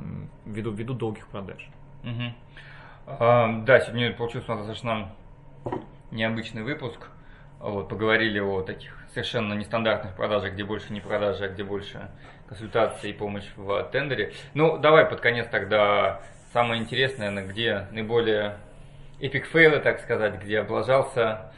ввиду, 0.45 0.71
ввиду 0.71 0.93
долгих 0.93 1.27
продаж. 1.27 1.69
Мгм. 2.03 2.33
А, 3.05 3.61
Да, 3.63 3.79
сегодня 3.79 4.11
получился 4.11 4.51
у 4.51 4.55
нас 4.55 4.65
достаточно 4.65 5.09
необычный 6.11 6.63
выпуск. 6.63 7.07
Вот, 7.59 7.89
поговорили 7.89 8.39
о 8.39 8.61
таких 8.61 8.95
совершенно 9.13 9.53
нестандартных 9.53 10.15
продажах, 10.15 10.53
где 10.53 10.63
больше 10.63 10.93
не 10.93 10.99
продажи, 10.99 11.45
а 11.45 11.47
где 11.47 11.63
больше 11.63 12.09
консультации 12.47 13.09
и 13.09 13.13
помощь 13.13 13.47
в 13.55 13.83
тендере. 13.91 14.33
Ну, 14.53 14.77
давай 14.77 15.05
под 15.05 15.21
конец 15.21 15.47
тогда 15.49 16.21
самое 16.53 16.81
интересное, 16.81 17.31
наверное, 17.31 17.51
где 17.53 17.87
наиболее 17.91 18.57
эпик 19.19 19.45
фейлы, 19.45 19.79
так 19.79 19.99
сказать, 19.99 20.41
где 20.41 20.59
облажался 20.59 21.51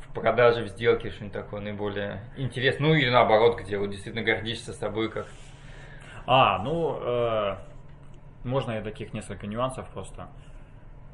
в 0.00 0.14
продаже, 0.14 0.64
в 0.64 0.68
сделке, 0.68 1.10
что-нибудь 1.10 1.34
такое 1.34 1.60
наиболее 1.60 2.20
интересное. 2.36 2.88
Ну, 2.88 2.94
или 2.94 3.10
наоборот, 3.10 3.60
где 3.60 3.76
вот 3.76 3.90
действительно 3.90 4.24
гордишься 4.24 4.72
собой, 4.72 5.10
как 5.10 5.26
А, 6.26 6.58
ну, 6.58 6.98
э, 7.00 7.56
можно 8.44 8.72
я 8.72 8.82
таких 8.82 9.12
несколько 9.14 9.46
нюансов 9.46 9.88
просто. 9.90 10.28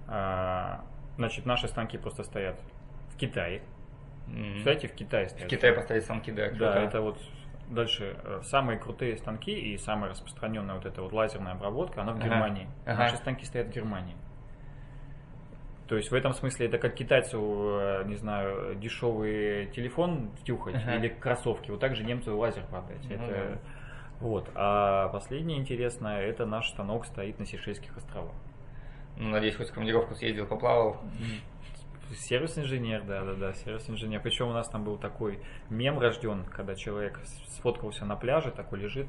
А, 0.08 0.80
значит, 1.16 1.46
наши 1.46 1.68
станки 1.68 1.98
просто 1.98 2.22
стоят 2.24 2.60
в 3.10 3.16
Китае. 3.16 3.62
м, 4.28 4.56
Кстати, 4.58 4.86
в 4.86 4.94
Китае 4.94 5.26
в 5.26 5.30
стоят. 5.30 5.48
Китае 5.50 5.72
поставить 5.74 6.04
станки, 6.04 6.30
да. 6.32 6.48
Да, 6.50 6.50
круто. 6.52 6.78
это 6.78 7.00
вот 7.02 7.18
дальше 7.68 8.16
э, 8.24 8.40
самые 8.44 8.78
крутые 8.78 9.16
станки 9.16 9.52
и 9.52 9.76
самая 9.78 10.10
распространенная 10.10 10.74
вот 10.74 10.86
эта 10.86 11.02
вот 11.02 11.12
лазерная 11.12 11.52
обработка, 11.52 12.02
она 12.02 12.12
в 12.12 12.16
Ага, 12.16 12.24
Германии. 12.26 12.68
ага. 12.86 12.98
Наши 12.98 13.16
станки 13.16 13.44
стоят 13.44 13.68
в 13.68 13.70
Германии. 13.70 14.14
То 15.88 15.96
есть 15.96 16.10
в 16.10 16.14
этом 16.14 16.32
смысле 16.32 16.66
это 16.68 16.78
как 16.78 16.94
китайцу, 16.94 17.78
э, 17.80 18.04
не 18.06 18.16
знаю, 18.16 18.74
дешевый 18.76 19.66
телефон 19.74 20.30
втюхать 20.40 20.76
Ага. 20.76 20.94
или 20.96 21.08
кроссовки, 21.08 21.70
вот 21.70 21.80
так 21.80 21.96
же 21.96 22.04
немцу 22.04 22.36
лазер 22.36 22.64
продать. 22.64 23.02
Ну 23.08 23.14
это... 23.14 23.58
Вот. 24.22 24.48
А 24.54 25.08
последнее 25.08 25.58
интересное, 25.58 26.20
это 26.20 26.46
наш 26.46 26.68
станок 26.68 27.06
стоит 27.06 27.40
на 27.40 27.44
Сейшельских 27.44 27.96
островах. 27.96 28.34
Ну, 29.16 29.30
надеюсь, 29.30 29.56
хоть 29.56 29.68
в 29.70 29.72
командировку 29.74 30.14
съездил, 30.14 30.46
поплавал. 30.46 30.96
Сервис-инженер, 32.14 33.02
да, 33.02 33.24
да, 33.24 33.34
да, 33.34 33.52
сервис-инженер. 33.52 34.20
Причем 34.22 34.46
у 34.48 34.52
нас 34.52 34.68
там 34.68 34.84
был 34.84 34.96
такой 34.96 35.40
мем 35.70 35.98
рожден, 35.98 36.44
когда 36.44 36.76
человек 36.76 37.18
сфоткался 37.48 38.04
на 38.04 38.14
пляже, 38.14 38.52
такой 38.52 38.78
лежит, 38.78 39.08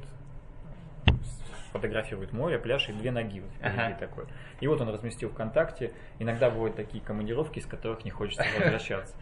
фотографирует 1.72 2.32
море, 2.32 2.58
пляж 2.58 2.88
и 2.88 2.92
две 2.92 3.10
ноги 3.12 3.40
вот 3.40 3.50
Ага. 3.62 3.96
такой. 4.00 4.24
И 4.60 4.66
вот 4.66 4.80
он 4.80 4.88
разместил 4.88 5.28
ВКонтакте. 5.30 5.92
Иногда 6.18 6.50
бывают 6.50 6.76
такие 6.76 7.02
командировки, 7.04 7.58
из 7.60 7.66
которых 7.66 8.04
не 8.04 8.10
хочется 8.10 8.44
возвращаться. 8.58 9.14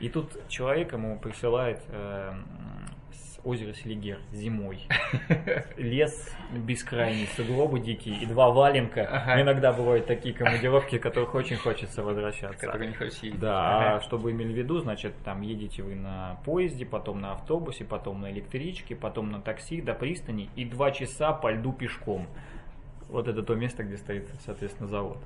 И 0.00 0.08
тут 0.08 0.46
человек 0.48 0.92
ему 0.92 1.18
присылает 1.18 1.80
э, 1.88 2.32
с 3.42 3.46
озера 3.46 3.72
Селигер 3.74 4.18
зимой. 4.32 4.80
Лес 5.76 6.34
бескрайний, 6.52 7.28
сугробы 7.36 7.80
дикие 7.80 8.16
и 8.18 8.26
два 8.26 8.50
валенка. 8.50 9.02
Ага. 9.06 9.42
Иногда 9.42 9.72
бывают 9.72 10.06
такие 10.06 10.34
командировки, 10.34 10.98
которых 10.98 11.34
очень 11.34 11.56
хочется 11.56 12.02
возвращаться. 12.02 12.66
который 12.66 12.88
не 12.88 12.94
хочешь 12.94 13.18
ездить. 13.18 13.40
Да, 13.40 13.60
а 13.60 13.94
Ага. 13.96 14.00
чтобы 14.04 14.30
имели 14.32 14.52
в 14.52 14.56
виду, 14.56 14.78
значит, 14.80 15.14
там 15.24 15.42
едете 15.42 15.82
вы 15.82 15.94
на 15.94 16.38
поезде, 16.44 16.84
потом 16.86 17.20
на 17.20 17.32
автобусе, 17.32 17.84
потом 17.84 18.20
на 18.20 18.30
электричке, 18.30 18.94
потом 18.96 19.30
на 19.30 19.40
такси 19.40 19.80
до 19.80 19.94
пристани 19.94 20.50
и 20.56 20.64
два 20.64 20.90
часа 20.90 21.32
по 21.32 21.50
льду 21.50 21.72
пешком. 21.72 22.26
Вот 23.08 23.28
это 23.28 23.42
то 23.42 23.54
место, 23.54 23.84
где 23.84 23.96
стоит, 23.96 24.28
соответственно, 24.44 24.88
завод. 24.88 25.18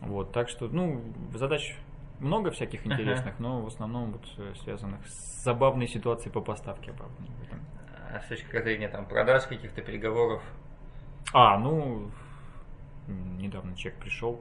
Вот, 0.00 0.32
так 0.32 0.48
что, 0.48 0.68
ну, 0.68 1.00
задач 1.34 1.74
много 2.20 2.50
всяких 2.50 2.84
Ага. 2.84 2.94
интересных, 2.94 3.38
но 3.38 3.60
в 3.60 3.66
основном 3.66 4.12
вот 4.12 4.24
э, 4.38 4.54
связанных 4.62 5.06
с 5.06 5.42
забавной 5.44 5.88
ситуацией 5.88 6.32
по 6.32 6.40
поставке. 6.40 6.92
А 8.12 8.20
с 8.20 8.26
точки 8.28 8.62
зрения 8.62 8.88
там 8.88 9.06
продаж, 9.06 9.46
каких-то 9.46 9.82
переговоров. 9.82 10.42
А, 11.32 11.58
ну, 11.58 12.10
недавно 13.08 13.76
человек 13.76 14.00
пришел, 14.00 14.40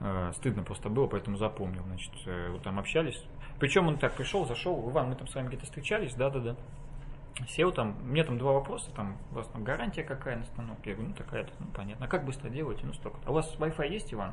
Э, 0.00 0.32
стыдно 0.34 0.62
просто 0.62 0.88
было, 0.88 1.06
поэтому 1.06 1.36
запомнил. 1.36 1.82
Значит, 1.84 2.12
э, 2.26 2.50
вот 2.50 2.62
там 2.62 2.78
общались. 2.78 3.22
Причем 3.58 3.88
он 3.88 3.98
так 3.98 4.12
пришел, 4.12 4.44
зашел, 4.46 4.90
Иван, 4.90 5.08
мы 5.08 5.14
там 5.14 5.26
с 5.26 5.34
вами 5.34 5.48
где-то 5.48 5.64
встречались, 5.64 6.14
да-да-да. 6.14 6.56
Сел 7.48 7.72
там, 7.72 7.96
мне 8.02 8.24
там 8.24 8.38
два 8.38 8.52
вопроса, 8.52 8.90
там, 8.94 9.16
у 9.30 9.36
вас 9.36 9.46
там 9.48 9.64
гарантия 9.64 10.02
какая 10.02 10.36
на 10.36 10.44
станок? 10.44 10.78
Я 10.84 10.94
говорю, 10.94 11.10
ну 11.10 11.14
такая-то, 11.14 11.52
ну 11.58 11.66
понятно. 11.74 12.06
А 12.06 12.08
как 12.08 12.24
быстро 12.24 12.48
делаете? 12.48 12.82
Ну 12.84 12.92
столько. 12.92 13.18
А 13.24 13.30
у 13.30 13.34
вас 13.34 13.54
Wi-Fi 13.58 13.88
есть, 13.88 14.12
Иван? 14.12 14.32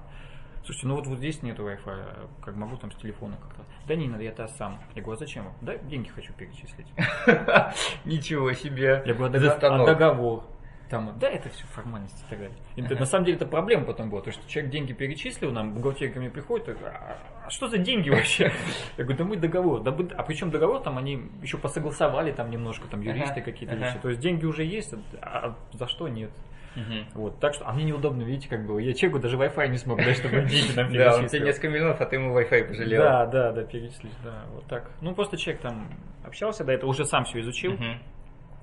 Слушайте, 0.63 0.87
ну 0.87 0.95
вот, 0.95 1.07
вот 1.07 1.17
здесь 1.17 1.43
нет 1.43 1.59
Wi-Fi, 1.59 2.29
как 2.41 2.55
могу 2.55 2.77
там 2.77 2.91
с 2.91 2.95
телефона 2.95 3.35
как-то. 3.41 3.63
Да 3.85 3.95
не 3.95 4.07
надо, 4.07 4.23
я-то 4.23 4.47
сам. 4.47 4.79
Я 4.95 5.01
говорю, 5.01 5.17
а 5.17 5.19
зачем? 5.19 5.51
Да, 5.61 5.75
деньги 5.75 6.07
хочу 6.07 6.31
перечислить. 6.33 6.87
Ничего 8.05 8.53
себе. 8.53 9.03
Я 9.05 9.13
говорю, 9.13 9.49
а, 9.49 9.57
а 9.57 9.85
договор? 9.85 10.45
Там, 10.89 11.17
да, 11.19 11.27
это 11.27 11.49
все 11.49 11.65
формальности 11.67 12.23
и 12.27 12.29
так 12.29 12.39
далее. 12.39 12.57
И 12.75 12.81
на 12.81 13.05
самом 13.05 13.25
деле 13.25 13.37
это 13.37 13.45
проблема 13.45 13.83
потом 13.83 14.09
была, 14.09 14.21
то 14.21 14.31
что 14.31 14.47
человек 14.47 14.71
деньги 14.71 14.93
перечислил, 14.93 15.51
нам 15.51 15.73
бухгалтерия 15.73 16.13
ко 16.13 16.19
мне 16.19 16.29
приходит, 16.29 16.69
а, 16.69 17.17
а 17.45 17.49
что 17.49 17.67
за 17.67 17.79
деньги 17.79 18.09
вообще? 18.09 18.51
Я 18.97 19.03
говорю, 19.03 19.17
да 19.17 19.25
мы 19.25 19.37
договор, 19.37 19.81
да, 19.81 19.91
а 19.91 20.23
причем 20.23 20.51
договор 20.51 20.81
там 20.81 20.97
они 20.97 21.31
еще 21.41 21.57
посогласовали 21.57 22.31
там 22.31 22.51
немножко, 22.51 22.87
там 22.87 23.01
юристы 23.01 23.41
какие-то 23.41 23.75
вещи, 23.75 23.97
то 24.01 24.09
есть 24.09 24.21
деньги 24.21 24.45
уже 24.45 24.63
есть, 24.63 24.93
а 25.19 25.55
за 25.71 25.87
что 25.87 26.07
нет? 26.07 26.29
Угу. 26.75 27.21
Вот, 27.21 27.39
так 27.39 27.53
что, 27.53 27.67
а 27.67 27.73
мне 27.73 27.83
неудобно, 27.83 28.23
видите, 28.23 28.49
как 28.49 28.65
было. 28.65 28.79
Я 28.79 28.93
чеку 28.93 29.19
даже 29.19 29.37
Wi-Fi 29.37 29.67
не 29.67 29.77
смог 29.77 29.97
дать, 29.97 30.17
чтобы 30.17 30.41
деньги 30.41 30.75
нам 30.75 30.91
Да, 30.93 31.17
он 31.17 31.27
тебе 31.27 31.41
несколько 31.41 31.69
миллионов, 31.69 32.01
а 32.01 32.05
ты 32.05 32.15
ему 32.15 32.37
Wi-Fi 32.37 32.63
пожалел. 32.65 33.01
Да, 33.01 33.25
да, 33.27 33.51
да, 33.51 33.63
перечислить, 33.63 34.13
да, 34.23 34.43
вот 34.53 34.65
так. 34.65 34.89
Ну, 35.01 35.13
просто 35.13 35.37
человек 35.37 35.61
там 35.61 35.89
общался, 36.23 36.63
да, 36.63 36.73
это 36.73 36.87
уже 36.87 37.05
сам 37.05 37.25
все 37.25 37.41
изучил. 37.41 37.77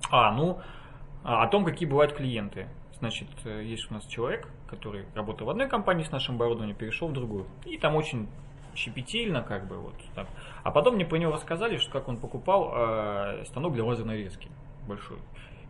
А, 0.09 0.31
ну, 0.31 0.59
о 1.23 1.47
том, 1.47 1.63
какие 1.63 1.87
бывают 1.87 2.13
клиенты. 2.13 2.67
Значит, 2.99 3.27
э, 3.45 3.63
есть 3.63 3.89
у 3.89 3.95
нас 3.95 4.05
человек, 4.05 4.47
который 4.67 5.05
работал 5.15 5.47
в 5.47 5.49
одной 5.49 5.67
компании 5.67 6.03
с 6.03 6.11
нашим 6.11 6.35
оборудованием, 6.35 6.75
перешел 6.75 7.07
в 7.07 7.13
другую. 7.13 7.47
И 7.65 7.77
там 7.77 7.95
очень 7.95 8.27
щепетильно, 8.75 9.41
как 9.41 9.67
бы 9.67 9.77
вот 9.77 9.95
так. 10.15 10.27
А 10.63 10.71
потом 10.71 10.95
мне 10.95 11.05
по 11.05 11.15
него 11.15 11.33
рассказали, 11.33 11.77
что 11.77 11.91
как 11.91 12.07
он 12.07 12.17
покупал 12.17 12.71
э, 12.73 13.45
станок 13.45 13.73
для 13.73 13.83
лазерной 13.83 14.17
резки 14.17 14.49
большой. 14.87 15.17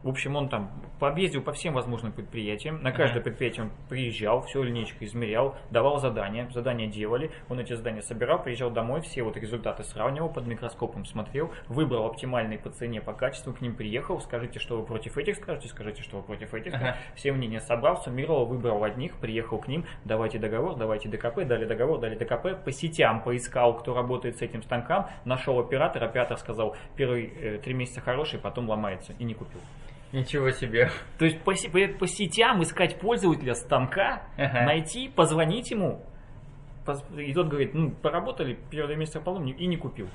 В 0.03 0.09
общем, 0.09 0.35
он 0.35 0.49
там 0.49 0.71
пообъездил 0.99 1.41
по 1.41 1.51
всем 1.53 1.73
возможным 1.75 2.11
предприятиям. 2.11 2.81
На 2.81 2.91
каждое 2.91 3.21
предприятие 3.21 3.65
он 3.65 3.71
приезжал, 3.87 4.41
все 4.41 4.63
линейку 4.63 5.03
измерял, 5.05 5.55
давал 5.69 5.99
задания. 5.99 6.49
Задания 6.49 6.87
делали. 6.87 7.31
Он 7.49 7.59
эти 7.59 7.73
задания 7.73 8.01
собирал, 8.01 8.41
приезжал 8.41 8.71
домой, 8.71 9.01
все 9.01 9.21
вот 9.21 9.37
результаты 9.37 9.83
сравнивал, 9.83 10.29
под 10.29 10.47
микроскопом 10.47 11.05
смотрел, 11.05 11.51
выбрал 11.67 12.05
оптимальные 12.07 12.57
по 12.57 12.69
цене, 12.71 13.01
по 13.01 13.13
качеству, 13.13 13.53
к 13.53 13.61
ним 13.61 13.75
приехал. 13.75 14.19
Скажите, 14.21 14.59
что 14.59 14.77
вы 14.77 14.85
против 14.85 15.17
этих 15.17 15.35
скажете, 15.35 15.67
скажите, 15.67 16.01
что 16.01 16.17
вы 16.17 16.23
против 16.23 16.53
этих. 16.53 16.73
Ага. 16.73 16.97
Все 17.15 17.31
мнения 17.31 17.59
собрал, 17.59 18.01
суммировал, 18.01 18.45
выбрал 18.45 18.83
одних, 18.83 19.15
приехал 19.17 19.59
к 19.59 19.67
ним, 19.67 19.85
давайте 20.05 20.39
договор, 20.39 20.75
давайте 20.75 21.09
ДКП, 21.09 21.45
дали 21.45 21.65
договор, 21.65 21.99
дали 21.99 22.15
ДКП. 22.15 22.63
По 22.63 22.71
сетям 22.71 23.21
поискал, 23.21 23.77
кто 23.77 23.93
работает 23.93 24.37
с 24.37 24.41
этим 24.41 24.63
станком, 24.63 25.07
нашел 25.25 25.59
оператор, 25.59 26.03
оператор 26.03 26.37
сказал, 26.37 26.75
первые 26.95 27.27
э, 27.27 27.57
три 27.59 27.73
месяца 27.73 28.01
хороший, 28.01 28.39
потом 28.39 28.69
ломается 28.69 29.13
и 29.19 29.23
не 29.23 29.33
купил. 29.33 29.61
Ничего 30.13 30.51
себе. 30.51 30.91
То 31.17 31.25
есть 31.25 31.39
по, 31.41 31.53
по, 31.53 31.87
по 31.99 32.07
сетям 32.07 32.61
искать 32.63 32.99
пользователя 32.99 33.53
станка, 33.53 34.23
ага. 34.37 34.63
найти, 34.63 35.09
позвонить 35.09 35.71
ему. 35.71 36.03
И 37.15 37.33
тот 37.33 37.47
говорит, 37.47 37.73
ну, 37.73 37.91
поработали 37.91 38.57
первые 38.69 38.97
месяца 38.97 39.19
потом 39.19 39.47
и 39.47 39.67
не 39.67 39.77
купил. 39.77 40.09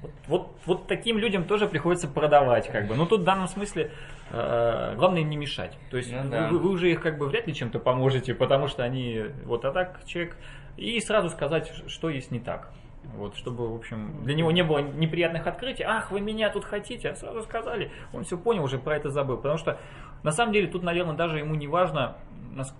Вот, 0.00 0.12
вот, 0.26 0.56
вот 0.64 0.86
таким 0.86 1.18
людям 1.18 1.44
тоже 1.44 1.66
приходится 1.66 2.08
продавать, 2.08 2.68
как 2.68 2.86
бы. 2.86 2.94
Но 2.94 3.04
тут 3.04 3.22
в 3.22 3.24
данном 3.24 3.48
смысле 3.48 3.90
э, 4.30 4.94
главное 4.96 5.22
им 5.22 5.30
не 5.30 5.36
мешать. 5.36 5.76
То 5.90 5.96
есть 5.96 6.12
ну, 6.12 6.28
да. 6.30 6.48
вы, 6.48 6.58
вы 6.58 6.70
уже 6.70 6.90
их 6.90 7.00
как 7.00 7.18
бы 7.18 7.26
вряд 7.28 7.46
ли 7.46 7.54
чем-то 7.54 7.80
поможете, 7.80 8.34
потому 8.34 8.68
что 8.68 8.84
они 8.84 9.24
вот 9.44 9.64
а 9.64 9.72
так 9.72 10.04
человек. 10.06 10.36
И 10.76 11.00
сразу 11.00 11.28
сказать, 11.28 11.72
что 11.88 12.08
есть 12.08 12.30
не 12.30 12.38
так. 12.38 12.72
Вот, 13.16 13.36
чтобы, 13.36 13.72
в 13.72 13.74
общем, 13.74 14.22
для 14.22 14.34
него 14.34 14.50
не 14.50 14.62
было 14.62 14.78
неприятных 14.78 15.46
открытий. 15.46 15.82
Ах, 15.82 16.10
вы 16.10 16.20
меня 16.20 16.50
тут 16.50 16.64
хотите, 16.64 17.10
а 17.10 17.14
сразу 17.14 17.42
сказали. 17.42 17.90
Он 18.12 18.24
все 18.24 18.36
понял, 18.36 18.64
уже 18.64 18.78
про 18.78 18.96
это 18.96 19.10
забыл. 19.10 19.36
Потому 19.36 19.58
что, 19.58 19.78
на 20.22 20.30
самом 20.30 20.52
деле, 20.52 20.68
тут, 20.68 20.82
наверное, 20.82 21.16
даже 21.16 21.38
ему 21.38 21.54
не 21.54 21.66
важно 21.66 22.16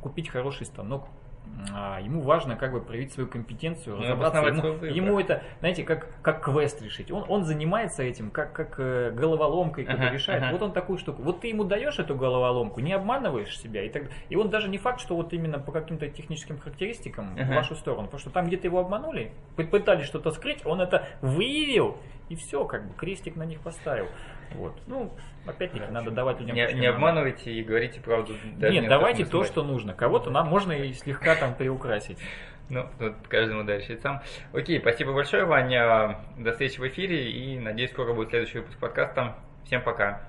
купить 0.02 0.28
хороший 0.28 0.66
станок 0.66 1.08
ему 2.00 2.20
важно 2.22 2.56
как 2.56 2.72
бы 2.72 2.80
проявить 2.80 3.12
свою 3.12 3.28
компетенцию, 3.28 3.96
ну, 3.96 4.02
разобраться. 4.02 4.38
Ему, 4.40 4.84
ему 4.84 5.20
это, 5.20 5.42
знаете, 5.60 5.84
как, 5.84 6.08
как 6.22 6.44
квест 6.44 6.80
решить. 6.82 7.10
Он, 7.10 7.24
он 7.28 7.44
занимается 7.44 8.02
этим, 8.02 8.30
как, 8.30 8.52
как 8.52 8.74
э, 8.78 9.10
головоломкой 9.10 9.84
ага, 9.84 10.10
решает. 10.10 10.42
Ага. 10.42 10.52
Вот 10.52 10.62
он 10.62 10.72
такую 10.72 10.98
штуку. 10.98 11.22
Вот 11.22 11.40
ты 11.40 11.48
ему 11.48 11.64
даешь 11.64 11.98
эту 11.98 12.14
головоломку, 12.14 12.80
не 12.80 12.92
обманываешь 12.92 13.58
себя. 13.58 13.82
И, 13.82 13.88
так, 13.88 14.04
и 14.28 14.36
он 14.36 14.50
даже 14.50 14.68
не 14.68 14.78
факт, 14.78 15.00
что 15.00 15.16
вот 15.16 15.32
именно 15.32 15.58
по 15.58 15.72
каким-то 15.72 16.08
техническим 16.08 16.58
характеристикам 16.58 17.34
ага. 17.34 17.52
в 17.52 17.54
вашу 17.54 17.74
сторону. 17.76 18.04
Потому 18.04 18.20
что 18.20 18.30
там 18.30 18.46
где-то 18.46 18.66
его 18.66 18.80
обманули, 18.80 19.32
пытались 19.56 20.06
что-то 20.06 20.30
скрыть, 20.30 20.64
он 20.64 20.80
это 20.80 21.06
выявил, 21.20 21.98
и 22.28 22.36
все, 22.36 22.64
как 22.64 22.86
бы 22.86 22.94
крестик 22.94 23.36
на 23.36 23.44
них 23.44 23.60
поставил. 23.60 24.06
Вот. 24.54 24.74
Ну, 24.86 25.12
опять-таки, 25.46 25.84
да, 25.84 25.90
надо 25.90 26.10
давать 26.10 26.40
людям... 26.40 26.56
Не, 26.56 26.72
не 26.72 26.86
обманывайте 26.86 27.52
и 27.52 27.62
говорите 27.62 28.00
правду. 28.00 28.34
Нет, 28.56 28.82
не 28.82 28.88
давайте 28.88 29.24
то, 29.24 29.44
что 29.44 29.62
нужно. 29.62 29.94
Кого-то 29.94 30.30
нам 30.30 30.48
можно 30.48 30.72
и 30.72 30.92
слегка 30.92 31.34
там 31.34 31.54
приукрасить. 31.54 32.18
Ну, 32.70 32.86
тут 32.98 33.14
каждому 33.28 33.64
дальше 33.64 33.98
сам. 33.98 34.22
Окей, 34.52 34.78
спасибо 34.80 35.12
большое, 35.12 35.44
Ваня. 35.44 36.20
До 36.36 36.52
встречи 36.52 36.78
в 36.78 36.86
эфире 36.88 37.30
и 37.30 37.58
надеюсь, 37.58 37.90
скоро 37.90 38.12
будет 38.12 38.28
следующий 38.28 38.58
выпуск 38.58 38.78
подкаста. 38.78 39.36
Всем 39.64 39.82
пока. 39.82 40.28